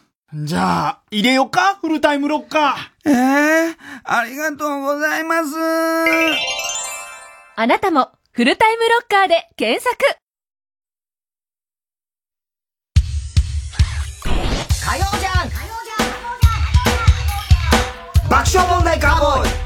[0.33, 3.09] じゃあ、入れよかフルタイムロッカー。
[3.09, 3.75] ええー、
[4.05, 5.49] ありがとうございます。
[7.57, 9.97] あなたも、フルタイムロッカーで検索
[14.85, 15.49] 火曜じゃん
[18.29, 19.60] 爆笑問題カーボーイ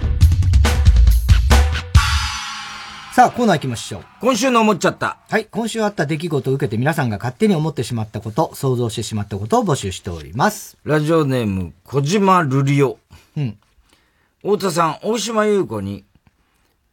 [3.16, 4.06] さあ、コーナー行きましょう。
[4.20, 5.20] 今週の思っちゃった。
[5.30, 5.46] はい。
[5.46, 10.78] 今週あった出来事を受けて皆さんが勝手に思ってしまったこと、想像してしまったことを募集しております。
[10.84, 13.00] ラジオネーム、小島瑠璃オ。
[13.38, 13.58] うん。
[14.42, 16.04] 太田さん、大島優子に、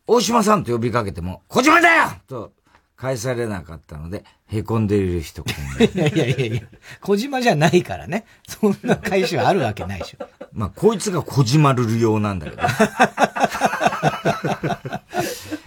[0.07, 2.53] 大島さんと呼びかけても、小島だよと
[2.95, 5.43] 返されなかったので、凹んでいる人。
[5.43, 5.45] い
[5.99, 6.62] やいやいやいや、
[7.01, 8.27] 小島じゃないからね。
[8.47, 10.18] そんな返しはあるわけないでしょ。
[10.55, 12.62] まあ、こいつが小島ルル用なんだけど。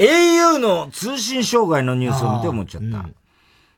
[0.00, 3.08] au の通信障害のニュースを見て思っちゃった。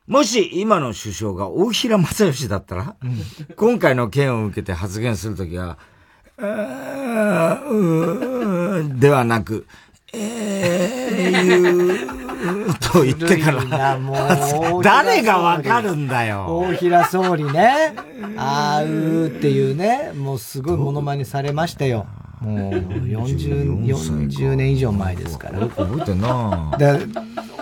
[0.07, 3.21] もし今の首相が大平正義だったら、うん、
[3.55, 5.77] 今回の件を受けて発言するときは、
[8.99, 9.65] ではなく、
[10.13, 11.99] えー、言う、
[12.79, 13.63] と言ってから、
[14.83, 16.47] 誰がわかるんだよ。
[16.47, 17.95] 大平総理ね、
[18.35, 22.07] あーうーっていうね、もうすごいモノマネされましたよ。
[22.43, 25.67] もう40、40年以上前ですから。
[25.67, 26.71] 覚えてんな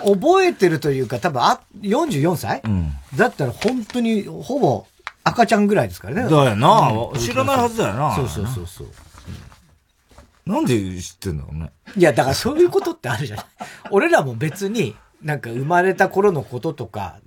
[0.04, 4.86] 覚えてるというか、多分あ、44歳、うん、だったら本当にほぼ
[5.24, 6.30] 赤ちゃんぐらいですからね。
[6.30, 8.14] だよな、うん、知らないはずだよな。
[8.16, 8.88] そうそうそうそう。
[10.44, 11.72] なんで知ってんだろうね。
[11.96, 13.46] いや、だからそういうことってあるじゃない。
[13.90, 17.18] 俺らも別に、なんか生まれた頃のこととか、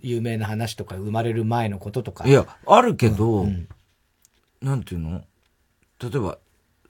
[0.00, 2.28] 有名な話とか、生まれる前のこととか。
[2.28, 3.68] いや、あるけど、うん、
[4.60, 5.22] なんていうの？
[6.02, 6.38] 例えば、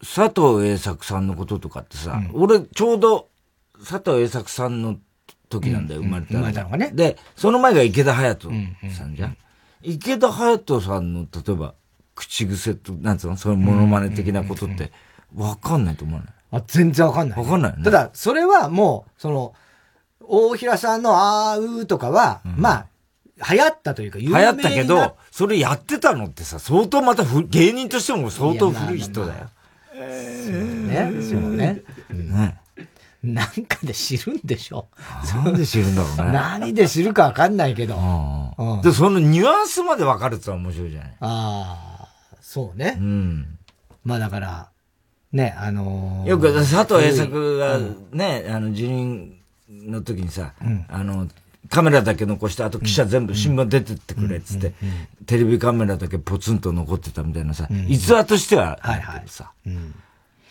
[0.02, 3.28] 佐藤栄作さんのこととかってさ、うん、俺ちょうど
[3.78, 4.98] 佐藤栄作さんの
[5.48, 6.38] 時なんだよ、生まれたの。
[6.38, 6.90] 生まれたのがね。
[6.94, 9.36] で、その前が池田隼人さんじゃん。
[9.82, 11.74] 池田隼人さんの、例えば、
[12.14, 14.92] 口癖と、なんつうの、そういうモノマネ的なことって、
[15.34, 16.32] わかんないと思わない？
[16.52, 17.84] あ、全然わかんない、わかんないね。
[17.84, 19.54] ただ、それはもう、その、
[20.20, 22.86] 大平さんのあーうーとかは、うん、まあ、
[23.52, 29.50] 流行ったというか、流行ったけど、それやってたのってさ、相当また芸人としても相当古い人だよ。
[29.94, 31.22] ね。
[31.22, 31.82] そうね。
[32.10, 32.58] ね。
[33.22, 34.88] なんかで知るんでしょ？
[35.44, 36.32] なんで知るんだろうね。
[36.32, 37.94] 何で知るかわかんないけど。
[38.82, 41.16] で、そのニュアンスまでわかるって面白いじゃない？
[41.20, 42.08] ああ、
[42.40, 42.96] そうね。
[42.98, 43.58] うん。
[44.04, 44.70] まあだから、
[45.32, 47.78] ね、あのー、よく佐藤栄作が
[48.10, 49.38] ね、あの、辞任
[49.70, 50.54] の時にさ、
[50.88, 51.28] あの、
[51.72, 54.74] カメラだけ残して、あと記者全部新聞出てってくれっつって、
[55.24, 59.52] テレビカメラだけポツンと残ってたみたいなさ、逸話としてはあるけどさ、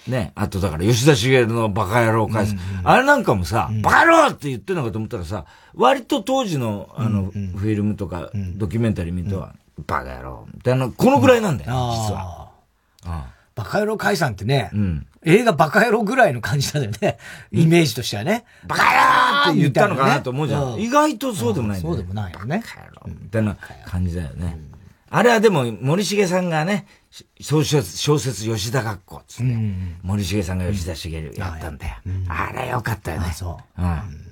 [0.07, 2.55] ね、あとだから吉田茂のバカ野郎返す。
[2.84, 5.45] あれなんかもさ、バカ野郎って言ってんのかと思ったらさ、
[5.76, 9.53] 割と当時のあの、フィルムとかドキュメンタリー見ては、
[9.86, 12.49] バカ野郎みたいな、このぐらいなんだよ、実は。
[13.56, 14.72] バカ野郎解散ってね、
[15.24, 17.18] 映画バカ野郎ぐらいの感じだよね。
[17.52, 18.45] イメージとしてはね。
[18.66, 20.80] バカ野郎って言ったのかなと思うじゃん。
[20.80, 22.64] 意外とそうでもないそうでもないよね。
[22.66, 24.58] バカ野郎みたいな感じだよね。
[25.10, 26.88] あれはでも森重さんがね、
[27.41, 29.58] 小説、小説吉田学校つって、
[30.04, 31.95] 森重さんが吉田茂やったんだよ。
[32.30, 33.34] あれよかったよね。
[33.36, 33.82] そう。
[33.82, 34.28] うん。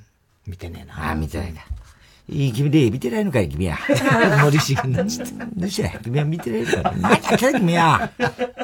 [0.47, 1.11] 見てねえな。
[1.11, 1.61] あ、見てないな。
[2.32, 3.77] いい君で見てないのかい、君は。
[4.43, 5.45] 森重になっちゃった。
[5.45, 7.01] どうして君は見てないのかい。
[7.01, 8.11] 何やって君は。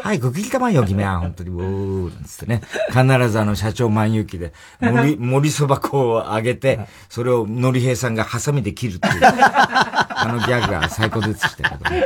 [0.03, 1.19] はい、ごきりたまんよ、君は。
[1.19, 2.61] 本当に、おー、なんつってね。
[2.89, 9.21] 必ずあの、社長万有機で、森、 森そば粉をあげて、それをのりへいさんがハサミで切るっていう。
[9.23, 12.05] あのギャグが最高でしたけど、ね。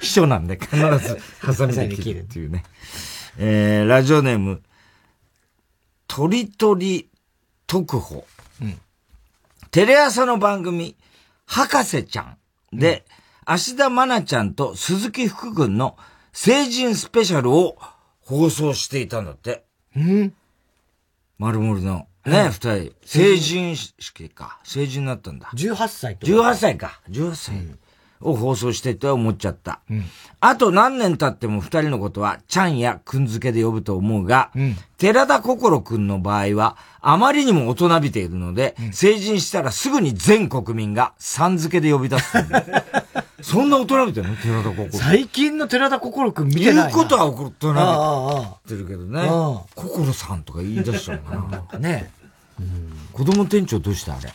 [0.00, 2.64] 秘書なんで必ずハサミで切るっていうね。
[3.38, 4.62] えー、ラジオネーム、
[6.06, 7.10] とりとり
[7.66, 8.26] 特報。
[8.62, 8.78] うん
[9.70, 10.96] テレ朝の番組、
[11.46, 12.38] 博士ちゃん
[12.72, 13.04] で、
[13.46, 15.96] うん、芦田愛菜ちゃんと鈴木福君の
[16.32, 17.76] 成人スペシャルを
[18.20, 19.64] 放送していたんだって。
[19.96, 20.34] うん
[21.38, 22.92] 丸森のね、二、人。
[23.04, 24.58] 成人式か。
[24.64, 25.50] 成人になったんだ。
[25.54, 26.26] 18歳と。
[26.26, 27.00] 18歳か。
[27.08, 27.56] 18歳。
[27.56, 27.78] うん、
[28.20, 29.80] を放送してって思っちゃった。
[29.90, 30.04] うん、
[30.40, 42.36] あと何年経っても二人のことは、ちゃんやくんづけで呼ぶと思うが、うん、寺田心くんの場合は、あまりにも大人びているので、うん、成人したらすぐに全国民がさん付けで呼び出す。
[43.40, 44.36] そんな大人びてるの？
[44.36, 47.72] 寺田心最近の寺田心くん見てない言うことは大人
[48.66, 49.28] びてるけどね。
[49.74, 51.62] 心さんとか言い出しちゃうな。
[51.78, 52.10] ね
[53.12, 54.32] 子供店長どうしたあれ？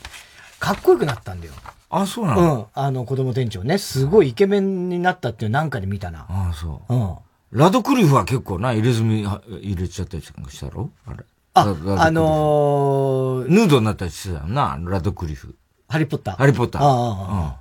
[0.59, 1.53] かっこよくなったんだよ。
[2.01, 2.55] あ、そうなの？
[2.55, 2.65] うん。
[2.73, 6.25] あの、子供店長ね、すごいイケメンになったっていうなんかで見たな。
[6.29, 6.93] ああ、そう。
[6.93, 7.15] うん。
[7.51, 10.89] ラドクリフは結構な、入れ墨入れちゃったりしたろ？
[11.05, 11.17] あれ。
[11.53, 15.55] あ、あのー、ヌードになったりしてたよな、ラドクリフ。
[15.87, 16.35] ハリーポッター。
[16.37, 16.81] ハリーポッター。
[16.81, 17.51] ああ、うん。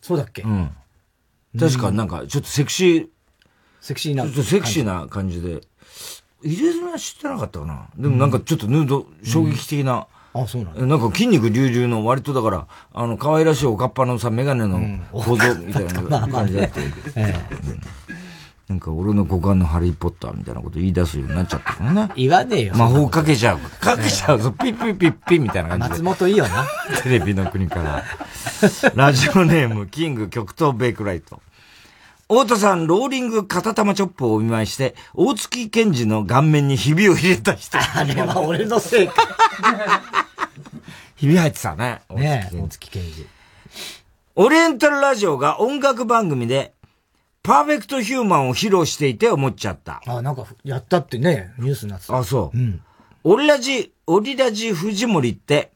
[0.00, 0.42] そうだっけ？
[0.42, 0.70] うん。
[1.58, 3.08] 確かなんか、ちょっとセクシー、
[3.80, 4.24] セクシーな。
[4.24, 5.60] ちょっとセクシーな感じで。
[6.44, 7.86] 入れ墨は知ってなかったかな。
[7.96, 14.80] でもなんかちょっとヌード、衝撃的な、あ、そうなんなんか筋肉隆々の割とだから、あの、可愛らしいおかっぱのさ、メガネの
[15.12, 16.80] 構造みたいな感じだって。
[18.68, 22.12] なんか俺の股間のハリーポッターみたいなこと言い出すようになっちゃったからね。
[22.16, 22.74] 言わねえよ。
[22.74, 23.58] 魔法かけちゃう。
[23.58, 24.50] かけちゃうぞ。
[24.52, 26.02] ピッピッピッピみたいな感じで。
[26.02, 26.64] 松本いいよな。
[27.02, 28.02] テレビの国から。
[28.94, 31.42] ラジオネーム、キング極東ベイクライト。
[32.32, 37.76] 太田さん、ローリング片玉チョップをお見舞いして、大月健二の顔面にひびを入れた人。
[37.78, 39.14] あれは俺のせいか。
[41.14, 42.00] ひび入ってたね。
[42.08, 43.26] ね大月健二。
[44.36, 46.72] オリエンタルラジオが音楽番組で、
[47.42, 50.00] パーフェクトヒューマンを披露していて思っちゃった。
[50.06, 52.16] あ、なんか、やったってね、ニュースになってた。
[52.16, 52.58] あ、そう。
[52.58, 52.80] うん。
[53.24, 55.70] オリラジ、オリラジ藤森って、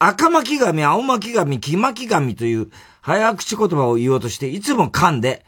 [0.00, 2.70] 赤巻紙、青巻紙、黄巻紙という
[3.00, 5.44] 早口言葉を言おうとして、いつも噛んで、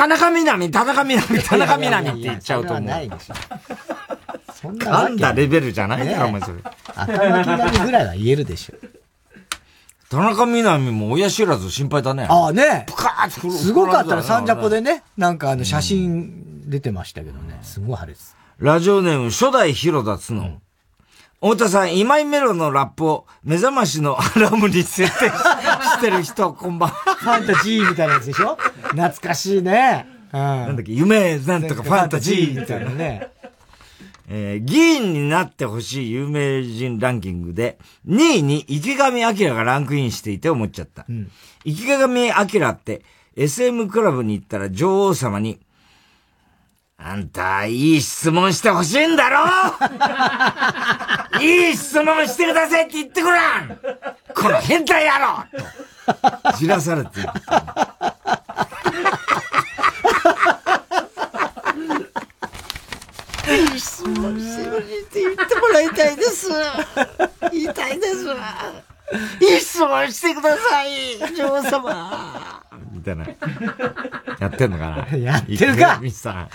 [0.00, 2.84] 田中みなみ、田中みなみ、田中みなみって言っちゃうと思う。
[2.86, 3.34] ないでしょ。
[4.54, 6.06] そんな噛んだレベルじゃない？
[6.08, 6.54] だろ、お前それ。
[6.96, 8.76] 頭巻きぐらいは言えるでしょ。
[10.08, 12.26] 田中みなみも親知らず心配だね。
[12.30, 12.86] ああね。
[12.88, 17.58] プカーッすごかったらサンジャポでね、なんかあの写真出てましたけどね。
[17.60, 18.34] すごい晴れです。
[18.56, 20.62] ラジオネーム初代広田つの。
[21.42, 27.14] 太田さん、今井メロのラップを目覚ましのアラームに設定 してる人、こんばんは。
[27.14, 28.58] ファンタジーみたいなやつでしょ？
[28.90, 30.06] 懐かしいね。
[30.34, 30.38] うん。
[30.38, 33.28] なんだっけ、夢なんとかファンタジーみたいなね。
[34.28, 41.06] えー、議員になってほしい有名人ランキングで、2位に池上彰がランクインしていて思っちゃった。
[41.08, 41.30] うん、
[41.64, 43.02] 池上彰って
[43.36, 45.58] SM クラブに行ったら女王様に、
[47.02, 49.38] あんた、いい質問してほしいんだろ？
[51.40, 53.78] いい質問してくださいって言ってごらん
[54.34, 55.44] この変態野郎
[56.52, 57.28] と、じらされている。
[63.48, 66.48] いい質問してほしいって言ってもらいたいです。
[67.50, 68.26] 言いたいです。
[69.40, 73.26] いい質問してください女王様みたいな。
[74.38, 75.12] やってんのかな？
[75.18, 76.48] やってるかミスさん。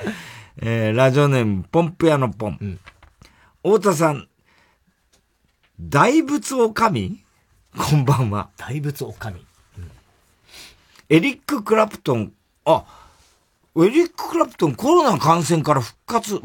[0.62, 2.58] えー、ラジオネーム、ポンプ屋のポン。
[2.60, 2.80] うん、
[3.62, 4.28] 太田さん、
[5.80, 7.24] 大仏おかみ
[7.76, 8.48] こんばんは。
[8.56, 9.44] 大仏おかみ、
[9.78, 9.90] うん、
[11.08, 12.32] エリック・クラプトン、
[12.64, 12.84] あ、
[13.76, 16.40] エリック・クラプトンコロナ感染から復活、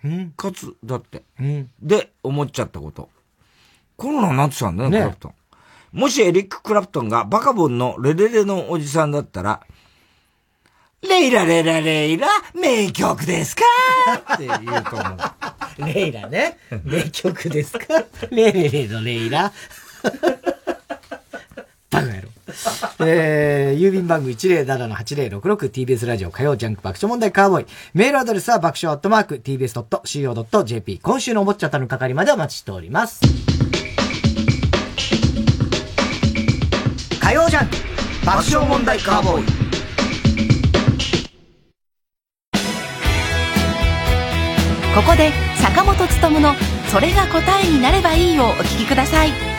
[0.00, 1.22] 復活だって。
[1.38, 3.08] うん、で、思っちゃったこと。
[3.96, 5.34] コロナになってたんだよね、クラプトン。
[5.92, 9.64] もしエリック・クラプトンがバカボンのレレレのおじさんだったら、
[11.08, 13.62] レイラレラレイラ、名曲ですか？
[14.34, 15.18] って言うと思う。
[15.92, 16.58] レイラね。
[16.84, 18.04] 名曲ですか？
[18.30, 19.52] レレレのレイラ。
[21.90, 22.28] バカ野郎。
[23.04, 27.66] えー、郵便番号 107-8066TBS ラジオ火曜ジャンク爆笑問題カーボーイ。
[27.94, 31.00] メールアドレスは爆笑アットマーク tbs.co.jp。
[31.02, 33.20] 今週のおもっちゃったの係までお待ちしております。
[37.20, 37.76] 火曜ジャンク
[38.24, 39.61] 爆笑問題カーボーイ。
[44.94, 46.54] ここで坂本勉の
[46.92, 49.51] 「それが答えになればいい」をお聞きください。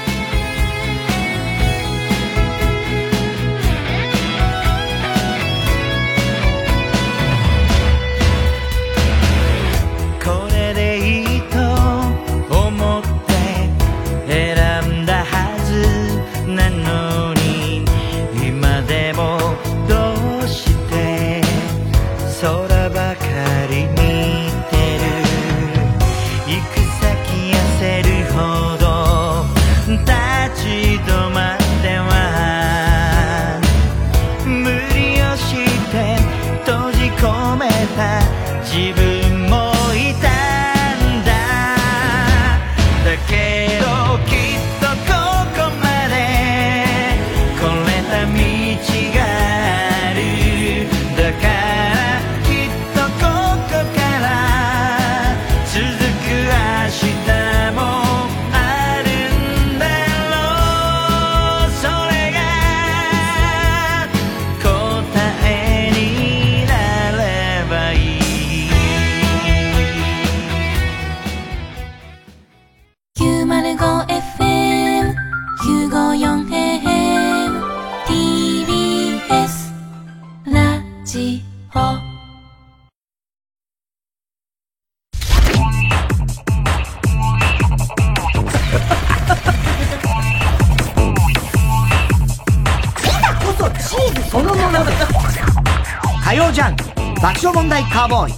[97.24, 98.34] 爆笑問題カーボーイ。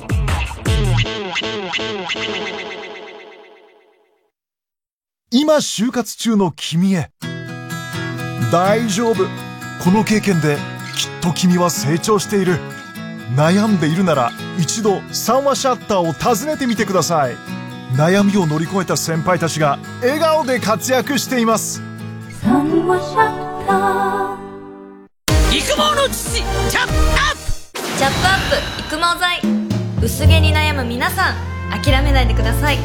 [5.32, 7.10] 今就活中の君へ。
[8.52, 9.24] 大丈夫。
[9.84, 10.58] この経験で
[10.96, 12.60] きっと君は成長している。
[13.36, 17.36] 悩んでいるなら一度三話シャッターを訪ねてみてください。
[17.98, 21.82] 悩みを乗り越えた先輩たちが笑顔で活躍しています。
[22.44, 25.58] 三話シャッター。
[25.58, 27.35] 育毛の父チャップアップ
[27.98, 29.39] チャップアップ育毛剤。
[30.04, 32.78] 薄毛に悩む皆さん諦めないでください。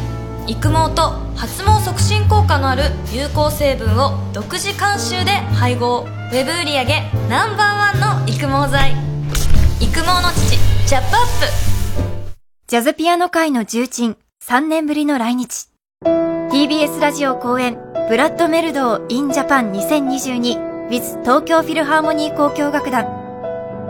[0.46, 6.02] 育毛と発毛促進効果のある有効成分を独自監修で配合。
[6.02, 6.84] ウェブ売上
[7.28, 8.92] ナンバーワンの育毛剤。
[9.80, 10.56] 育毛の父
[10.86, 12.32] チャップアップ。
[12.68, 15.66] ジャズピアノ界の重鎮3年ぶりの来日。
[16.04, 17.76] TBS ラジオ公演
[18.08, 23.19] ブラッドメルドー in Japan 2022 with 東京フィルハーモニー交響楽団。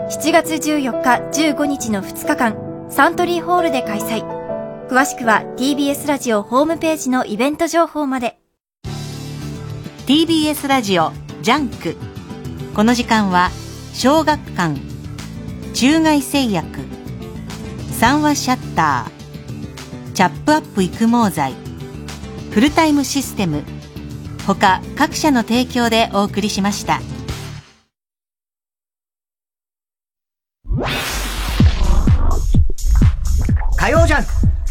[0.09, 4.25] 7月14日15日の2日間サントリーホールで開催
[4.89, 8.37] 詳しくは TBS ラジオホームページのイベント情報まで。
[10.05, 11.95] TBS ラジオ JUNK。
[12.75, 13.51] この時間は
[13.93, 14.79] 小学館。
[15.73, 16.79] 中外製薬。
[17.91, 20.13] 三和シャッター。
[20.13, 21.53] チャップアップ育毛剤。
[22.51, 23.63] フルタイムシステム。
[24.45, 26.99] 他各社の提供でお送りしました。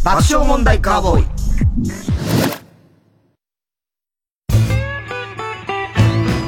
[0.03, 1.26] 爆笑問題カーボーイ。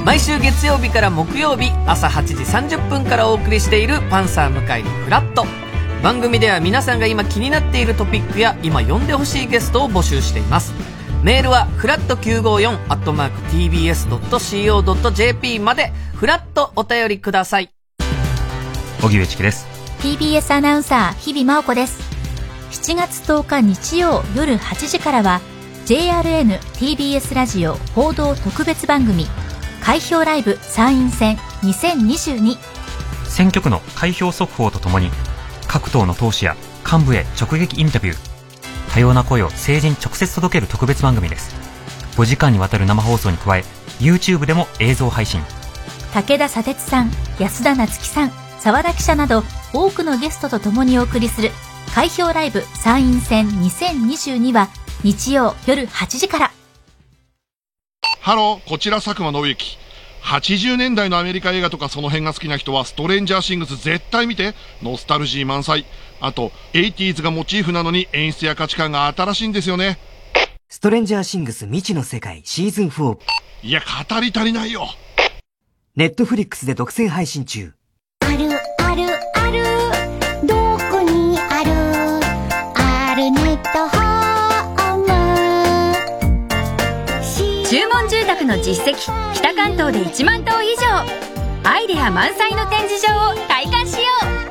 [0.04, 2.34] 毎週月曜日から木曜日朝8時
[2.76, 5.44] 30分からお送りしているパンサー向井のフラット。
[6.02, 10.72] 番組では皆さんが今気になっているトピックや今呼んでほしいゲストを募集しています。
[11.22, 15.92] メールはフラット954アットマーク TBS.CO.JP まで。
[16.16, 17.68] フラットお便りください。
[19.02, 19.66] 荻上チキです。
[20.00, 22.11] TBS アナウンサー日々真央子です
[22.72, 25.42] 7月10日日曜夜8時からは
[25.84, 29.26] JRN-TBS ラジオ報道特別番組
[29.82, 32.56] 開票ライブ参院選2022
[33.28, 35.10] 選挙区の開票速報とともに
[35.68, 36.56] 各党の党首や
[36.90, 38.16] 幹部へ直撃インタビュー。
[38.92, 41.54] 多様な声を政治に直接届ける特別番組です。
[42.16, 43.64] 5時間にわたる生放送に加え
[44.00, 45.42] YouTube でも映像配信。
[46.14, 49.44] 武田砂鉄さん安田菜津紀さん澤田記者など
[49.74, 51.50] 多くのゲストと共にお送りする
[51.94, 54.70] 開票ライブ参院選2022は
[55.04, 56.50] 日曜夜8時から
[58.18, 59.78] ハロー、こちら佐久間宣行。
[60.22, 64.54] 80年代のアメリカ映画とかその辺が好きな人はストレンジャーシングス絶対見て。
[64.80, 65.84] ノスタルジー満載。
[66.18, 69.98] あと、80s がモチーフなのに演出や価値観が新しいんですよね。
[70.70, 73.18] ストレンジャーシングス未知の世界シーズン4。
[73.64, 74.88] いや、語り足りないよ。
[75.94, 77.74] ネットフリックスで独占配信中。
[88.32, 88.94] 注文住宅の実績
[89.34, 90.82] 北関東で1万棟以上。
[91.64, 94.42] アイデア満載の展示場を体感しよう。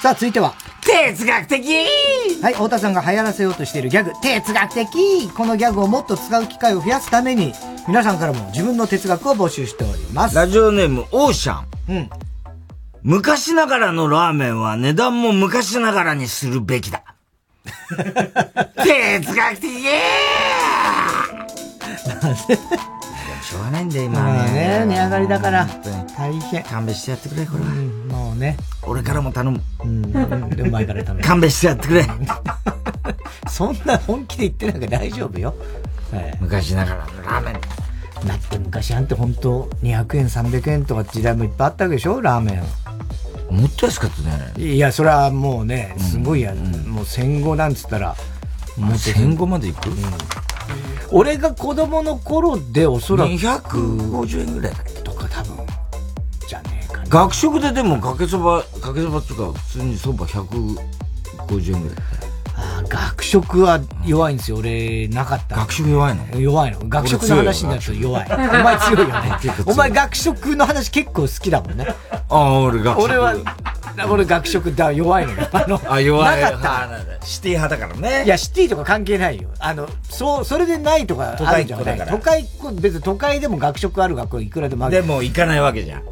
[0.00, 0.63] さあ、続いては。
[0.84, 1.86] 哲学的
[2.42, 7.52] はい、太田さんが流行らせようとしているギャグ、哲学的このギャグをもっと使う機会を増やすために、
[7.88, 10.36] 皆さんからも自分の哲学を募集しております。
[10.36, 11.66] ラジオネーム、オーシャン。
[11.88, 12.10] うん。
[13.02, 17.02] 昔ながらのラーメンは値段も昔ながらにするべきだ。
[18.76, 19.68] 哲学的
[23.44, 24.52] しょうがないんだよ、今まあね。
[24.80, 25.66] ね、値上がりだから、
[26.16, 26.62] 大変。
[26.62, 27.70] 勘弁してやってくれ、これは。
[28.18, 28.56] もうね。
[28.82, 29.60] 俺からも頼む。
[29.84, 30.12] うん、
[30.50, 31.22] でお前から頼む。
[31.22, 32.06] 勘弁してやってくれ。
[33.48, 35.54] そんな本気で言ってなんか大丈夫よ。
[36.10, 37.54] はい昔ながらのラーメン。
[38.26, 42.62] だって昔なんて本当200円300円とか時代もいっぱいあったわけでしょラーメン。
[43.54, 44.66] もっと安かったね。
[44.66, 48.16] いや、それはもうね、すごいや、もう戦後なんつったら、
[48.78, 49.90] もう戦後まで行く、
[51.10, 53.30] 俺が子供の頃でおそらく。
[53.32, 54.92] 250円ぐらいだっけ？
[55.02, 55.66] とか多分。
[56.48, 57.04] じゃねえかな。
[57.08, 61.98] 学食ででもかけそば、かけそばっていうか、普通にそば150円ぐらい。
[62.56, 64.58] あー学食は弱いんですよ。
[64.58, 65.56] 俺、なかった。
[65.56, 66.40] 学食弱いの？
[66.40, 66.78] 弱いの。
[66.88, 68.26] 学食の話になると弱い。
[68.30, 69.38] お前強いよね。
[69.66, 71.86] お前学食の話結構好きだもんね。
[72.10, 73.04] ああ、俺学食。
[73.04, 73.34] 俺は、
[74.10, 75.48] 俺学食だ、弱いのよ。
[75.52, 76.40] あの、あ、弱い。
[76.40, 76.68] なかった。
[76.68, 76.88] は
[77.22, 78.24] シティ派だからね。
[78.24, 79.50] いや、シティとか関係ないよ。
[79.58, 84.96] あの、そう、それでないとかあるんじゃない都会っ子だから都会っ子、別に都会でも学食ある学校いくらでもある。
[84.96, 86.02] でも行かないわけじゃん。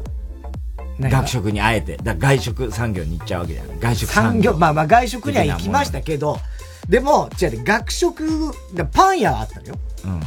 [0.99, 1.97] 学食にあえて。
[1.97, 3.79] だ外食産業に行っちゃうわけじゃん。
[3.79, 6.39] 外食産業、まあまあ外食には行きましたけど、
[6.87, 9.75] でも、違う、学食、だパン屋はあったのよ。
[10.05, 10.19] うん。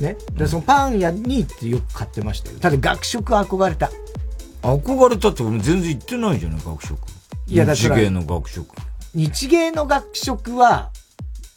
[0.00, 0.16] ね？
[0.32, 2.58] で、そのパン屋に行ってよく買ってましたよ。
[2.58, 3.90] ただ学食憧れた。
[4.64, 6.98] 憧れたって俺全然行ってないじゃない、学食。
[7.46, 8.74] いやだから日芸の学食。
[9.14, 10.90] 日芸の学食は、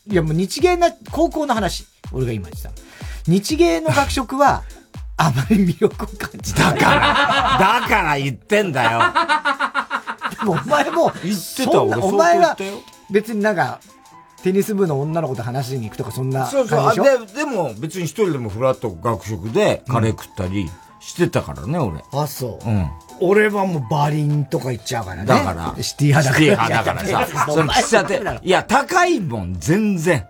[0.06, 1.86] いやもう日芸な、高校の話。
[2.12, 2.76] 俺が今言ってたの。
[3.26, 4.64] 日芸の学食は、
[5.16, 6.74] あまり魅力を感じた。
[6.74, 6.86] だか
[7.60, 9.00] ら、だから言ってんだよ。
[10.40, 12.58] でもお前も、言ってた俺お前が
[13.10, 13.80] 別になんか、
[14.44, 16.96] テニス部の女の子と話しに行くとかそんなそうそう。
[17.26, 20.70] で、でも別に一人でもフラット学食でカレー食ったり
[21.08, 22.04] してたからね、俺。
[22.12, 22.70] あ、そう。
[22.70, 22.90] うん。
[23.22, 25.26] 俺はもうバリンとか行っちゃうからね。
[25.26, 26.44] だから、シティ派だから。
[26.44, 30.26] シティ派だからさ、 その喫茶店、いや、高いもん、全然。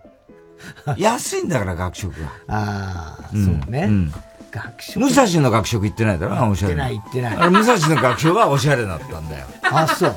[0.95, 2.30] 安いんだから、学食は。
[2.47, 3.88] ああ、んそうね。
[3.88, 4.13] ん
[4.51, 4.99] 学食。
[4.99, 6.91] 武蔵の学食行ってないだろ、おしゃれな。
[6.91, 9.47] 行ってない行ってないあれ武蔵の学食はおしゃれだったんだよ。
[9.63, 10.15] あ、そう。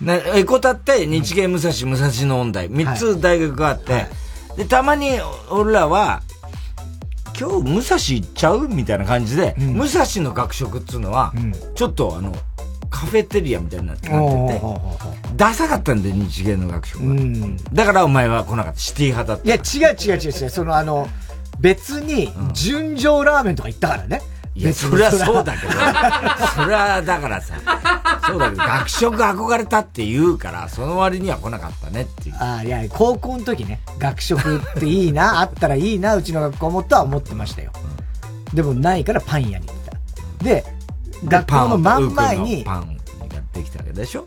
[0.00, 4.06] ね、エコタって日芸武蔵、武蔵野音大、三つ大学があって、
[4.56, 6.22] で、たまに俺らは、
[7.38, 8.68] 今日武蔵行っちゃう？
[8.68, 11.32] みたいな感じで、武蔵の学食っつうのは、
[11.74, 12.34] ちょっとあの、
[12.90, 14.14] カフェテリアみたいになってて、
[15.36, 17.58] ダサかったんだよ、日芸の学食は。
[17.72, 19.46] だからお前は来なかった、シティ派だった。
[19.46, 20.50] いや、違う違う違う違う。
[20.50, 21.08] そのあの、
[21.60, 24.22] 別に、純情ラーメンとか行ったからね。
[24.58, 25.78] いや、それはそうだけど、そ
[26.68, 27.54] れはだからさ、
[28.26, 32.36] そうだけど、学食憧れたって言うから、その割には来なかったねっていう。
[32.38, 37.70] ああ、いや、高校の時ね、学食っていいな、 あったらいいな、うちの学校もとは思ってましたよ。
[38.52, 39.76] でもないからパン屋に行っ
[40.38, 40.44] た。
[40.44, 40.64] で、
[41.24, 42.96] 学校の真ん前に、パン
[43.28, 44.24] ができたわけでしょ？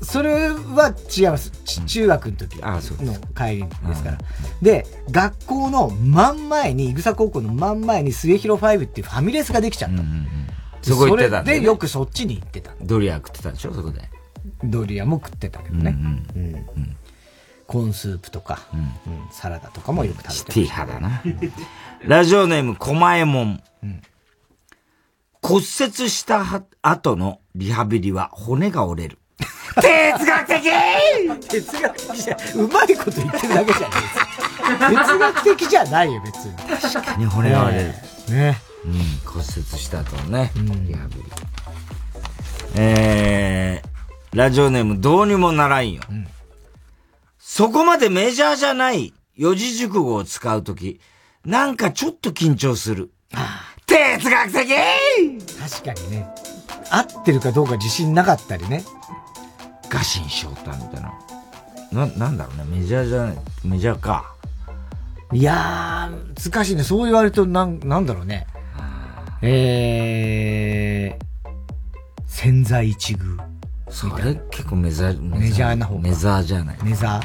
[0.00, 1.50] それは違います。
[1.64, 4.18] ち中学の時の帰りですから。
[4.62, 10.02] で、学校の真ん前に、いぐさ高校の真ん前に末広ファイブっていうファミレスができちゃった。
[10.82, 12.72] そこ行ってたんでよくそっちに行ってた。
[12.80, 13.74] ドリア食ってたでしょ？
[13.74, 14.08] そこで。
[14.62, 15.96] ドリアも食ってたけどね。
[16.34, 16.66] うん
[17.66, 18.90] コーンスープとか、うん
[19.30, 21.22] サラダとかもよく食べてシティ派だな。
[22.02, 23.62] ラジオネーム、こまえもん。
[25.42, 25.64] 骨折
[26.08, 29.18] したは後のリハビリは骨が折れる。
[29.80, 30.70] 哲学的
[31.48, 34.28] 哲学的じゃ、うまいこと言ってるだけじゃないです。
[35.06, 36.56] 哲学的じゃないよ、別に。
[36.56, 37.94] 確かに骨が折れる。
[38.30, 38.60] ね。
[38.84, 38.92] うん、
[39.24, 39.46] 骨折
[39.78, 41.22] した後のね、リハビリ。
[42.74, 46.02] えー、ラジオネームどうにもならんよ。
[47.38, 51.00] そこまでメジャーじゃない四字熟語を使うとき、
[51.44, 53.10] なんかちょっと緊張する。
[53.86, 54.68] 哲学的
[55.82, 56.26] 確かにね。
[56.90, 58.84] 合ってるかどうか自信なかったりね。
[59.88, 61.12] ガシン翔太みたいな。
[61.92, 64.34] な、なんだろうね、メジャーじゃない、メジャーか。
[65.32, 66.82] いやー、難しいね。
[66.82, 68.46] そう言われると、なん、なんだろうね。
[69.40, 71.50] えー、
[72.26, 73.38] 潜在一遇。
[73.90, 76.78] それ結構メジャー、メジャーな方かメザーじゃない。
[76.82, 77.20] メザ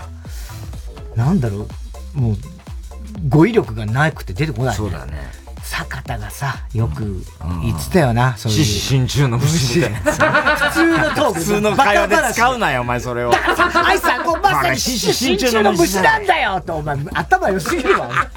[1.16, 1.68] ーなんだろ
[2.16, 2.20] う。
[2.20, 2.36] もう、
[3.28, 4.78] 語彙力がなくて出てこない、ね。
[4.78, 5.42] そうだね。
[5.74, 7.24] 坂田がさ、よく
[7.63, 8.63] 言ってたよな、そういう。
[8.63, 9.97] 失神中の虫みたいな。
[10.69, 11.34] 普通のトーク。
[11.34, 13.32] 普通の会話で使うなよ、お前それを。
[13.34, 13.38] あ
[13.93, 18.07] いさん、こうまさに失神中の虫なんだよと、お前、頭良すぎるわ。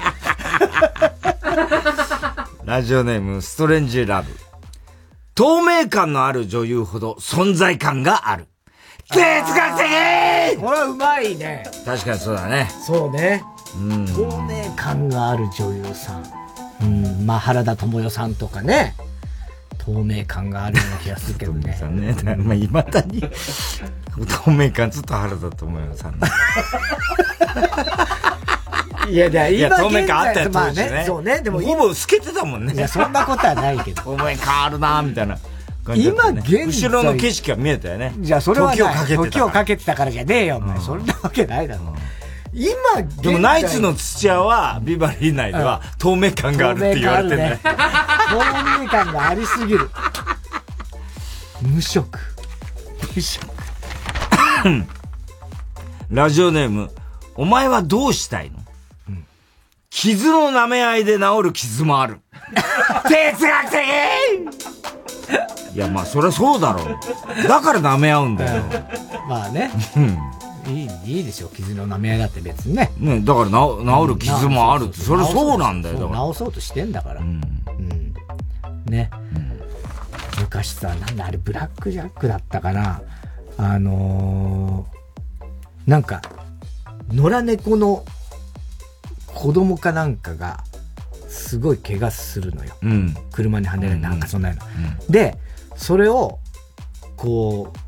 [2.65, 4.35] ラジオネーム、ストレンジラブ。
[5.35, 8.47] 透明感のある女優ほど存在感がある。
[9.11, 9.85] 哲学的
[10.59, 11.69] これはうまいね。
[11.85, 12.67] 確かにそうだね。
[12.83, 13.43] そうね。
[13.75, 14.07] うん。
[14.07, 16.46] 透明感がある女優さん。
[16.81, 18.95] うん、まあ、原田知世さんとかね。
[19.79, 21.73] 透明感があるような気がするけどね。
[21.73, 22.13] さんね。
[22.37, 23.21] まあ、未だに、
[24.43, 26.19] 透明感ずっと原田知世さん。
[29.09, 30.89] いや、いや、いや、今透明感あったよ、まあ当時ね。
[30.89, 31.03] ね。
[31.05, 31.39] そうね。
[31.41, 32.73] でも、ほぼ透けてたもんね。
[32.73, 34.01] いや、そんなことはないけど。
[34.01, 35.37] 透明感あるなみたいな。
[35.95, 38.13] 今現在後ろの景色が見えたよね。
[38.19, 39.31] じゃあ、それは時をかけてたから。
[39.31, 40.79] 時をかけてたからじゃねえよ、お前。
[40.79, 41.95] そんなわけないだろ。
[42.59, 47.59] 今、でも、ナイツの土屋は、ビバリー内では、透明感があるって言われてね。
[47.63, 47.69] 透
[48.81, 49.91] 明感がありすぎる。
[51.61, 52.17] 無色。
[53.15, 53.45] 無色。
[56.09, 56.89] ラジオネーム、
[57.35, 58.57] お前はどうしたいの？
[59.91, 62.21] 傷の舐め合いで治る傷もある。
[63.07, 63.79] 哲学的
[65.75, 67.47] いや、まあ、そりゃそうだろう。
[67.47, 68.63] だから舐め合うんだよ。
[69.29, 69.69] まあね。
[70.67, 72.91] いい、いいでしょ、傷の舐め合いだって別にね。
[72.97, 76.09] ね、だから治治る傷もあるって、それそうなんだよ。
[76.09, 77.21] だ治そうとしてんだから。
[77.21, 77.41] うん。
[78.85, 79.09] ね。
[80.39, 83.01] 昔さ、なんだあれ、ブラックジャックだったかな。
[83.57, 86.21] あのー、なんか、
[87.11, 88.05] 野良猫の
[89.27, 90.63] 子供かなんかが、
[91.27, 92.75] すごい怪我するのよ。
[92.81, 94.55] うん、車にはねられなんかそんなの、
[95.05, 95.37] うん、で、
[95.75, 96.39] それを、
[97.15, 97.86] こう、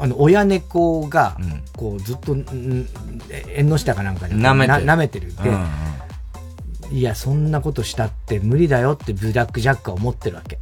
[0.00, 1.36] あの、親猫が、
[1.76, 2.36] こう、ずっと、
[3.54, 4.84] 縁の下かなんかで、舐めてる。
[4.84, 5.36] 舐めてる。
[5.36, 5.68] で、うん
[6.90, 10.58] うん、いや、そんなことしたって無理だよってブラックジャックは思ってるわけ。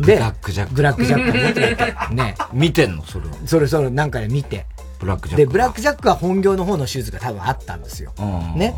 [0.00, 0.74] で、ブラックジャック。
[0.74, 2.14] ブラックジャックは思ってるわけ。
[2.14, 2.34] ね。
[2.52, 3.04] 見てんの？
[3.04, 3.34] それは。
[3.46, 4.66] それそれなんかで見て。
[4.98, 5.46] ブラックジャック。
[5.46, 8.12] で、ブラックジャックは本業の方の手術が多分あったんですよ。
[8.56, 8.74] ね。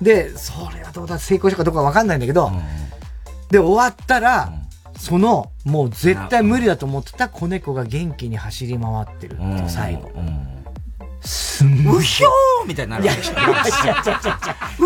[0.00, 2.52] で、それはどうだ、成功したかどうかわかんないんだけど、
[3.50, 4.52] で、終わったら、
[4.98, 10.10] その、もう絶対無理だと思ってた子猫が元気に走り回ってるって最後。
[11.20, 11.98] すんごい。
[11.98, 13.04] うひょーみたいになる。
[13.04, 13.62] いや、いや、いや、いや、
[14.04, 14.20] テ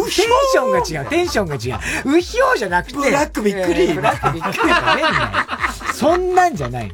[0.03, 1.59] ンションが違う、テンションが違
[2.05, 2.17] う。
[2.17, 2.97] うひょーじゃなくて。
[2.97, 3.93] ブラックびっくり。
[3.95, 5.21] ブラックびっくりじゃねえんだ
[5.87, 5.93] よ。
[5.95, 6.93] そんなんじゃない。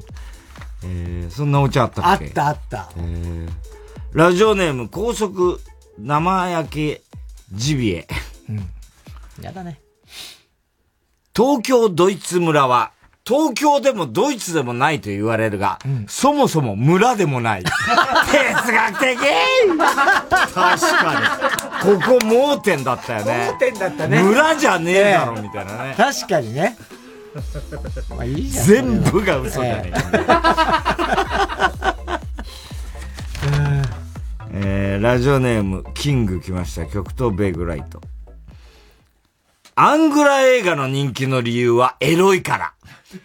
[0.84, 2.26] えー、そんなお茶あったっけ？
[2.26, 2.90] あったあった。
[2.96, 3.48] えー、
[4.12, 5.60] ラジオネーム、高速
[5.98, 7.02] 生焼け
[7.52, 8.08] ジビエ。
[8.48, 8.70] うん。
[9.40, 9.80] やだね。
[11.34, 12.92] 東京ドイツ村は
[13.28, 17.64] 東京でもドイツでもないと言われるが、うん、そもそも村でもない。
[17.68, 17.74] 哲
[18.72, 19.76] 学的確
[20.54, 20.74] か
[21.84, 22.00] に。
[22.00, 23.50] ここ盲点だったよね。
[23.52, 24.22] 盲点だったね。
[24.22, 25.94] 村じゃねえだろ、みたいなね。
[25.94, 26.74] 確かにね。
[28.08, 28.66] まあいいじゃん。
[28.66, 29.92] 全部が嘘じゃねえ。
[34.54, 36.86] えー、ラジオネーム、キング来ました。
[36.86, 38.00] 極東ベイグライト。
[39.74, 42.72] アングラ映画の人気の理由はエロいから。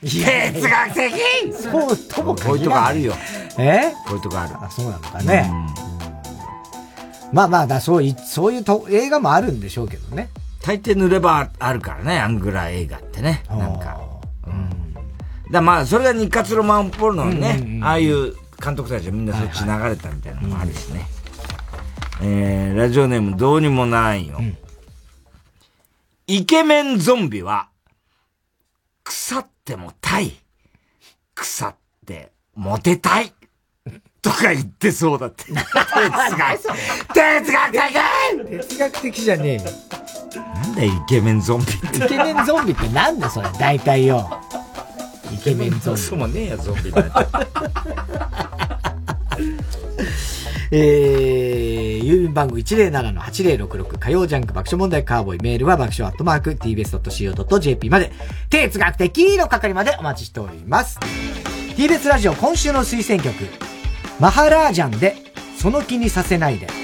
[0.01, 3.13] 哲学的そうともこういうとこあるよ。
[3.57, 3.91] え？
[4.07, 4.55] こういうとこある。
[4.61, 5.51] あ、そうなのかね。
[7.33, 10.29] まあまあだ、そうい、そういうと映画もあるんでしょうけどね。
[10.61, 13.43] 大抵塗ればあるからね、アングラ映画ってね。
[13.49, 13.99] なんか。
[14.47, 15.51] うん。
[15.51, 21.05] だまあ、それが日活ロマンポルノのね、ああいう監督たちはみんなそっち流れたみたいなのもあるしね。
[22.21, 24.39] えー、ラジオネームどうにもないよ。
[26.27, 27.67] イケメンゾンビは、
[29.03, 30.33] 腐ってもたい。
[31.35, 33.33] 腐ってモテたい。
[34.21, 35.45] とか言ってそうだって。
[35.51, 35.67] 哲学、
[37.13, 37.81] 哲学的
[38.67, 39.61] 哲学的じゃねえよ。
[40.35, 41.97] なんだよ、イケメンゾンビって。
[41.97, 44.29] イケメンゾンビってなんだそれ、大体よ。
[45.33, 46.01] イケメンゾンビ。
[46.01, 47.11] そうもねえや、ゾンビなんて。
[50.75, 51.72] えー、
[52.13, 58.11] 郵便番号107-8066火曜ジャンク爆笑問題カーボーイメールは爆笑アットマーク tbs.co.jp まで
[58.49, 60.99] 哲学的の係までお待ちしております。
[61.75, 63.35] TBS ラジオ今週の推薦曲
[64.19, 65.15] マハラージャンで
[65.57, 66.82] その気にさせないで。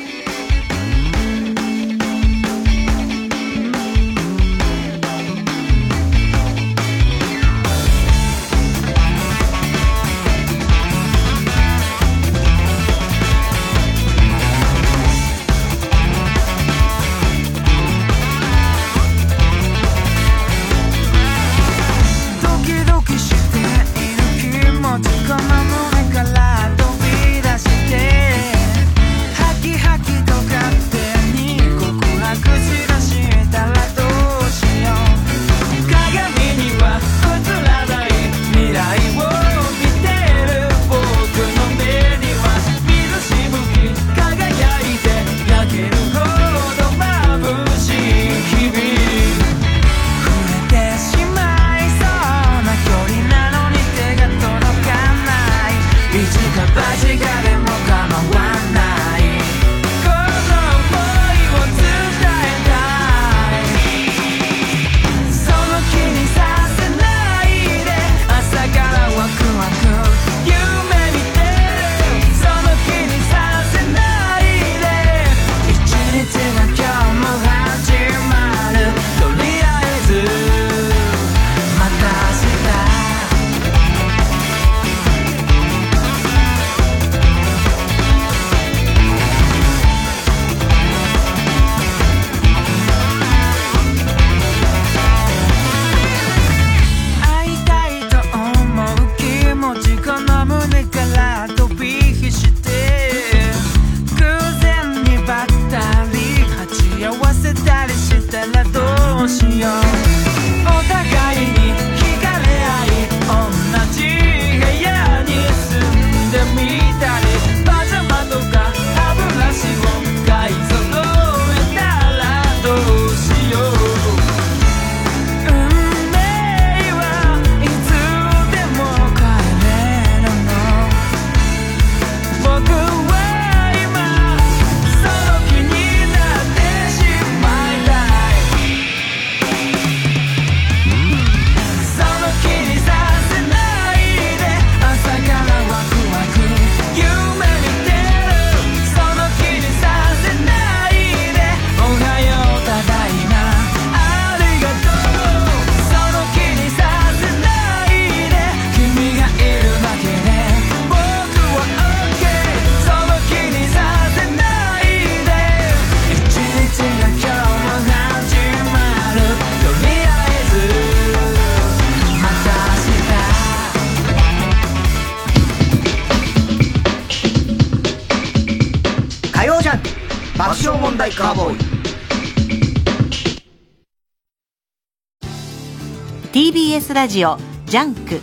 [186.99, 188.19] ラジオ JUNK。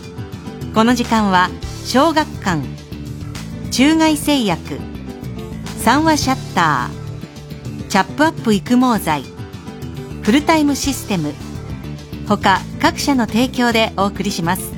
[0.75, 1.49] この時間は
[1.83, 2.61] 小学館
[3.71, 4.79] 中外製薬
[5.79, 9.23] 三和シャッターチャップアップ育毛剤
[10.21, 11.33] フルタイムシステム
[12.27, 14.71] 他各社の提供でお送りします。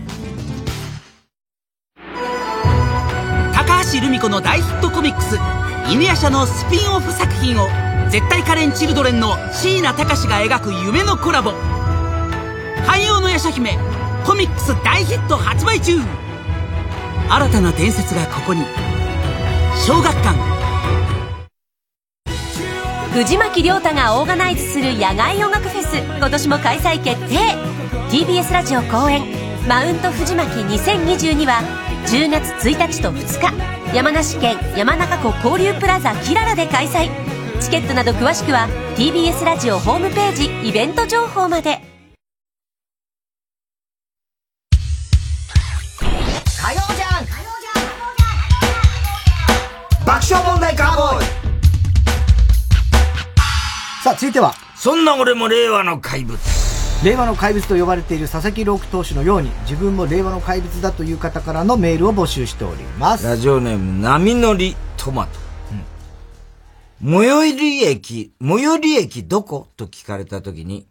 [3.53, 5.37] 高橋留美子の大ヒットコミックス
[5.91, 7.67] 「犬夜叉」のスピンオフ作品を
[8.09, 11.51] 絶対カレンチルドレンの椎名高志が描く夢のコラボ。
[13.39, 13.77] 汎用の夜叉姫
[14.25, 15.99] コミックス大ヒット発売中。
[17.29, 18.63] 新たな伝説がここに。
[19.75, 20.37] 小学館。
[23.13, 25.97] 藤巻亮太がオーガナイズする野外音楽フェス。
[25.97, 27.37] 今年も開催決定。
[28.11, 29.23] TBS ラジオ公演
[29.67, 31.61] 「マウント藤巻2022」は
[32.07, 33.95] 10月1日と2日。
[33.95, 37.09] 山梨県山中湖交流プラザキララで開催。
[37.59, 41.88] チケットなど詳しくは TBS ラジオホームページイベント情報まで。
[54.29, 54.53] いては。
[54.75, 56.39] そんな俺も令和の怪物。
[57.03, 63.25] 令和の怪物と呼ばれている佐々木朗希投手のように、自分も令和の怪物だという方からのメールを募集しております。
[63.25, 65.49] ラジオネーム、波乗りトマト。
[67.01, 70.85] 最寄り駅、最寄り駅どこと聞かれたときに、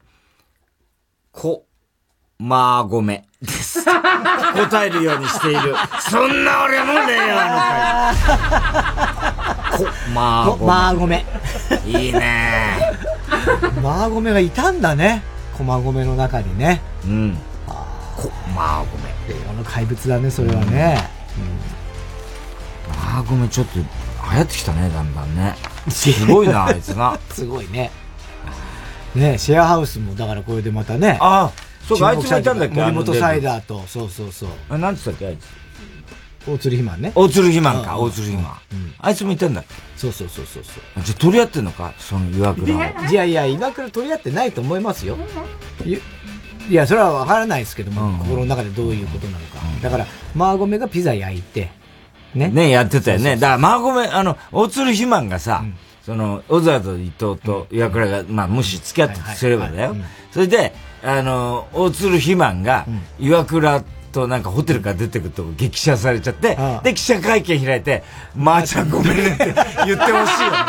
[1.33, 1.67] こ、
[2.39, 3.85] まあごめです。
[3.85, 5.75] 答えるようにしている。
[6.01, 7.85] そんな俺も令和の怪
[9.77, 9.85] 物。
[9.85, 10.67] こ、まあごめ。
[10.67, 11.27] まあごめ。
[11.87, 13.18] いいね
[13.83, 15.23] まあごめがいたんだね。
[15.57, 16.81] 駒込の中にね。
[17.05, 17.37] うん。
[17.67, 19.35] こ、まあごめ。
[19.35, 20.99] 令和の怪物だね、それはね。
[22.89, 23.85] まあごめちょっと流
[24.37, 25.55] 行ってきたね、だんだんね。
[25.89, 27.19] すごいな、あいつな。
[27.31, 27.91] すごいね。
[29.15, 31.19] ねシェアハウスも、だからこれでまたね。
[31.21, 31.53] ああ、
[31.87, 34.49] そうか、あいつもいたんだっけ森本サイダーと、そうそうそう。
[34.71, 35.47] あ、なんつったっけ、あいつ。
[36.47, 37.13] 大鶴ひまんね。
[37.15, 38.57] 大鶴肥満か、大鶴肥満。
[39.01, 41.03] あいつもいたんだっけそうそうそうそうそう。
[41.03, 41.93] じゃあ取り合ってんのか？
[41.99, 42.81] その岩倉を。
[43.11, 45.17] いやいや、岩倉取り合ってないと思いますよ。
[45.85, 45.99] い
[46.71, 49.59] いや、それはわからないですけども、心の中でどういうことなのか。
[49.83, 51.71] だから、マーゴメがピザ焼いて、
[52.35, 52.49] ね。
[52.49, 53.37] ね、やってたよね。
[53.37, 55.65] だから、マーゴメ、あの、大鶴肥満がさ、
[56.03, 59.97] その、オズワルド伊藤と岩倉が、まあ、もし付き合ってすればだよ。
[60.31, 62.87] それで、あの、大鶴肥満が、
[63.19, 63.87] 岩倉と
[64.27, 68.03] なんかホテルから出てくると激写されちゃって、で、記者会見開いて、
[68.35, 69.55] まーちゃんごめんねって
[69.87, 70.69] 言ってほしいよね。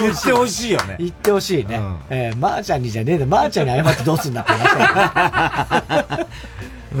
[0.00, 0.96] 言ってほしいよね。
[0.98, 1.80] 言ってほしいね。
[2.10, 6.26] えー、まーちゃんにじゃねえで、まーちゃんに謝ってどうすんだって話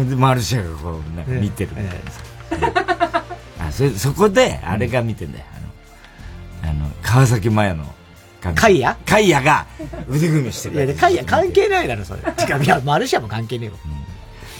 [0.04, 1.70] で、マルシェがこう、ね、見てる。
[3.58, 5.44] あそそこで、あれが見てんだよ。
[6.62, 7.84] あの、あの川崎麻也の。
[8.54, 9.66] カイヤカイヤが
[10.08, 10.84] 腕組みしてる。
[10.84, 12.20] いや、カイヤ関係ないだろ、それ。
[12.20, 13.74] てか、いや、マルシアも関係ねえよ。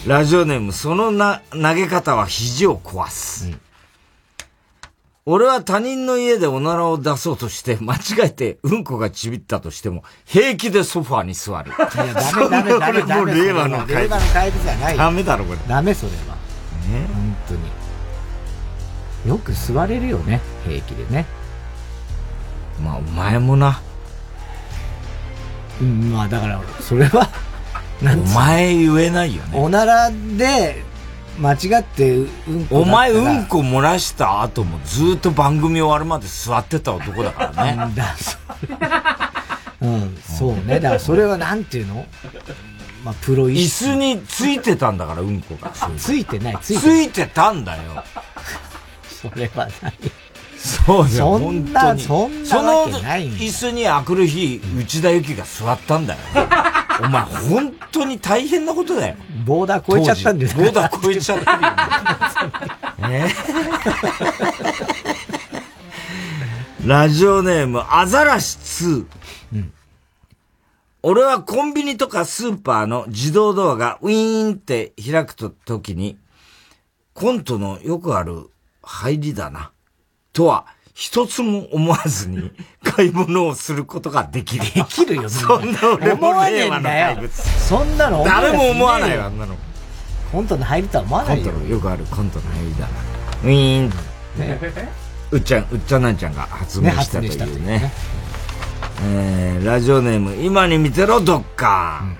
[0.07, 3.51] ラジオネーム、そのな、投げ方は肘を壊す。
[5.24, 11.73] 俺は他人の家でおならを出そうとして、間違えてうんこがちびったとしても、平気でソファーに座る。
[11.73, 13.15] いや、ダメダメダメダメ。
[13.16, 13.95] もう令和の怪物。
[13.97, 14.97] 令和の怪物じゃない。
[14.97, 15.59] ダメだろ、これ。
[15.66, 16.37] ダメ、それは。
[16.89, 17.61] ね本当に。
[19.28, 21.27] よく座れるよね、平気でね。
[22.81, 23.81] まあ、お前もな。
[25.81, 27.28] うん、まあ、だから、それは、
[28.02, 28.05] お
[28.35, 29.59] 前言えないよね。
[29.59, 30.85] おならで、
[31.39, 37.94] 間違ってうんこお前うんこ漏らした後もずっと番組終わるまで座ってた男だからね。
[39.82, 40.81] うん、そうね。
[40.81, 42.06] だからそれはなんていうの？
[43.05, 45.70] まあ、プロ椅子についてたんだから、うんこが。
[45.97, 48.02] ついてない、ついてついてたんだよ。
[49.09, 49.93] それは何
[50.66, 56.20] そうそんな、そんなわけその椅子にあくる日、内田有紀が座ったんだよ。
[57.01, 59.16] お前、本当に大変なことだよ。
[59.44, 61.52] ボーダー超えちゃったんですボーダー超えちゃってる
[63.02, 63.34] よ、 ね。
[66.84, 69.06] ラジオネーム、アザラシ2。
[71.02, 76.16] 俺はコンビニとかスーパーの自動ドアがウィーンって開くと時に、
[77.14, 78.51] コントのよくある
[78.82, 79.70] 入りだな。
[80.36, 82.50] とは、一つも思わずに
[82.82, 84.64] 買い物をすることができる。
[84.64, 87.42] できるよ、 そんな俺も思わねえ令和の怪物。
[87.42, 89.56] そんなの誰も思わないよわ、あんなの。
[90.30, 91.60] コントの入りとは思わないよコント。
[91.60, 92.86] のよくあるコントの入りだな。
[93.44, 93.92] ウィーン。
[95.30, 97.92] うっちゃん、うっちゃんなんちゃんが発明したといううね。
[99.02, 102.16] えー、ラジオネーム、今に見てろ、ドッカーン。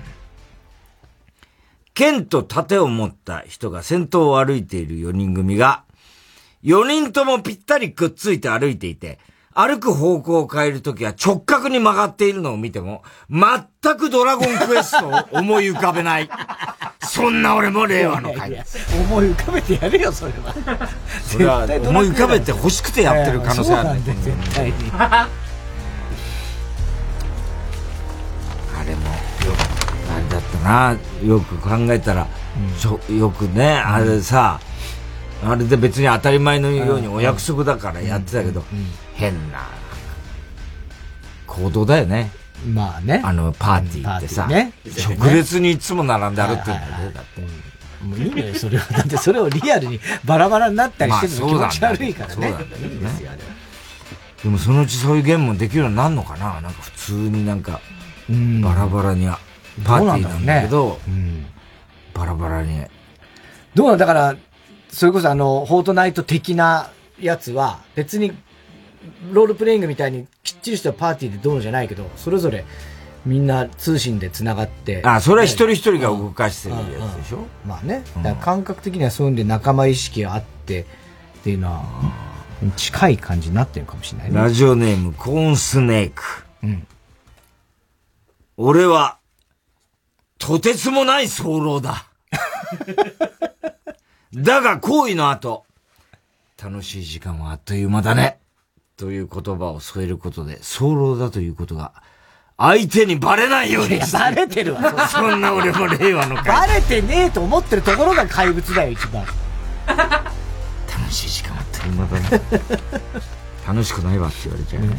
[1.93, 5.83] 剣と盾を持った人が先頭を歩いている4人組が、
[6.67, 9.19] 4人ともぴったりくっついて歩いていて、
[9.53, 16.29] 歩く方向を変えるときは直角に曲がっているのを見ても、全くドラゴンクエストを思い浮かべない。
[17.01, 18.63] そんな俺も令和の怪物。
[19.01, 20.53] 思い浮かべてやるよ、それは。
[21.25, 24.01] それは思い浮かべて欲しくてやってる可能性あるね。
[24.05, 24.73] そうなんだよ絶対に。
[24.91, 25.29] あ
[28.85, 29.15] れも、よ
[30.13, 30.97] あれだったな。
[31.23, 32.27] よく考えたら、
[32.77, 34.59] ちょよくね、あれさ、
[35.43, 38.63] あれで別に当たり前のようにお約束だからやってたけど、
[39.13, 39.67] 変な
[41.45, 42.31] 行動だよね。
[42.65, 43.21] まあね。
[43.23, 44.73] あの、パーティーってさ、ね。
[45.19, 47.41] 直列にいつも並んで歩ってるんだよね、だって。
[48.03, 48.85] もういいのよ、それは。
[48.93, 51.47] だってそれをリアルに バラバラになったりしてるの。
[51.47, 52.53] 気まあ持ち悪いからね。
[54.43, 56.61] でもそのうちそういうゲームもできるようになるのかな。
[56.61, 57.79] なんか普通になんか、
[58.61, 59.27] バラバラに、
[59.83, 60.99] パーティーなんだけど、
[62.13, 62.83] バラバラに。
[63.73, 64.35] どうなんだから、
[64.97, 66.89] それこそあの、フォートナイト的な
[67.21, 68.33] やつは、別に、
[69.31, 72.65] ロールプレイングみたいにきっちりしたパーティーでどうのじゃないけど、それぞれ
[73.23, 75.03] みんな通信で繋がって。
[75.05, 78.01] あ、それは一人一人が動かしてるやつでしょまあね。
[78.15, 80.85] だから感覚的にはそういうんで仲間意識があってっ
[81.43, 81.83] ていうのは、
[82.75, 84.35] 近い感じになってるかもしれないね。
[84.35, 86.23] ラジオネーム、コーンスネーク。
[86.63, 86.87] うん。
[88.57, 89.19] 俺は、
[90.39, 92.07] とてつもない早漏だ。
[94.33, 95.65] だが行為の後、
[96.61, 98.39] 楽しい時間はあっという間だね。
[98.97, 101.93] という言葉を添えることで、早漏だということが、
[102.57, 105.07] 相手にバレないようにバレてるわ。
[105.07, 109.25] そんな俺も令和のバレてねえと思ってるところが怪物だよ、一番。
[109.85, 112.41] 楽しい時間はあっという間だね。
[113.65, 114.97] 楽しくないわって言われちゃうね。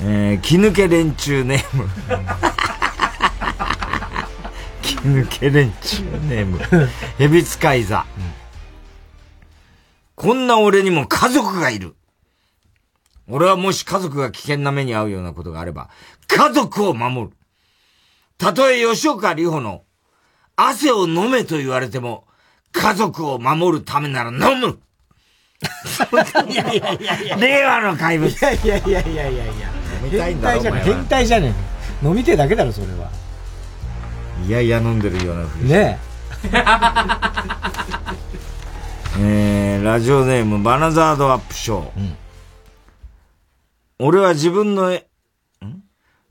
[0.00, 1.88] えー、気抜け連中ネーム。
[4.82, 6.58] 気抜け連中ネーム。
[7.16, 8.04] ヘビ使い座。
[10.14, 11.94] こんな俺にも家族がいる。
[13.28, 15.88] 俺はもし家族が危険な目に遭うようなことがあれば、
[16.26, 17.36] 家族を守る。
[18.36, 19.84] たとえ吉岡里帆の
[20.56, 22.26] 汗を飲めと言われても、
[22.72, 24.80] 家族を守るためなら飲む
[26.48, 27.36] いやいやいやいや。
[27.36, 28.30] 令和の怪物。
[28.30, 29.70] いやいやいやいやいやいや。
[30.04, 31.54] 飲みたいんだろ変態じゃね
[32.02, 32.06] え。
[32.06, 33.10] 飲みてえだけだろ、それは。
[34.46, 35.98] いやいや飲んでるようなふりね
[39.20, 42.14] えー、ラジオネームバナザードアップショー。
[43.98, 45.06] 俺は自分のえ、
[45.64, 45.82] ん？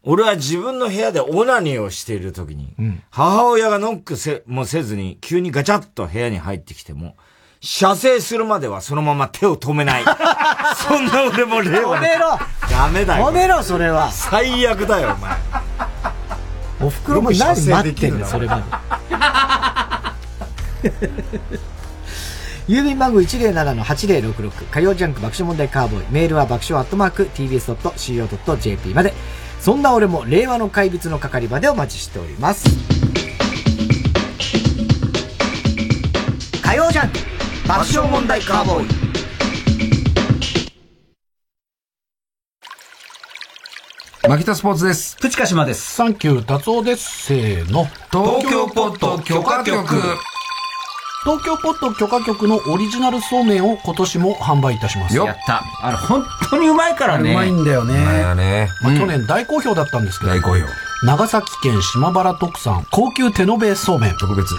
[0.03, 2.75] 俺は自分の部屋でオナニーをしている時に、
[3.11, 7.15] 母親がノックせもせずに急にガチャッと部屋に入ってきても、
[7.61, 10.03] 射精するまではそのまま手を止めない。
[10.75, 12.39] そんな俺も令和の止めろ
[12.69, 13.27] ダメだよ。
[13.27, 14.11] 止めろ、それは。
[14.11, 15.90] 最悪だよ、お前。
[16.83, 18.57] お袋も何待ってんだよ、それま
[20.81, 20.89] で。
[22.67, 26.05] 郵便番号107-8066火曜ジャンク爆笑問題カーボーイ。
[26.11, 29.13] メールは爆笑アットマーク tbs.co.jp まで。
[29.59, 32.65] そんな俺も令和の怪物の係までお待ちしております。
[36.63, 37.19] 火曜ジャンク。
[37.67, 39.00] 爆笑問題カーボーイ
[44.31, 45.17] 牧田スポーツです。
[45.17, 45.93] プチカシマです。
[45.93, 47.25] サンキュー達夫です。
[47.25, 47.83] せーの。
[48.11, 49.85] 東京ポット許可局。
[51.25, 55.17] 東京ポット許可局のオリジナルそうめんを今年も販売いたします。
[55.17, 55.61] やった。
[55.81, 57.31] あれ、本当にうまいからね。
[57.33, 57.93] うまいんだよね。
[58.35, 58.69] ね。
[58.81, 60.31] まあ、去年大好評だったんですけど。
[60.31, 60.65] 大好評。
[61.05, 64.15] 長崎県島原特産高級手延べそうめん。
[64.15, 64.55] 特別。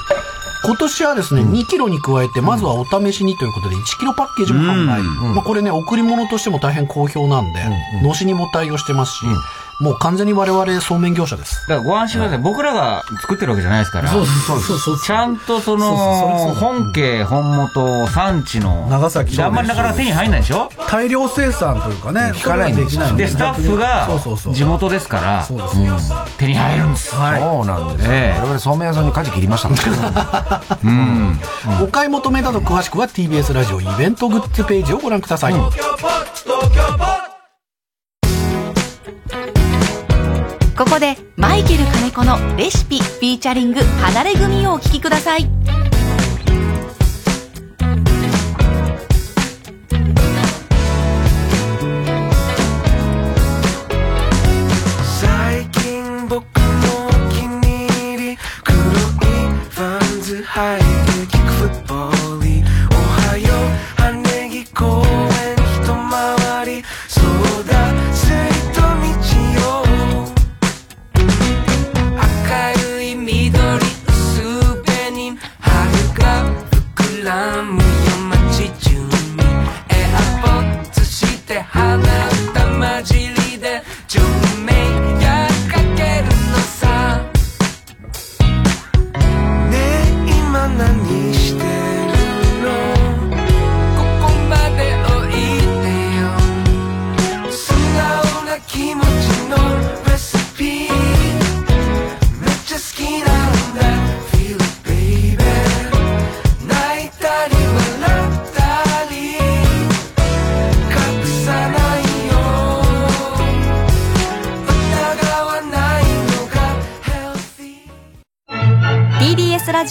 [0.65, 5.03] 今年はですね、2キロに加えて、まずはお試しにということで、1キロパッケージも販売。
[5.35, 7.61] まあこれね、贈り物としても大変好評なんで、
[8.03, 9.27] のしにも対応してますし、
[9.81, 11.67] もう完全に我々そうめん業者です。
[11.69, 12.39] だからご安心ください。
[12.39, 14.09] 僕らが作ってるわけじゃないですから。
[14.11, 15.97] そうそうそうそうちゃんとその、
[16.55, 18.87] 本家、本元、産地の。
[18.89, 20.71] 長崎であんまりなかなか手に入んないでしょ？
[20.89, 23.17] 大量生産というかね、聞かないんですよ。
[23.17, 24.09] で、スタッフが
[24.55, 25.99] 地元ですから、そうですうん
[26.39, 27.11] 手に入るんです。
[27.11, 27.21] そう
[27.67, 29.79] なんです我々そうめん屋さんに舵切りましたもん。
[31.83, 35.55] お買い求めなど詳しくは TBS ラジオイベントグッズページをご覧ください。
[40.83, 45.49] ここでマイケル金子のレシピフィーチャリング離れ組をお聴きください。
[55.21, 58.83] 最近僕のお気に入り黒い
[59.71, 60.92] ファンズ履い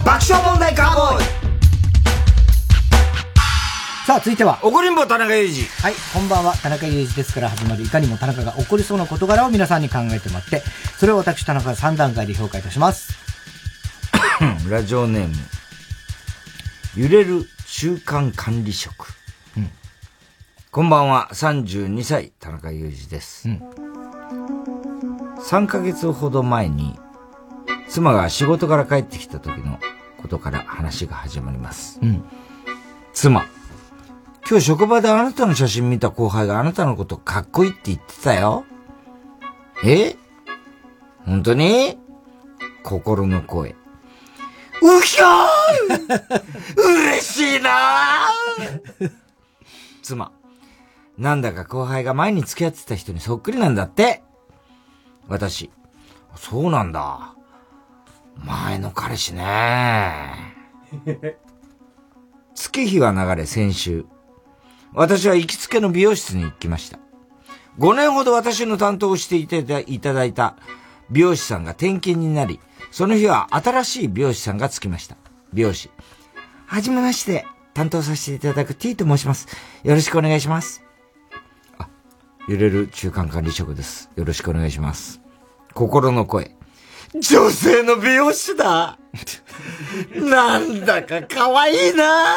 [0.04, 1.29] 爆笑問題カーボーイ。
[4.10, 4.58] さあ、続いては。
[4.64, 5.68] 怒りんぼ田中裕二。
[5.84, 6.56] はい、こんばんは。
[6.56, 10.64] 田中裕二ですから始まる、いかにも田中が起こりそうな事柄を皆さんに考えてもらって、
[10.98, 13.16] それを私田中が3段階で評価いたします。
[14.68, 15.34] ラジオネーム、
[16.96, 19.14] 揺れる中間管理職。
[20.72, 23.48] こんばんは、32歳、田中裕二です。
[25.38, 26.98] 3ヶ月ほど前に、
[27.88, 29.78] 妻が仕事から帰ってきた時の
[30.20, 32.00] ことから話が始まります。
[32.02, 32.24] うん。
[33.12, 33.46] 妻、
[34.50, 38.64] 今日職場であなたの写真見た後輩があなたのことかっこいいって言ってたよ。
[39.84, 40.16] え？
[41.24, 41.96] 本当に？
[42.82, 43.76] 心の声。
[44.82, 49.12] うひょー嬉しいなー
[50.02, 50.32] 妻、
[51.16, 54.24] なんだか後輩が前に付き合ってた人にそっくりなんだって。
[55.28, 55.70] 私、
[56.34, 57.36] そうなんだ。
[58.44, 60.34] 前の彼氏ね。
[62.56, 64.06] 月日は流れ先週。
[64.92, 66.98] 私は行きつけの美容室に行きました。
[67.78, 69.62] 5年ほど私の担当をしていた
[70.12, 70.56] だいた
[71.10, 72.60] 美容師さんが転勤になり、
[72.90, 75.16] その日は新しい美容師さんがつきました。
[75.52, 75.90] 美容師。
[76.66, 77.44] はじめまして、
[77.74, 79.48] 担当させていただく T と申します。
[79.84, 80.82] よろしくお願いします。
[81.78, 81.88] あ、
[82.48, 84.10] 揺れる中間管理職です。
[84.16, 85.20] よろしくお願いします。
[85.74, 86.56] 心の声。
[87.14, 88.98] 女性の美容師だ
[90.14, 92.36] なんだか可愛いな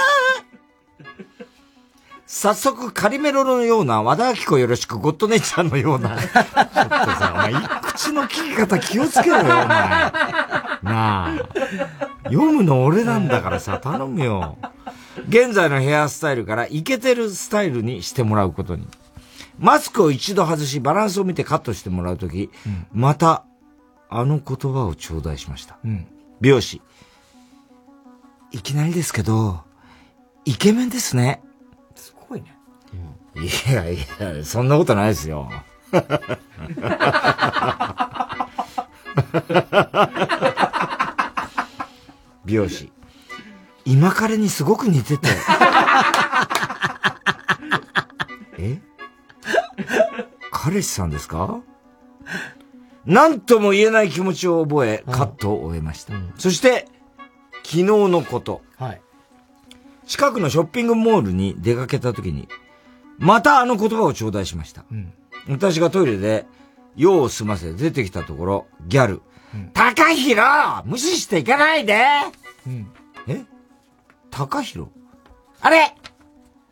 [2.35, 6.18] 早速、カリメロのような和田アキ子よろしくゴッドネイチャーのような。
[6.18, 7.53] ちょっとさ、お前、
[7.84, 9.68] 口の聞き方気をつけろよ、お前。
[9.68, 11.31] なあ。
[12.23, 14.57] 読むの俺なんだからさ、頼むよ。
[15.30, 18.88] 現在のヘアスタイルからイケてるスタイルにしてもらうことに。
[19.60, 22.49] マスクを一度外し、バランスを見てカットしてもらうとき、
[22.91, 23.43] また、
[24.10, 25.77] あの言葉を頂戴しました。
[25.85, 26.07] うん。
[26.41, 26.81] 美容師。
[28.49, 29.61] いきなりですけど、
[30.45, 31.43] イケメンですね。
[33.35, 35.49] いやいや、そんなことないですよ。
[42.45, 42.91] 美容師。
[43.85, 45.27] 今彼にすごく似てて。
[48.57, 48.80] え？
[50.51, 51.61] 彼氏さんですか？
[53.05, 56.14] なんとも言えない気持ちを覚え、カットを終えました。
[56.38, 56.88] そして、
[57.64, 58.61] 昨日のこと。
[58.77, 59.01] はい。
[60.07, 62.47] 近くのショッピングモールに出かけた時に、
[63.18, 64.85] またあの言葉を頂戴しました。
[64.91, 65.14] うん。
[65.49, 66.45] 私がトイレで、
[66.95, 69.22] 用を済ませ出てきたところ、ギャル。
[69.73, 70.41] 高弘
[70.85, 72.03] 無視していかないで
[72.65, 72.91] うん。
[73.27, 73.44] え？
[74.31, 74.90] 高弘？
[75.61, 75.95] あれ？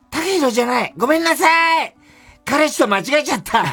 [0.09, 1.95] 高弘じゃないごめんなさい
[2.43, 3.63] 彼氏と間違えちゃった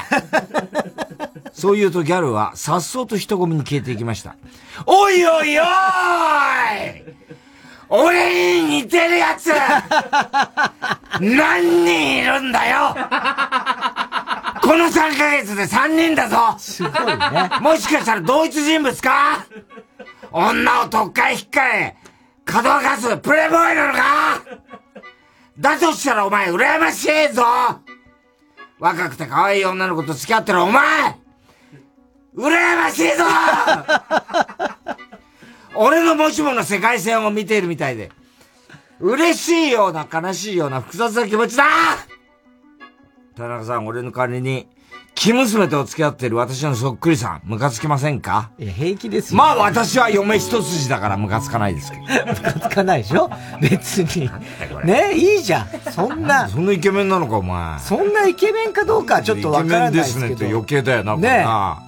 [1.53, 4.37] そう言うとギャルは、さっそうと人混みに消えていきました。
[4.87, 7.15] おいおいおーい
[7.89, 9.51] 俺に似てるやつ。
[11.21, 12.95] 何人いるんだよ。
[14.63, 16.55] この3ヶ月で3人だぞ。
[16.59, 17.51] すごいね。
[17.61, 19.47] もしかしたら同一人物か？
[20.31, 21.97] 女を特会引っかえ、
[22.45, 24.43] かどわかすプレイボーイなのか？
[25.59, 27.45] だとしたらお前羨ましいぞ。
[28.79, 31.17] 若くて可愛い女の子と付き合ってるお前。
[32.37, 33.25] 羨ましいぞ
[35.75, 38.11] 俺のもしもの世界線を見ているみたいで、
[39.01, 41.65] 嬉しいような悲しいような複雑な気持ちだ
[43.37, 44.67] 田中さん、俺の代わりに、
[45.15, 48.51] 生娘と付き合ってる私のそっくりさん、ムカつきませんか？
[48.59, 49.39] いや、平気ですよ。
[49.39, 52.03] まあ私は嫁一筋だからムカつかないですけど。
[52.05, 53.29] ムカつかないでしょ？
[53.61, 54.31] 別に。
[54.85, 55.69] ねいいじゃん。
[55.93, 56.49] そんな。
[56.49, 57.81] そんなイケメンなのか、お前。
[57.81, 60.27] そんなイケメンかどうかはちょっとわからないですけど。
[60.27, 61.83] イケメンですねって余計だよな、これな。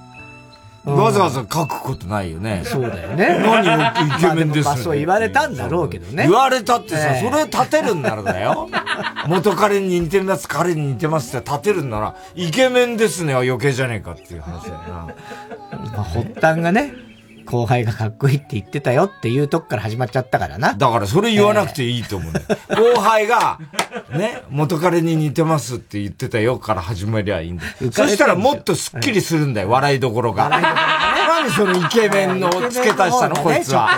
[0.85, 2.63] わざわざ書くことないよね。
[2.65, 3.39] そうだよね。
[3.39, 4.63] 何をイケメンですね。
[4.65, 6.23] まあそう言われたんだろうけどね。
[6.23, 8.69] 言われたってさ、ええそれ立てるんならだよ。
[9.29, 14.93] 元彼に似てます、彼に似てますって立てるんなら、イケメンですねは余計じゃねえかっていう話だよな。
[15.93, 16.95] まあ発端がね、
[17.51, 20.75] 後輩がかっこいいって言ってたよっていうとこから始まっちゃったからな。
[20.75, 22.47] だからそれ言わなくていいと思うんだよ。
[22.95, 23.59] 後輩が、
[24.13, 27.91] ね、元彼に似てますって言ってたよから始まりゃいいんだよ。
[27.91, 30.49] そしたらもっとスッキリするんだよ、笑いどころが。
[30.49, 33.91] 何そのイケメンの付け足したの、こいつは。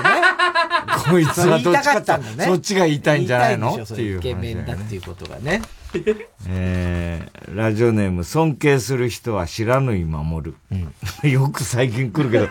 [1.10, 3.74] こいつはどっちかってそっちが言いたいんじゃないの？
[3.74, 4.18] っていう。
[4.18, 5.60] イケメンだっていうことがね。
[6.48, 10.56] えー、ラジオネーム、尊敬する人は知らぬい守る。
[11.28, 12.46] よく最近来るけど、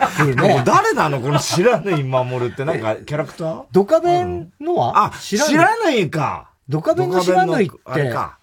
[0.48, 1.20] もう誰なの？
[1.22, 3.64] この知らぬい守るってなんかキャラクター？
[3.72, 6.50] ドカベンのは、あ、知らないか。
[6.70, 7.78] ドカベンの知らぬいって。
[7.86, 8.38] あれか。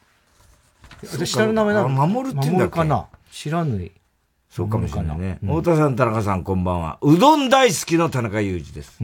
[1.25, 2.75] 下の名前なの守るって言うんだっけ？
[2.77, 3.07] かな？
[3.31, 3.93] 知らぬい。
[4.51, 5.39] そうかもしれないね。
[5.43, 6.99] 太田さん、田中さん、こんばんは。
[7.03, 8.99] うどん大好きの田中裕二です。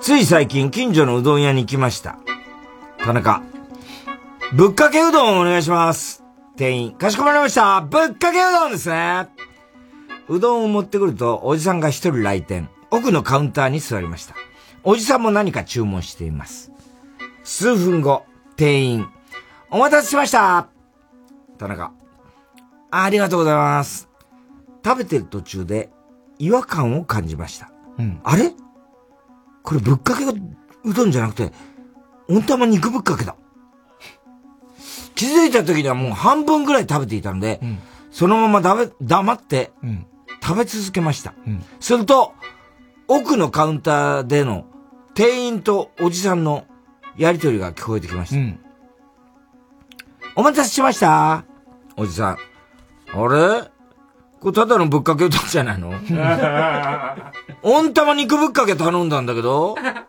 [0.00, 2.18] つい最近、近所のうどん屋に行きました。
[2.98, 3.42] 田中。
[4.52, 6.22] ぶっかけうどんお願いします。
[6.56, 7.80] 店員、かしこまりました。
[7.80, 9.28] ぶっかけうどんですね。
[10.28, 12.68] うどんを持ってくると、おじさんが一人来店。
[12.90, 14.36] 奥のカウンターに座りました。
[14.84, 16.70] おじさんも何か注文しています。
[17.42, 18.24] 数分後、
[18.54, 19.08] 店員、
[19.70, 20.68] お待たせしました。
[21.58, 21.92] 田中、
[22.92, 24.08] ありがとうございます。
[24.84, 25.90] 食べてる途中で
[26.38, 27.72] 違和感を感じました。
[28.22, 28.52] あれ？
[29.64, 30.32] これぶっかけが
[30.84, 31.52] うどんじゃなくて、
[32.28, 33.34] 温玉肉ぶっかけだ。
[35.16, 37.60] 気づいた時にはもう半分ぐらい食べていたので、
[38.12, 39.72] そのままだめ黙って
[40.42, 41.34] 食べ続けました。
[41.80, 42.32] すると、
[43.08, 44.66] 奥のカウンターでの
[45.14, 46.66] 店員とおじさんの
[47.16, 48.58] やりとりが聞こえてきました。
[50.36, 51.44] お待たせしました。
[51.96, 52.38] おじさん。
[53.14, 53.70] あれ？
[54.38, 55.92] これただのぶっかけうどんじゃないの？
[57.62, 60.06] 温玉肉ぶっかけ頼んだんだけどあ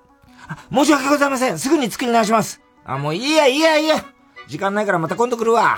[0.73, 1.57] 申し訳ございません。
[1.57, 2.61] すぐに作り直します。
[2.85, 4.03] あ、もういいや、いいや、いいや。
[4.47, 5.77] 時間ないからまた今度来るわ。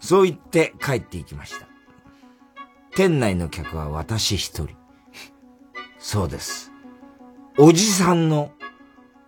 [0.00, 1.66] そう言って帰っていきました。
[2.94, 4.68] 店内の客は私一人。
[5.98, 6.72] そうです。
[7.58, 8.52] おじさんの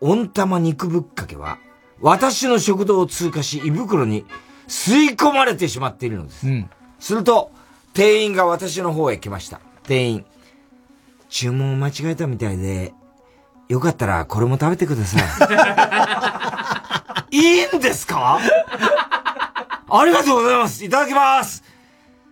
[0.01, 1.59] 温玉肉ぶっかけは、
[2.01, 4.25] 私の食堂を通過し、胃袋に
[4.69, 6.47] 吸い込まれてしまっているのです。
[7.01, 7.51] すると、
[7.95, 9.61] 店員が私の方へ来ました。
[9.85, 10.25] 店員。
[11.29, 12.95] 注文を間違えたみたいで、
[13.69, 15.23] よかったらこれも食べてください。
[17.31, 18.39] いいんですか？
[19.91, 20.85] ありがとうございます。
[20.85, 21.65] いただきます。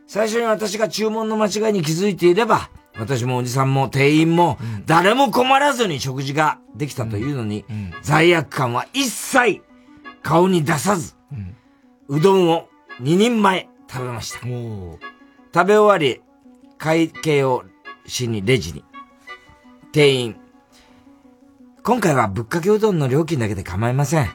[0.07, 7.65] 最初に私が注文の間違いに気づいていれば、私もおじさんも店員も誰も困らずに食事ができたというのに、
[8.03, 9.63] 罪悪感は一切
[10.23, 11.15] 顔に出さず、
[12.09, 12.69] うどんを
[13.01, 14.41] 2人前食べました。
[14.41, 16.23] 食べ終わり、
[16.79, 17.65] 会計を
[18.07, 18.85] しにレジに。
[19.93, 20.37] 店員。
[21.83, 24.29] 今回はぶっかけうどんの料金だけで構いません。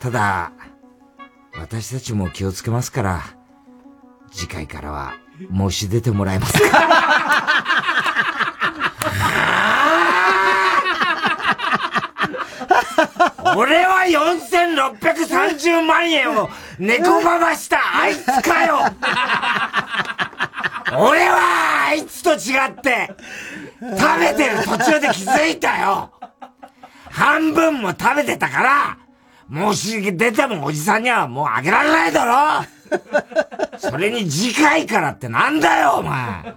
[0.00, 0.52] ただ、
[1.58, 3.22] 私たちも気をつけますから、
[4.32, 5.12] 次回からは
[5.54, 6.80] 申し出てもらえますか？
[13.56, 16.48] 俺は4630万円を
[16.78, 18.78] 猫ばばしたあいつかよ！
[20.96, 23.10] 俺はあいつと違って
[23.98, 26.12] 食べてる途中で気づいたよ！
[27.10, 28.98] 半分も食べてたから
[29.52, 32.64] 申し出てもおじさんにはもうあげられないだろ。
[33.78, 36.54] それに次回からってなんだよお前。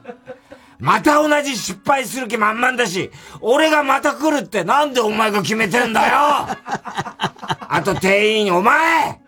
[0.79, 3.09] また同じ失敗する気満々だし、
[3.41, 6.13] 俺がまた来るってなんでお前が決めてんだよ。
[7.69, 9.19] あと店員、お前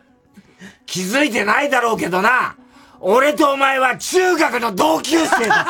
[0.86, 2.56] 気づいてないだろうけどな、
[3.00, 5.66] 俺とお前は中学の同級生だ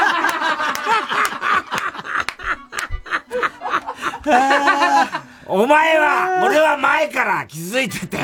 [5.48, 8.18] お前は、俺は前から気づいてて、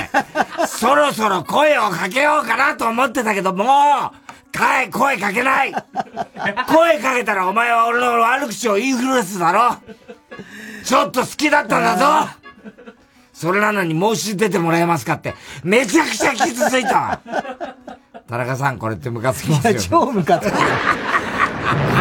[0.68, 5.72] そろそろ声をかけようかなと思ってたけど、もう、かえ、声かけない。
[5.72, 9.78] 声かけたらお前は俺の悪口を言いふらすだろ。
[10.84, 12.30] ちょっと好きだったんだぞ。
[13.34, 17.22] それなのに申し出てもらえますかって、めちゃくちゃ傷ついたわ。
[18.28, 19.80] 田中さん、これってムカつきますよ、ね。
[19.90, 20.58] 超ムカつく。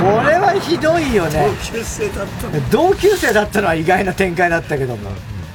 [0.01, 1.49] これはひどいよね。
[1.49, 5.11] 同級生だった同級生だったのは意外な展開だったけども。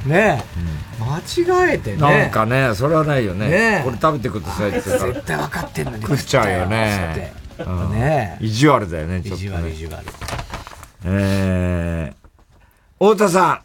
[0.05, 0.65] ねえ。
[0.99, 1.97] 間違えてね。
[1.97, 3.49] なんかね、それはないよね。
[3.49, 5.13] ねえこれ食べてくださいって言ったら。
[5.13, 6.01] 絶対分かってんのに。
[6.01, 7.33] 食っちゃうよね。
[7.57, 9.45] うんね意地悪だよね、ちょっと、ね。
[9.45, 10.03] 意地悪、意地悪。
[11.05, 13.63] えー、太田さ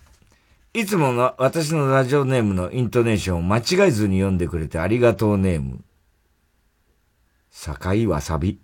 [0.74, 5.81] ん、いつもの私のラジオネームのイントネーションを間違えずに読んでくれてありがとうネーム。
[7.51, 8.60] 坂井わさび。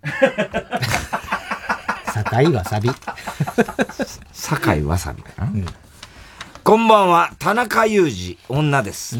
[2.23, 2.89] 坂井わさび。
[4.31, 5.51] 坂井わさびかな、
[6.63, 9.17] こんばんは、田中裕二、女です。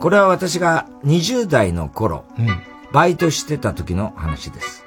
[0.00, 2.24] これは私が20代の頃、
[2.92, 4.86] バイトしてた時の話です。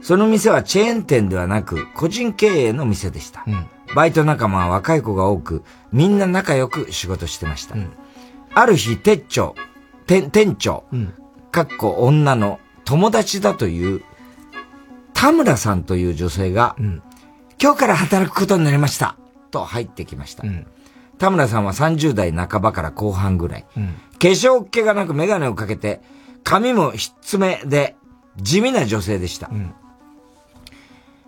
[0.00, 3.44] その店はチェーン店ではなく、個人経営の店でした。
[3.96, 7.74] バイト仲間は若い子が多く、みんな仲良く仕事してました。
[8.54, 9.56] ある日、店長、
[10.06, 10.84] 店店長、
[11.50, 14.04] かっこ女の友達だという、
[15.22, 16.74] 田村さんという女性が、
[17.62, 19.14] 今日から働くことになりました。
[19.52, 20.42] と入ってきました。
[21.16, 23.62] 田村さんは30代半ばから後半ぐらい。
[23.62, 23.68] 化
[24.18, 26.00] 粧っ気がなく眼鏡をかけて、
[26.42, 27.94] 髪もひっつめで、
[28.36, 29.48] 地味な女性でした。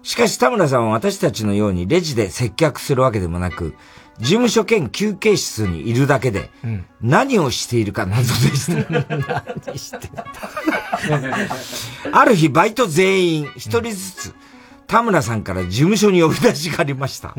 [0.02, 3.76] しかし田村さんは私たちのようにレジで接客するわけでもなく、
[4.20, 6.50] 事務所兼休憩室にいるだけで、
[7.00, 9.44] 何をしているか謎でした。
[9.66, 10.10] 何して
[12.12, 14.34] ある日、バイト全員、一人ずつ、
[14.86, 17.34] 田村さんから事務所に呼び出しがありました。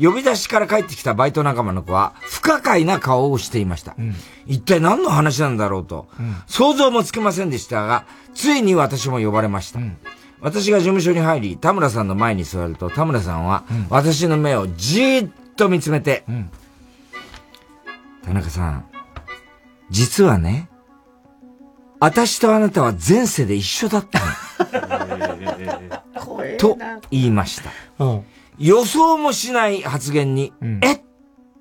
[0.00, 3.96] 呼び出しから帰ってきたバイト仲間の子は、不可解な顔をしていました。
[4.46, 6.08] 一体何の話なんだろうと、
[6.46, 8.04] 想像もつきませんでしたが、
[8.34, 9.80] ついに私も呼ばれました。
[10.42, 16.24] 私が事務所に入り、田村さんの前に座ると、田村さんは、私の目をじーっと見つめて、
[18.24, 18.86] 田中さん、
[19.90, 20.70] 実はね、
[21.98, 24.26] 私とあなたは前世で一緒だったの。
[26.56, 26.78] と
[27.10, 27.70] 言いました。
[28.58, 31.00] 予想もしない発言に、えっ？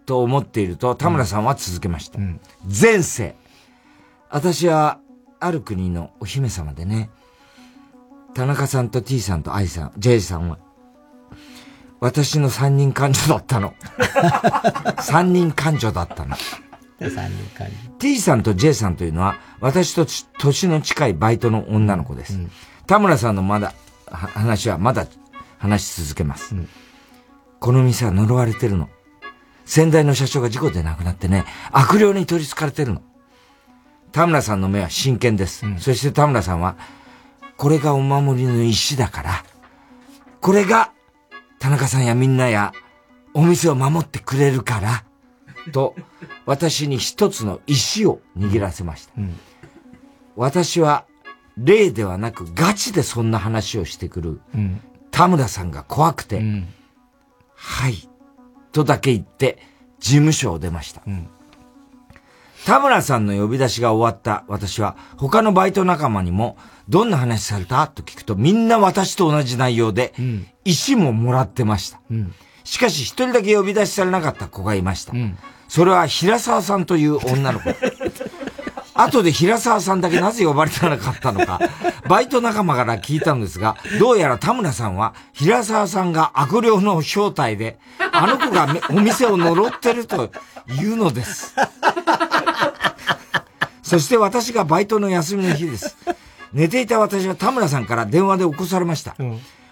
[0.06, 2.20] と思っていると田村さんは続けました。
[2.64, 3.36] 前世。
[4.30, 5.00] 私は、
[5.42, 7.10] ある国のお姫様でね、
[8.34, 10.58] 田中さんと T さんと I さん、J さんは、
[12.00, 13.74] 私の三人感情 だったの。
[15.02, 16.36] 三人感情だったの。
[17.00, 17.68] 三人感
[17.98, 22.40] T さんと J さんというのは、私とち年の近いバイトの女の子です。
[22.88, 23.74] 田村さんのまだ、
[24.08, 25.08] は話はまだ
[25.58, 26.56] 話し続けます。
[27.60, 28.90] この店は呪われてるの。
[29.66, 33.02] 先代の社長が事故で亡くなってね、悪霊に取り憑かれてるの。
[34.12, 35.64] 田村さんの目は真剣です。
[35.78, 36.76] そして田村さんは、
[37.58, 39.44] これがお守りの石だから、
[40.42, 40.92] これが
[41.60, 42.74] 田中さんやみんなや
[43.34, 45.04] お店を守ってくれるから、
[45.72, 45.96] と、
[46.46, 49.14] 私に一つの石を握らせました。
[50.36, 51.06] 私は、
[51.58, 54.42] 霊ではなくガチでそんな話をしてくる、
[55.12, 56.42] 田村さんが怖くて、
[57.56, 58.10] はい、
[58.72, 59.60] とだけ言って、
[60.00, 61.02] 事務所を出ました。
[62.66, 66.58] 田村さんの呼び出しが終わった私は、他のバイト仲間にも、
[66.90, 67.88] どんな話された？
[67.88, 70.14] と聞くと、みんな私と同じ内容で、
[70.66, 72.02] 石ももらってました。
[72.64, 75.14] しかし一人だけ呼び出しされなかった子がいました。
[75.68, 77.70] それは平沢さんという女の子。
[78.96, 81.60] 後で平沢さんだけなぜ呼ばれてなかったのか、
[82.10, 87.78] バイト仲間から聞いたのですが、どうやら田村さんは、平沢さんが悪霊の正体で、
[88.12, 90.32] あの子がめお店を呪ってると
[90.68, 91.54] いうのです。
[93.84, 95.96] そして私がバイトの休みの日です。
[96.54, 99.16] 寝ていた私は田村さんから電話で起こされました。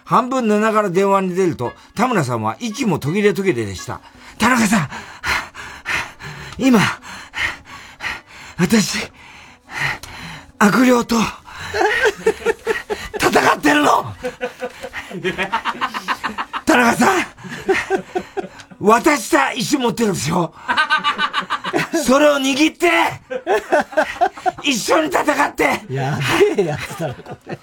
[0.04, 4.00] 半分寝ながら電話に出ると、田村さんは息も途切れ途切れでした。
[4.38, 4.88] 田中さん
[6.58, 6.80] 今、
[8.58, 9.10] 私、
[10.58, 11.16] 悪霊と、
[13.20, 14.14] 戦ってるの
[16.64, 17.24] 田中さん
[18.80, 20.54] 渡した石持ってるでしょ
[22.04, 22.90] それを握って
[24.62, 25.80] 一緒に戦って。
[25.90, 26.16] や
[26.56, 27.58] べえやつだろ、これ。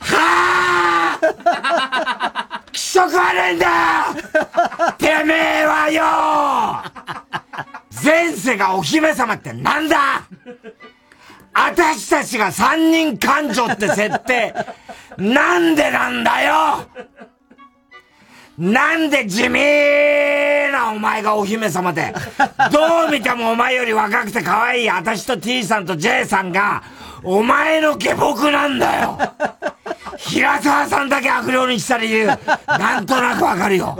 [0.00, 4.14] はあ気色悪いんだ
[4.98, 6.02] てめえはよ！
[8.04, 10.22] 前世がお姫様ってなんだ？
[11.52, 14.54] 私たちが三人感情って設定、
[15.16, 16.86] なんでなんだよ
[18.58, 19.60] なんで地味
[20.72, 22.12] なお前がお姫様で、
[22.72, 26.82] どう見てもお前より若くて可愛い私と T さんと J さんが、
[27.22, 29.18] お前の下僕なんだよ。
[30.18, 32.26] 平沢さんだけ悪霊にした理由、
[32.66, 33.96] なんとなくわかるよ。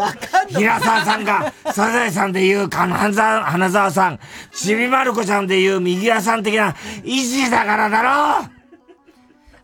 [0.49, 4.19] 平沢さんが、サザエさんで言う金沢、花沢さん、
[4.53, 6.75] ちびまる子ちゃんで言う右屋さん的な
[7.05, 8.49] 意地だからだろ。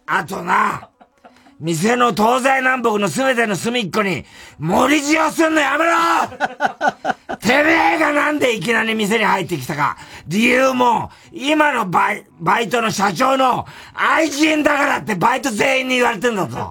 [0.06, 0.88] あとな、
[1.64, 4.26] 店の東西南北の全ての隅っこに、
[4.58, 5.92] 森地をすんのやめろ！
[7.40, 9.96] てめえがなんでいきなり店に入ってきたか、
[10.26, 16.70] 理由も、今のバイバイトの社長の愛人だからってバイト全員に言われてんだぞ。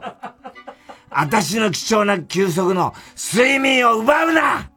[1.09, 4.69] 私の貴重な休息の睡眠を奪うな！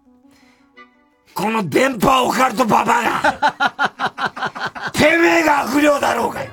[1.34, 4.90] この電波オカルトババアが。
[4.96, 6.50] てめえが悪霊だろうがよ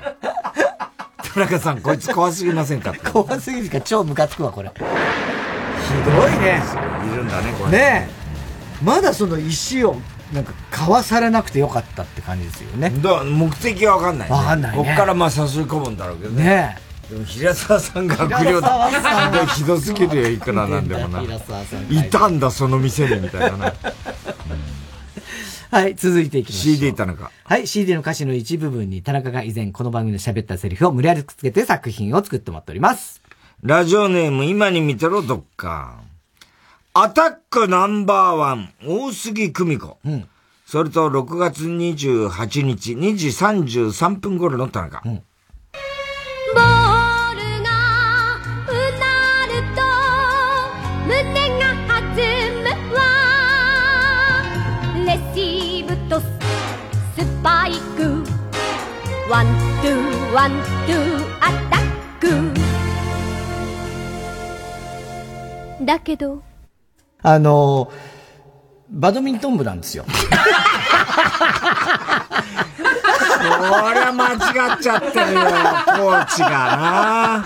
[1.34, 2.93] 田中さん、こいつ怖すぎませんか？
[3.11, 4.69] 怖すぎるか超ムカつくわ、これ。
[4.69, 4.76] ひ
[6.05, 6.61] どいね。
[7.11, 7.72] いるんだね、これ。
[7.72, 8.84] ねえ。
[8.84, 9.95] まだその石を、
[10.31, 12.91] なんか、かわされなくてよかったって感じですよね。
[13.01, 14.35] だ目的はわかんない、ね。
[14.35, 16.43] わかんないねこっからまあ誘い込むんだろうけどね。
[16.43, 16.77] ね
[17.10, 19.45] でも平沢さんが悪霊平沢さんだ。
[19.47, 21.19] ひどすぎるよ、いくらなんでもな。
[21.22, 23.73] 平沢さんいたんだ、その店に、みたいなな。
[25.74, 26.76] はい、続いていきましょう。
[26.76, 27.32] CD 田中。
[27.45, 33.24] はい、CD の歌詞の一部分に田中が以前この番組で喋ったセリフを無理やりくっつけて作品を作ってもらっております。
[33.64, 35.95] ラジオネーム、今に見てろ、どっか。
[36.94, 39.98] アタックナンバーワン、大杉久美子。
[40.68, 45.02] それと、6月28日、2時33分頃の田中。
[45.04, 45.22] ボー
[59.34, 59.47] ワン
[59.81, 60.51] ツーワン
[60.85, 61.81] ツーアタッ
[65.80, 66.43] クだけど
[67.23, 68.14] あのー
[68.91, 70.05] バドミントン部なんですよ。
[73.44, 74.36] これは間違
[74.76, 77.45] っちゃってるよ、コーチがな。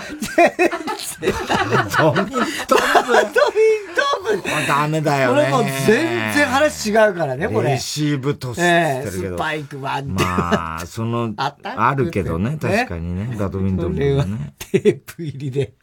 [1.20, 2.30] バドミントン部。
[2.30, 4.02] バドミント
[4.34, 5.42] ン部ダメだよね。
[5.42, 7.70] これもう全然話違うからね、これ。
[7.70, 9.36] レシーブトスってってるけど。
[9.36, 14.54] スパイクワンツーまあ、その、あるけどね、ね確かにね、バドミントンもね。
[14.58, 15.74] テープ入りで。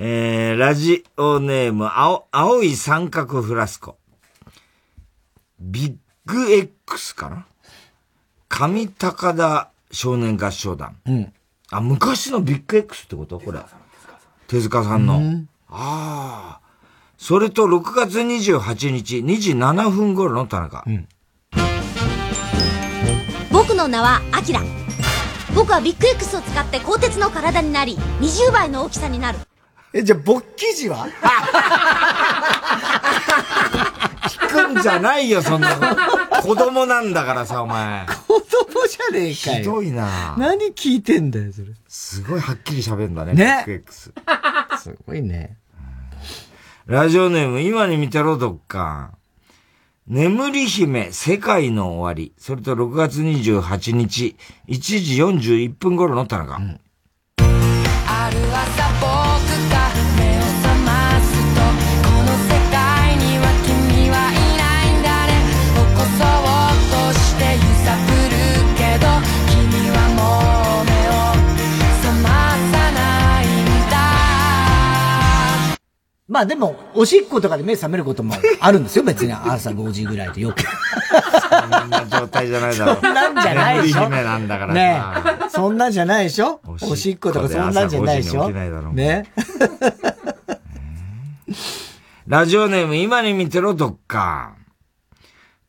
[0.00, 3.98] えー、ラジオネーム、青、青い三角フラスコ。
[5.58, 7.47] ビッグ X かな？
[8.48, 10.96] 上高田少年合唱団。
[11.06, 11.32] うん。
[11.70, 13.38] あ、昔のビッグ X ってこと？
[13.40, 13.60] これ。
[14.46, 15.18] 手塚さんの。
[15.18, 16.68] うんああ。
[17.18, 20.84] それと6月28日2時7分頃の田中。
[23.50, 24.60] 僕の名はアキラ
[25.54, 29.38] 僕はビッグ X を使って鋼鉄の体になり20倍の大きさになる
[29.92, 31.06] え、じゃあ、勃起時は？
[31.06, 31.10] 聞
[34.48, 36.42] くんじゃないよ、そんなの。
[36.42, 38.06] 子供なんだからさ、お前。
[38.06, 39.58] 子供じゃねえかよ。
[39.58, 41.68] ひどいな何聞いてんだよ、それ。
[41.86, 44.12] すごいはっきり喋るんだね、ね？X。
[44.78, 45.56] すごいね。
[46.86, 49.12] ラジオネーム、今に見てろ、どっか。
[50.06, 52.32] 眠り姫、世界の終わり。
[52.38, 55.22] それと6月28日、1時
[55.66, 56.56] 41分頃の田中。
[56.56, 56.80] ある
[76.28, 80.60] まあでも、おしっことかで目覚めることもあるんですよ、別に朝5時ぐらいでよく。
[80.62, 82.94] そんな状態じゃないだろ。
[82.96, 84.04] そんなんじゃないでしょ。
[84.04, 84.74] 姫なんだからさ。
[84.74, 85.02] ね
[85.46, 85.48] え。
[85.48, 89.24] そんなんじゃないでしょおしっことかそんなんじゃないでしょ朝5時に起きないだろうね
[92.26, 94.54] ラジオネーム、今に見てろ、どっか。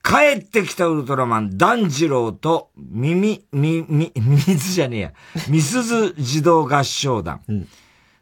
[0.03, 5.13] 帰ってきたウルトラマン、ダジローと、耳、み、み、水じゃねえや。
[5.47, 7.39] みすず児童合唱団。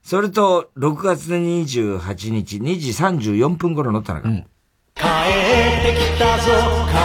[0.10, 4.30] それと、6月28日、2時34分頃の田中。
[4.30, 4.46] 帰って
[6.00, 6.54] きたぞ
[6.88, 6.96] 帰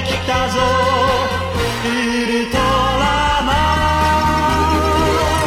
[0.00, 0.58] ってきたぞ
[1.84, 1.88] ウ
[2.26, 2.62] ルトラ
[3.46, 3.52] マ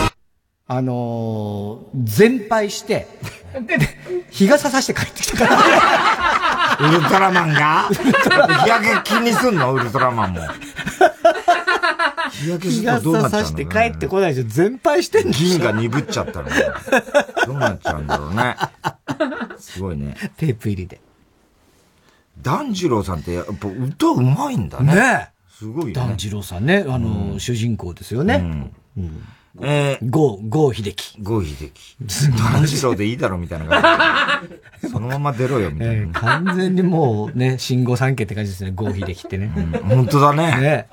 [0.05, 0.09] ン
[0.67, 3.09] あのー、全敗して、
[4.31, 5.57] 日傘さして帰ってきたから。
[6.79, 7.89] ウルトラマンが？
[7.91, 9.73] 日焼け気にすんの？
[9.73, 10.39] ウルトラマンも。
[12.29, 14.47] 日焼けす日るとどうな傘っちゃうんだろうさして帰ってこないでしょ。
[14.49, 16.55] 全敗してんの銀が鈍っちゃったのね。
[17.45, 18.55] どうなっちゃうんだろうね。
[19.57, 20.15] すごいね。
[20.37, 21.01] テープ入りで。
[22.41, 24.95] ダンジローさんってやっぱ歌うまいんだね。
[24.95, 25.93] ねすごいよね。
[25.93, 28.71] 団次郎さんね、あのー、主人公ですよね。
[28.97, 29.23] うん。
[29.61, 31.21] えー、ゴー、ゴー秀樹。
[31.21, 31.97] ゴー秀樹。
[32.37, 34.49] ダンジローでいいだろみたいな感
[34.81, 34.89] じ。
[34.89, 35.93] そのまま出ろよみたいな。
[35.93, 39.51] えー完全にもうね、新御三家って感じですね、郷秀樹ってね。
[39.83, 40.61] 本当だね。
[40.61, 40.87] ね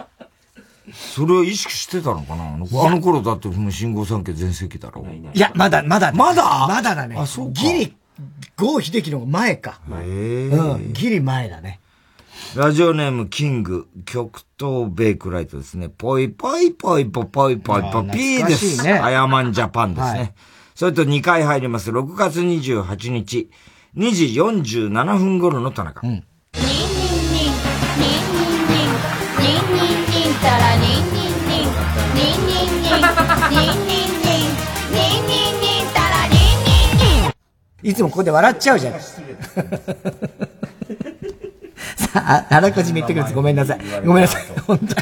[0.92, 2.54] それを意識してたのかな？
[2.54, 5.04] あのあの頃だってもう新御三家全盛期だろ。
[5.34, 6.12] いや、まだ、まだ。
[6.12, 6.66] まだ？
[6.68, 7.16] まだだね。
[7.18, 7.96] あそうかギリ、
[8.56, 9.80] ゴー秀樹の方が前か。
[10.02, 11.80] えうん、ギリ前だね。
[12.54, 15.88] ラジオネームキング、極東ベイクライトですね。
[15.88, 18.84] ぽいぽいぽいぽいぽいぽいぽいピーです。
[18.84, 20.18] ねアヤマンジャパンですね。
[20.18, 20.34] はい
[20.76, 21.90] それと2回入ります。
[21.90, 23.48] 6月28日、
[23.96, 26.06] 2時47分頃の田中。
[26.06, 26.24] ニン
[37.86, 38.94] いつもここで笑っちゃうじゃん。
[39.00, 39.06] さ
[42.16, 43.34] あ、あらかじめ言ってくるんです。
[43.34, 43.80] ごめんなさい。
[44.04, 44.42] ごめんなさい。
[44.66, 44.92] 本当に。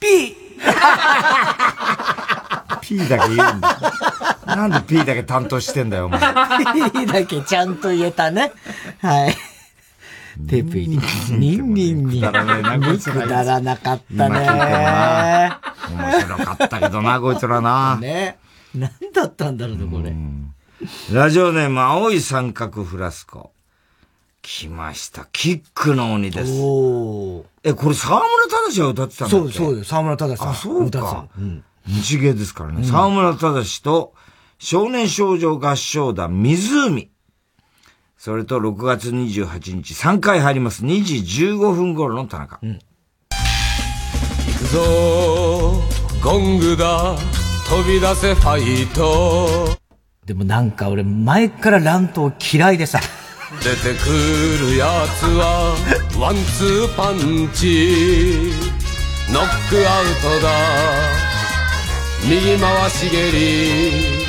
[0.00, 0.34] ピ
[2.80, 3.78] ピーだけ言うんだ。
[4.46, 6.20] なんでピーだけ担当してんだよ、お前。
[6.20, 8.52] ーピーだけちゃんと言えたね。
[9.02, 9.36] はい。
[10.48, 11.02] テープ入り。
[11.36, 12.22] ニンニンニン。
[12.22, 12.42] くだ
[13.44, 15.60] らなかったねな。
[15.90, 17.98] 面白かったけどな、こいつらな。
[18.00, 18.38] ね。
[18.74, 20.14] 何だったんだろうね、これ。
[21.12, 23.52] ラジオネーム、青い三角フラスコ。
[24.42, 25.28] 来ました。
[25.32, 26.52] キックの鬼です。
[27.62, 29.52] え、これ沢村忠が歌ってたんだっけ？
[29.52, 30.48] そうそうよ、沢村忠さん。
[30.48, 31.28] あ、そう歌ってたか。
[31.86, 32.84] 日芸ですからね。
[32.84, 34.14] 沢村忠と
[34.58, 37.10] 少年少女合唱団湖。
[38.16, 40.84] それと6月28日3回入ります。
[40.84, 41.16] 2時
[41.46, 42.60] 15分頃の田中。
[42.62, 42.78] 行
[44.58, 45.82] くぞ
[46.22, 47.16] ゴングだ
[47.70, 49.78] 飛び出せファイト。
[50.26, 52.98] でもなんか俺、前から乱闘嫌いでさ。
[53.62, 54.08] 出てく
[54.72, 55.76] るやつは
[56.18, 58.50] ワンツーパンチ。
[59.32, 60.50] ノックアウトだ。
[62.28, 64.24] 右回し蹴り。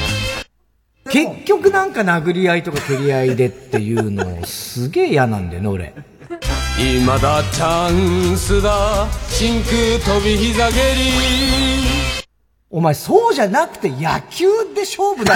[1.09, 5.95] 結局なんか殴り合いとか蹴り合いでっていうのすげえ嫌なんだよね、俺。
[6.79, 7.91] 今だチャ
[8.33, 9.07] ンスだ。
[9.29, 12.20] 真空飛び膝蹴り
[12.73, 15.35] お前そうじゃなくて野球で勝負だ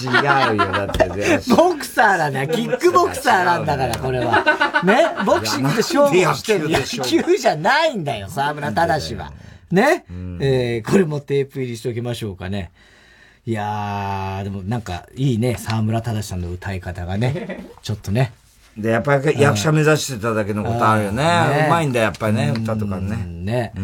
[0.00, 1.06] 違うよ、だって。
[1.54, 2.48] ボクサーだね。
[2.50, 4.82] キックボクサーなんだから、これは。
[4.82, 5.04] ね？
[5.26, 9.30] ボクシングで勝負をしてる野球じゃないんだよ、沢村忠は。
[9.70, 10.06] ね、
[10.40, 12.70] えー、これもテープ入りしておきましょうかね。
[13.44, 17.66] いやー、でもなんかいいね、沢村忠さんの歌い方がね。
[17.82, 18.32] ちょっとね。
[18.74, 21.66] で、やっぱり役者目指してただけのことあるよね。
[21.66, 23.16] うまいんだよ、やっぱりね、歌とかね。
[23.26, 23.74] ね。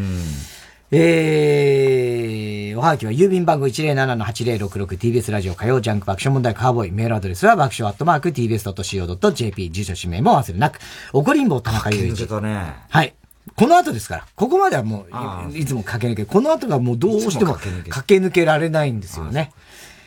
[0.96, 6.92] えー、おはがきは郵便番号 107-8066TBS ラジオ火曜ジャンク爆笑問題カーボーイ。
[6.92, 9.70] メールアドレスは爆笑アットマーク TBS.CO.JP。
[9.72, 10.78] 住所氏名も忘れなく。
[11.12, 12.28] 怒りんぼ田中裕一。
[12.40, 12.76] ね。
[12.88, 13.12] はい。
[13.56, 14.26] この後ですから。
[14.36, 15.04] ここまではも
[15.50, 16.32] うい、いつも駆け抜け。
[16.32, 19.50] この後がもうどうしても駆け抜けられないんですよね。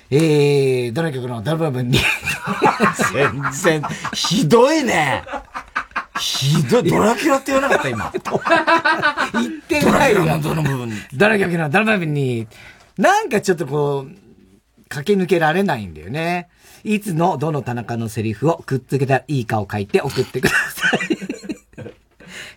[0.09, 1.99] えー、どの曲のどの部分に
[3.11, 3.83] 全然、
[4.13, 5.23] ひどいね。
[6.17, 6.89] ひどい。
[6.89, 8.11] ドラキュラって言わなかった、今。
[9.33, 10.23] 言ってないよ。
[10.23, 10.95] ドラキュラのどの部分に。
[11.13, 12.47] どの曲のどの部分に。
[12.97, 16.49] なんかちょっとこう、駆け抜けられないんだよね。
[16.83, 20.99] いつのどの田中のセリフをくっつけたらいいかを書いて送ってください。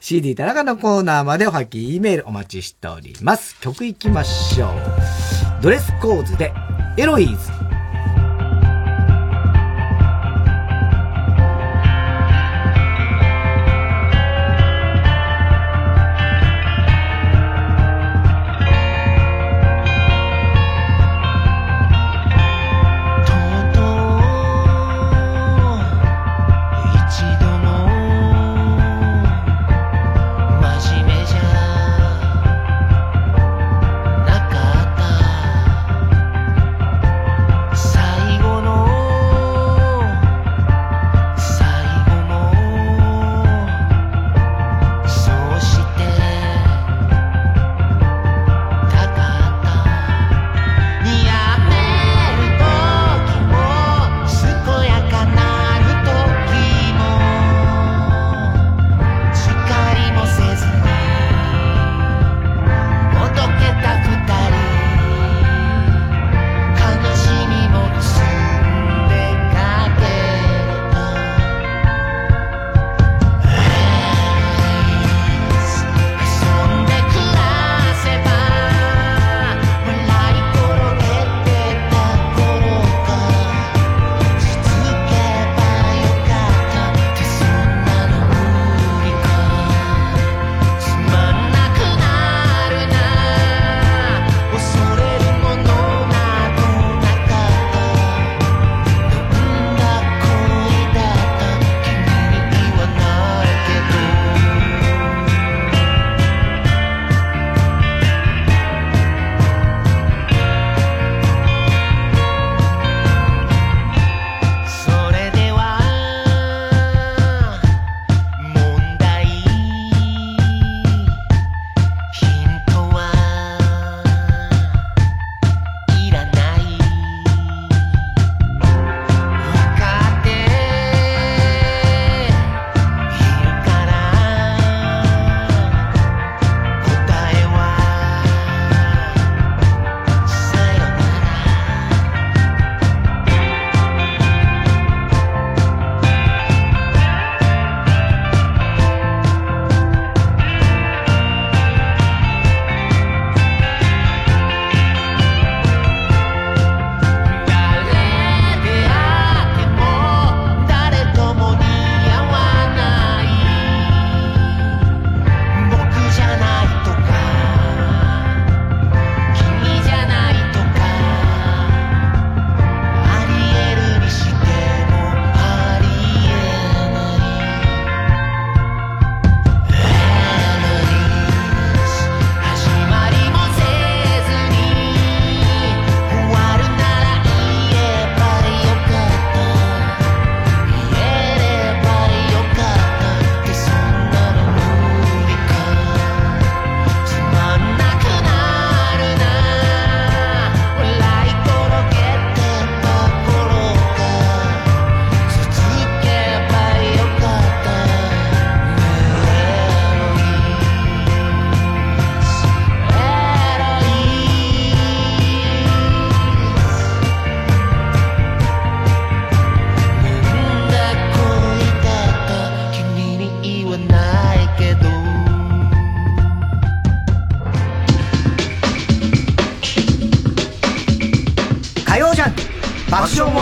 [0.00, 3.58] CD 田中のコーナーまでおはき、E メールお待ちしております。
[3.60, 5.62] 曲いきましょう。
[5.62, 6.52] ドレスコーズで、
[6.96, 7.69] エロイーズ。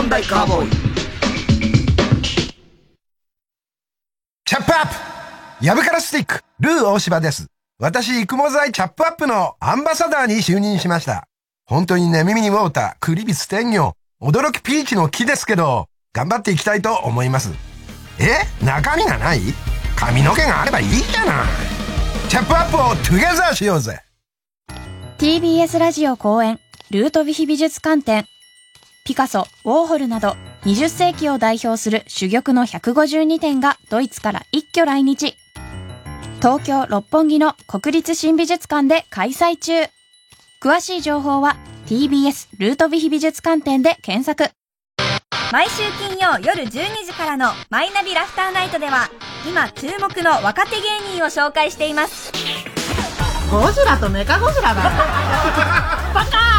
[0.09, 0.71] 問題カーボーイ
[4.43, 4.95] チャップアップ
[5.63, 7.45] ヤブカラスティック、ルー大柴です。
[7.77, 11.27] 私、育毛剤チャップアップのアンバサダーに就任しました。
[11.67, 17.51] 本当にね、耳にウォーター、クリビス天魚、驚きピーチの木ですけど、頑張っていきたいと思います。
[18.17, 18.65] え？
[18.65, 19.41] 中身がない？
[19.95, 21.45] 髪の毛があればいいじゃない。
[22.29, 24.01] チャップアップをトゥゲザーしようぜ。
[25.19, 26.59] TBS ラジオ公演
[26.89, 28.25] ルートヴィヒ美術館展
[29.09, 35.35] ピカソ、ウォーホルなど20世紀を代表する珠玉の152点がドイツから一挙来日。
[36.37, 39.73] 東京六本木の国立新美術館で開催中。
[40.61, 41.57] 詳しい情報は
[41.87, 44.53] TBS ルートヴィヒ美術館展で検索。
[45.51, 46.69] 毎週金曜夜12
[47.03, 49.09] 時からの「マイナビラフターナイト」では
[49.43, 52.31] 今注目の若手芸人を紹介しています。
[53.49, 54.83] ゴジラとメカゴジラだ。
[54.83, 54.89] よ
[56.13, 56.58] バカ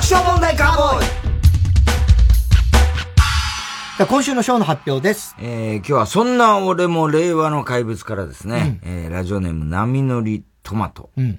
[0.00, 1.04] 爆笑問題カーボー
[4.02, 5.36] イ今週のショーの発表です。
[5.38, 11.10] えー、今日はそんな俺も令和の怪物からですね、えーラジオネーム波乗りトマト。
[11.18, 11.38] うん。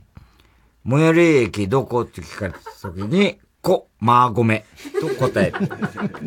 [0.88, 4.63] 最寄り駅どこって聞かれた時に、こ、マーゴメ
[4.99, 5.57] と答える。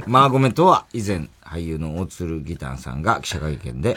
[0.09, 3.97] マ ーゴメとは以前俳優の大鶴ギターさんが記者会見で、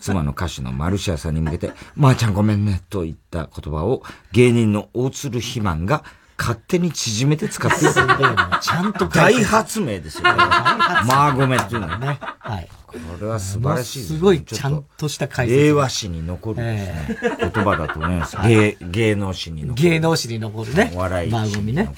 [0.00, 4.02] 妻の歌手のマルシアさんに向けて、まー、ちゃんごめんねと言った言葉を
[4.32, 6.04] 芸人の大鶴ひまんが
[6.38, 7.92] 勝手に縮めて使っている。
[7.92, 12.18] ちゃんと大発明ですよ、マーゴメっていうのはね。
[12.38, 12.68] はい。
[12.86, 15.60] これは素晴らしいですすごいちゃんとした解説。
[15.60, 16.78] 令和史に残るで
[17.08, 18.36] すね、言葉だと思います。
[18.46, 19.82] 芸、芸能史に残る。
[19.82, 20.92] 芸能史に残るね。
[20.94, 21.90] お笑いマーゴミね。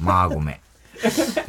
[0.00, 0.60] マーゴメ。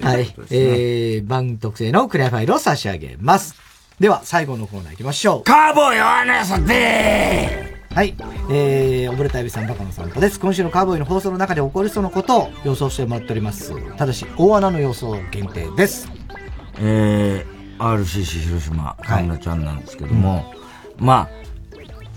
[0.01, 0.33] はい。
[0.51, 3.55] えー、番特製のクリアファイルを差し上げます。
[3.99, 5.43] では、最後のコーナー行きましょう。
[5.43, 8.15] カーボーイアナさではい。
[8.49, 10.39] えー、溺れたエビさん、バカの散歩です。
[10.39, 13.73] 今週のカーボーイの放送の中で起こりそうなことを予想してもらっております。
[13.97, 16.09] ただし、大穴の予想限定です。
[16.79, 20.45] えー、RCC 広島、河村ちゃんなんですけども、
[20.97, 21.29] まあ、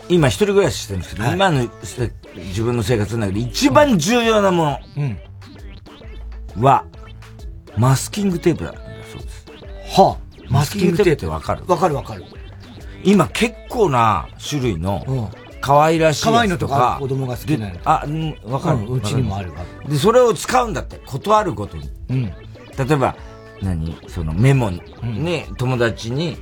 [0.08, 5.18] 今一人暮らししてるんですけど、今のせ自分の生活の中で一番重要なもうん。
[6.58, 6.84] のは、
[7.76, 8.72] マスキングテープだ
[9.12, 9.46] そうです。
[10.00, 11.64] はあ、マスキングテープってわかる？
[11.66, 12.22] わかるわかる。
[13.04, 15.28] 今結構な種類の、
[15.62, 19.52] 可愛らしい可愛いのとか、子供が好きなのであ、うん、わかる、うちにもある。
[19.52, 21.88] わで、それを使うんだって、断るごとに。
[22.10, 22.24] うん。
[22.24, 22.34] 例
[22.90, 23.16] えば、
[23.62, 23.96] 何？
[24.08, 26.36] そのメモに、ね、友達に、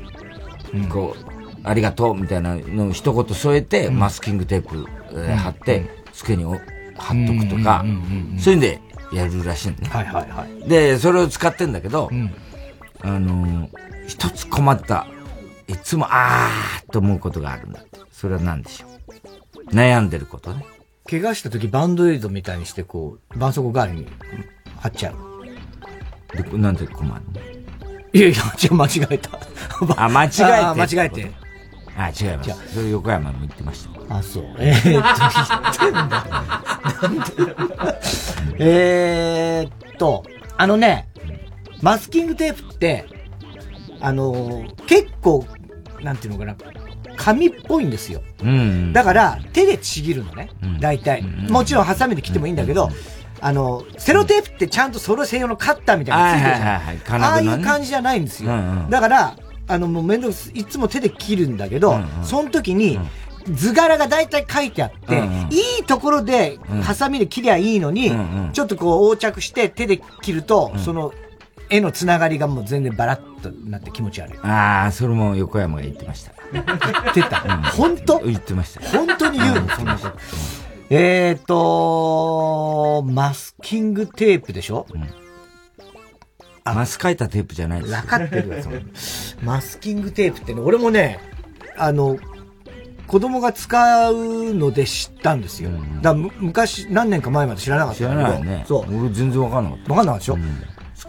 [0.89, 1.25] こう、
[1.63, 6.53] ありがとうみたいなのを一言添えて、マスキングテープ、えー貼って、机にお
[6.97, 7.85] 貼っとくとか、
[8.39, 8.81] そういうんで
[9.13, 9.89] やるらしいんだね。
[9.91, 10.69] はいはいはい。
[10.69, 12.11] で、それを使ってんだけど、
[13.03, 13.69] あのー
[14.09, 15.07] 一つ困った、
[15.69, 18.01] いつも、あーと思うことがあるんだって。
[18.11, 18.90] それは何でしょう？
[19.73, 20.65] 悩んでることね。
[21.09, 24.07] 怪我した時バンドエイドみたいにして、こう、絆創膏代わりに
[24.79, 25.17] 貼っちゃう。
[26.37, 27.41] で、なんで困るの？
[28.13, 29.31] いやいや、違う、間違えた。
[29.97, 30.45] あ、間違えて。
[30.45, 31.33] あ間違えて。
[31.97, 32.75] あ、違います。
[32.75, 34.17] それ横山も言ってました。
[34.17, 34.45] あ、そう。
[34.59, 36.09] えー、っと、言ってんだ。
[37.03, 40.25] なんでえーっと、
[40.57, 41.09] あのね、
[41.83, 43.07] マスキングテープって、
[44.01, 45.47] あのー結構、
[46.01, 46.57] なんていうのかな、
[47.21, 48.23] 紙っぽいんですよ。
[48.43, 48.93] うん。
[48.95, 50.51] だから、手でちぎるのね。
[50.81, 51.23] 大体。
[51.23, 52.91] もちろん、ハサミで切ってもいいんだけど、
[53.43, 56.69] あの、セロテープってちゃんとそれ専用のカッターみたいなのついてるじゃん。
[56.69, 57.21] はいはいはいはい。
[57.23, 58.53] ああいう感じじゃないんですよ。
[58.53, 58.91] うんうん。
[58.91, 59.37] だから、
[59.69, 62.99] あの、もうめんどくさい、いつも手で切るんだけど、その時に、
[63.53, 65.49] 図柄が大体書いてあって、うんうん。
[65.53, 68.13] いいところで、ハサミで切りゃいいのに、
[68.53, 71.13] ちょっとこう横着して手で切ると、その、
[71.71, 74.39] 絵のつながりがもう全然バラッとなって気持ち悪い。
[74.43, 76.33] ああ、それも横山が言ってました。
[76.53, 76.67] 言っ
[77.15, 77.41] てた？
[77.73, 78.19] 本当？
[78.21, 78.81] 言ってました。
[78.89, 80.13] 本当に言うの、そんなこと。
[80.93, 84.87] えーと、マスキングテープでしょ、
[86.65, 87.93] マス書いたテープじゃないです。
[87.93, 88.81] 分かってるわ、その
[89.43, 91.21] マスキングテープってね、俺もね、
[91.77, 92.19] あの、
[93.07, 95.71] 子供が使うので知ったんですよ。
[95.71, 98.65] だからむ昔、何年か前まで知らなかった知らないね。
[98.67, 99.05] そう。
[99.05, 99.91] 俺全然わかんなかった。
[99.93, 100.39] わかんなかったでしょ、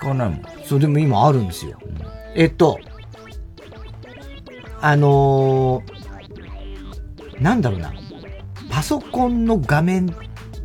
[0.02, 0.42] 使わないもん。
[0.66, 1.78] そう、でも今あるんですよ。
[2.36, 2.80] えっと、
[4.82, 7.94] あのーなんだろうな。
[8.70, 10.14] パソコンの画面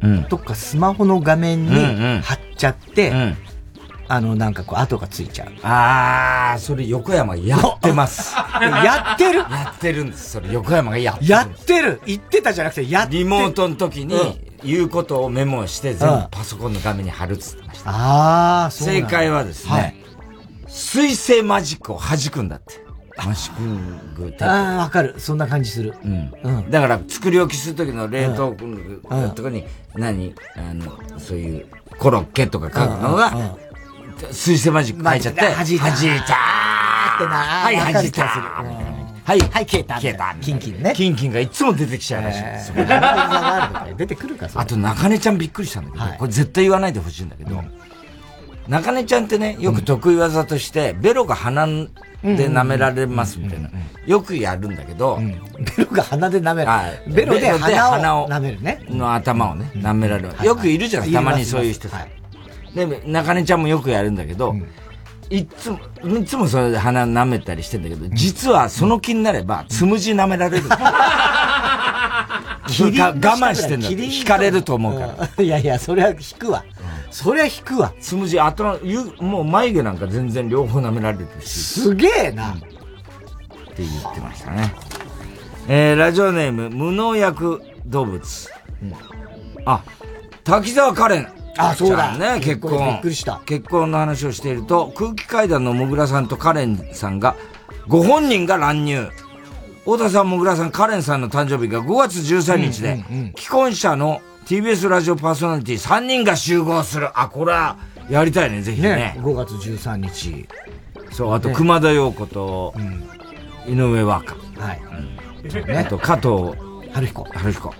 [0.02, 3.12] うんとかスマホの画面にうんうん貼っちゃって、
[4.08, 5.48] あの、なんかこう、跡がついちゃう。
[5.62, 8.34] あー、それ横山やってます。
[8.60, 9.40] やってる？
[9.40, 10.30] やってるんです。
[10.32, 11.30] それ横山がやってる。
[11.30, 14.14] やってる言ってたじゃなくて、やってリモートの時に
[14.66, 16.20] うん言うことをメモして全うん。
[16.22, 17.90] 部パソコンの画面に貼るっつってました。
[17.90, 20.02] ああ、そう正解はですね、
[20.66, 22.84] 水星マジックを弾くんだって。
[23.18, 24.44] マジックテープ。
[24.44, 25.14] ああ、わかる。
[25.18, 25.94] そんな感じする。
[26.04, 26.32] うん。
[26.42, 26.70] うん。
[26.70, 29.30] だから、作り置きする時の冷凍庫うん。
[29.34, 29.64] とかに、
[29.94, 30.34] 何？
[30.56, 31.66] あの、そういう、
[31.98, 33.56] コロッケとか書くのが、
[34.32, 38.24] 水星マジック書いちゃって、弾いた弾いたーってなはい、弾いた
[39.26, 39.94] はい、はい、消えた。
[39.96, 40.36] 消えた。
[40.40, 40.92] キンキンね。
[40.94, 42.42] キンキンがいつも出てきちゃうらしい。
[42.44, 47.60] えー出てくるか、あと、中根ちゃんびっくりしたんだけど、これ絶対言わないでほしいんだけど、
[48.68, 51.88] 中根ちゃんってね、よく得意技として、ベロが鼻で
[52.22, 53.68] 舐められますみたいな。
[54.06, 55.18] よくやるんだけど、
[55.76, 56.68] ベロが鼻で舐める。
[56.68, 58.84] はいベロで鼻をを舐めるね。
[58.88, 60.44] の頭をね、舐められる。
[60.44, 61.88] よくいるじゃん、たまにそういう人。
[62.76, 64.54] で、中根ちゃんもよくやるんだけど、
[65.30, 65.78] いつも、
[66.20, 70.68] いつもそれで鼻舐めたりしてんだけど、実はその気になれば、つむじ舐められる。
[72.68, 73.88] 我慢してんだ。
[73.88, 75.44] 引かれると思うから。
[75.44, 76.64] いやいや、それは引くわ。
[77.10, 77.92] それは引くわ。
[78.00, 81.80] つむじ、頭、ゆもう眉毛なんか全然両方舐められるし。
[81.80, 82.50] すげえな。
[82.50, 82.66] って
[83.78, 84.74] 言ってましたね。
[85.68, 88.50] えー、ラジオネーム、無農薬動物。
[89.64, 89.82] あ、
[90.44, 91.28] 滝沢カレン。
[91.56, 92.72] あそうだね、結婚。
[92.72, 93.40] びっくりした。
[93.46, 97.36] 結婚の話をしていると、空気階段のもぐらさんとカレンさんが、
[97.88, 99.08] ご本人が乱入。
[99.84, 103.04] 太田さん、もぐらさん、カレンさんの誕生日が5月13日で、
[103.36, 107.08] 既婚者の TBS ラジオパーソナリティ3人が集合する。
[107.18, 107.76] あ、これは、
[108.10, 108.96] やりたいね、ぜひね。
[108.96, 110.48] ね、5月13日。
[111.12, 112.74] そう、あと、ね熊田陽子と、
[113.66, 114.34] 井上和歌。
[114.60, 114.80] はい。
[115.76, 116.56] あと、加藤
[116.92, 117.24] 春彦。
[117.24, 117.74] 春彦。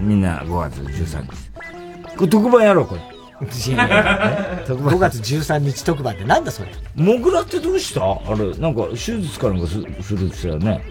[0.00, 1.47] みんな5月13日。
[2.18, 3.00] これ特番やろう、これ。
[3.46, 6.72] 5月13日特番ってなんだそれ？
[6.96, 8.02] モグラってどうした？
[8.02, 10.84] あれ、なんか手術かなんかすするって言ってたよね。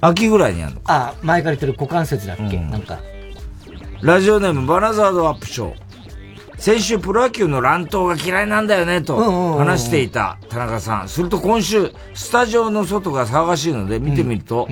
[0.00, 0.80] 秋ぐらいにやるの。
[0.86, 2.98] あ、前から言ってる股関節だっけ、なんか。
[4.00, 5.74] ラジオネームバナザードアップショー。
[6.58, 11.08] 先週プロ野球の乱闘が嫌いなんだよねとうんうんうん話していた田中さん。
[11.08, 14.68] すると今週、スタジオの外が騒がしいので見てみると、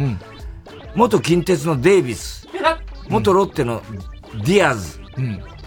[0.95, 2.49] 元近鉄のデイビス、
[3.11, 3.83] 元ロッテの
[4.45, 5.01] ディアズ、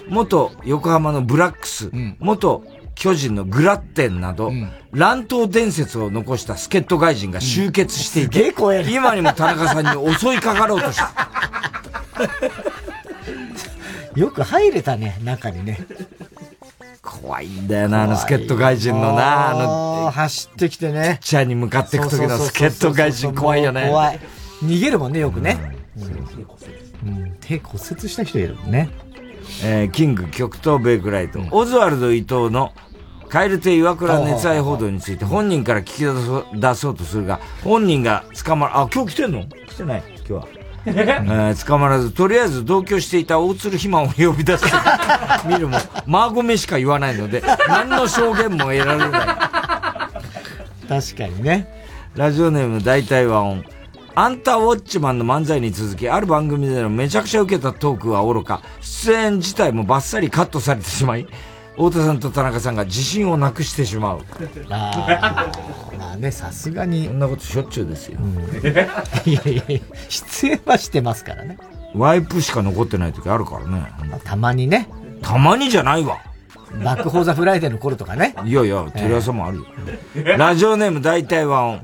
[0.08, 2.64] 元横浜のブラッグス、元
[2.96, 4.52] 巨人のグラッデンなど、
[4.92, 8.54] 乱闘伝説を残した助っ人外人が集結していて、
[8.92, 11.12] 今にも田中さんに襲いかかろうとした。
[14.16, 15.80] よく入れたね、中にね。
[17.02, 21.20] 怖いんだよな、あの助っ人外人のな、あの、走ってきてね。
[21.22, 23.88] ピッチャーに向かっていく時の助っ人外人怖いよね。
[23.90, 24.20] 怖い。
[24.64, 25.58] 逃げるもんね、よくね。
[27.06, 28.90] うん、手骨折した人いるもんね。
[29.64, 32.74] えーキング極東ベイクライト、オズワルド伊藤の
[33.30, 39.46] 蛙亭岩倉熱愛報道について本人から聞き出そう出そうとするが、本人が捕まら、あ、今日来てんの？
[39.68, 40.48] 来てない今日は。
[40.86, 44.70] えー捕まらず、とりあえず同居していた大鶴肥満を呼び出して
[45.48, 49.10] 見るも、マーゴメしか言わないので、何の証言も得られない。
[49.12, 51.68] 確かにね。
[52.16, 53.64] ラジオネーム大体和音。
[54.16, 61.28] アンタウォッチマンの漫才に続き、ある番組でのめちゃくちゃ受けたトークは愚か、出演自体もバッサリカットされてしまい、
[61.72, 64.20] 太田さんと田中さんが自信をなくしてしまう。
[64.70, 65.52] ああ、
[65.98, 67.08] まあね、さすがに。
[67.08, 68.20] そんなことしょっちゅうですよ。
[69.26, 69.80] いやいやいや、
[70.10, 71.58] 出演はしてますからね。
[71.96, 73.92] ワイプしか残ってない時あるからね。
[74.24, 74.88] たまにね。
[75.24, 76.20] たまにじゃないわ。
[76.84, 76.98] 爆報!
[76.98, 78.36] THE フライデーの頃とかね。
[78.46, 79.66] いやいや、テレ朝もあるよ。
[80.38, 81.82] ラジオネーム大体和音。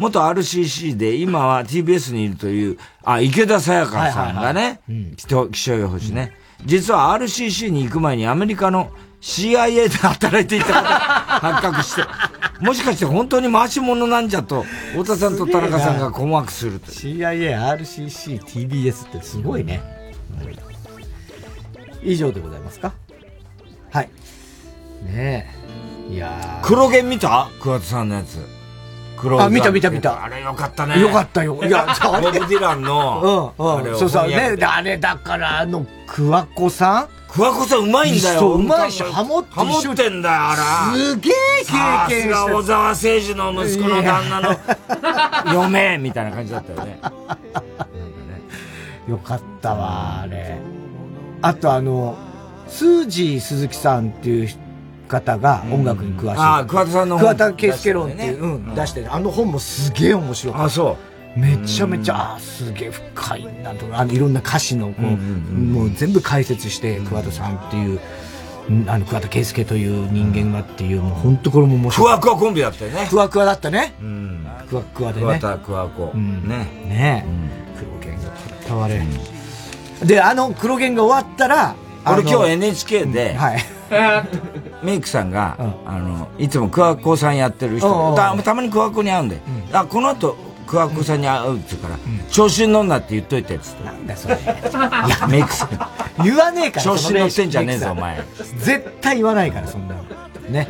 [0.00, 4.80] 元 RCC で今は TBS にいるという、あ、池田沙耶香さんがね、
[5.16, 6.32] 気象気象予報士ね。
[6.64, 8.90] 実は RCC に行く前にアメリカの
[9.20, 10.88] CIA で働いていたことが
[11.40, 12.02] 発覚して、
[12.60, 16.90] もしかして本当に回し物なんじゃと、太田さんと田中さんが困惑すると。
[16.90, 19.82] CIA、RCC、TBS ってすごいね。
[22.02, 22.94] 以上でございますか？
[23.92, 24.08] はい。
[25.04, 25.50] ね
[26.10, 26.14] え。
[26.14, 27.48] いやー黒源見た？
[27.60, 28.38] 桑田さんのやつ。
[29.20, 30.98] 黒あ見た見た見たあれよかったね。
[30.98, 31.62] よかったよ。
[31.62, 33.98] いや、 ボブ・ディランの、うん、あれをうん。
[33.98, 34.28] そうそう。
[34.28, 37.08] ね、あれ、だから、あの、桑子さん？
[37.32, 38.40] 桑子さんうまいんだよ。
[38.40, 40.56] そう、うまいし、ハモってハモってんだよ、あ
[40.90, 40.94] ら。
[40.96, 44.56] すげえさ経験してすが小沢誠二の息子の旦那の
[45.54, 46.98] 嫁みたいな感じだったよね。
[49.08, 50.56] よかったわ、あれ。
[51.42, 52.16] あと、あの、
[52.68, 54.48] スージー鈴木さんっていう
[55.10, 56.40] 方が音楽に詳しい。
[56.40, 59.14] ああ桑田さんの本桑田佳祐論っていう、出してるねうん、出してる。
[59.14, 60.66] あの本もすげえ面白かった。
[60.66, 60.96] あ、そ
[61.36, 68.00] めちゃめちゃ、あーすげえ深いなとか、あの、いろんな歌詞の、こう、もう全部解説して、桑田さんっていう、
[68.72, 72.08] んあの、桑田佳祐という人間がっていう、もう本当これも面白い。
[72.08, 73.06] ふわふわコンビだったよね。
[73.06, 73.94] ふわふわだったね。
[74.00, 74.46] うん。
[74.66, 75.26] ふわふわでね。
[75.26, 76.10] 桑田ふわこ。
[76.14, 76.56] うんね。
[76.88, 77.24] ね
[77.78, 78.32] 黒源が
[78.66, 79.00] たわれ。
[80.04, 81.74] で、あの黒源が終わったら、
[82.06, 83.64] 俺今日 NHK で、はい。
[84.82, 89.40] メイクさんが、あの、いつも桑子さんやってる人うんうんたたまに桑子に会うんで、
[89.72, 90.36] あ、この後、
[90.66, 91.98] 桑子さんに会うって言うから、
[92.30, 93.84] 調子に乗んなって言っといて、つって。
[93.84, 94.36] なんだそれ。
[94.36, 95.68] いや、メイクさん。
[96.22, 96.82] 言わねえから。
[96.84, 98.22] 調子に乗ってんじゃねえぞ、お前。
[98.58, 100.02] 絶対言わないから、そんなの。
[100.48, 100.68] ね。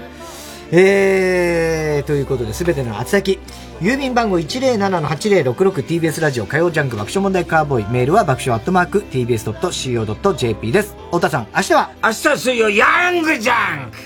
[0.72, 3.38] えー、ということで、すべての宛先。
[3.80, 7.90] 郵便番号 107-8066TBS ラジオ火曜ジャンク爆笑問題カーボーイ。
[7.90, 10.94] メールは爆笑アットマーク TBS.CO.JP です。
[11.06, 11.90] 太田さん、明日は？
[12.02, 13.96] 明日水曜、ヤングジャンク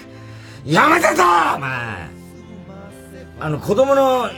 [0.65, 1.25] やめたぞ
[1.57, 2.09] お前
[3.41, 4.31] あの、子供の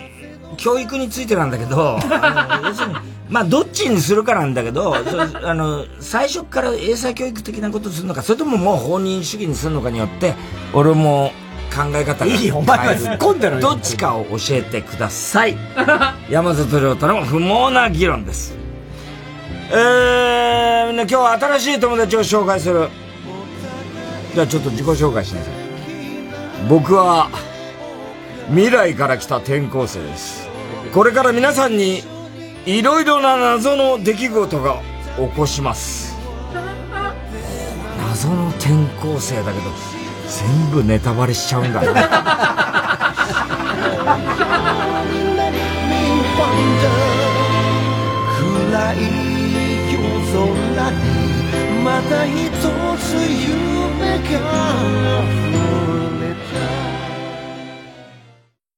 [0.57, 2.95] 教育についてなんだけど、 あの要するに、
[3.29, 10.35] まあ、どっちにするかなんだけど、そあの、最初から英才教育的なことするのか、それとももう放任主義にするのかによって、
[10.73, 11.33] 俺も
[11.77, 12.33] 考え方が。
[12.33, 15.57] いいよお前は突っ込んだろよどっちかを教えてください。
[16.31, 18.55] 山里亮太の不毛な議論です。
[19.71, 22.89] えー、みんな今日は新しい友達を紹介する。
[24.35, 25.53] じゃあちょっと自己紹介しなさい。
[26.69, 27.29] 僕は、
[28.49, 30.49] 未来から来た転校生です。
[30.93, 32.03] これから皆さんに、
[32.65, 34.81] いろいろな謎の出来事が
[35.17, 36.17] 起こします。
[37.99, 38.71] 謎の転
[39.01, 39.96] 校生だけど、
[40.29, 41.87] 全部ネタバレしちゃうんだね。
[48.39, 48.97] 暗い
[49.93, 51.27] 夜空に
[51.85, 52.51] また一
[52.99, 54.25] つ夢が
[55.19, 55.63] 溢
[56.21, 56.57] れた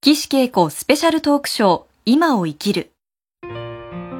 [0.00, 2.92] 岸恵子スペシャルトークショー今を生きる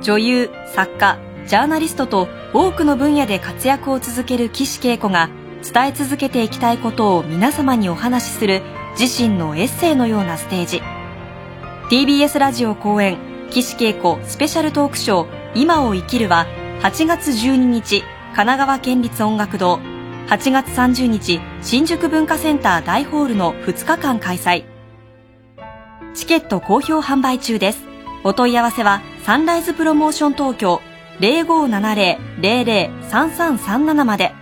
[0.02, 5.30] 女優作家ジャーナリストと多くの分野で活躍を続ける岸恵子が
[5.62, 8.62] 伝え続けていきたいことを皆様にお話しする
[8.98, 10.82] 自身のエッセイのようなステージ
[11.90, 13.18] TBS ラジオ公演
[13.50, 16.46] 岸恵子スペシャルトークショー今を生きるは
[16.82, 19.76] 8月12日神奈川県立音楽堂
[20.28, 24.78] 8月30日新宿文化センター大ホールの2日間開催
[26.18, 27.86] チケット好評販売中です。
[28.24, 30.80] お問い合わせはサンライズプロモーション東京
[31.20, 34.34] 0570-003337まで。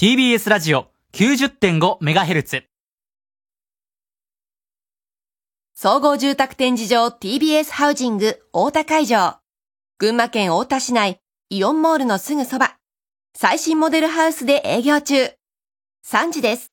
[0.00, 2.62] TBS ラジオ 90.5MHz
[5.74, 9.38] 総合住宅展示場 TBS ハウジング大田会場。
[9.98, 11.18] 群馬県大田市内、
[11.50, 12.76] イオンモールのすぐそば。
[13.36, 15.32] 最新モデルハウスで営業中。
[16.06, 16.70] 3時です。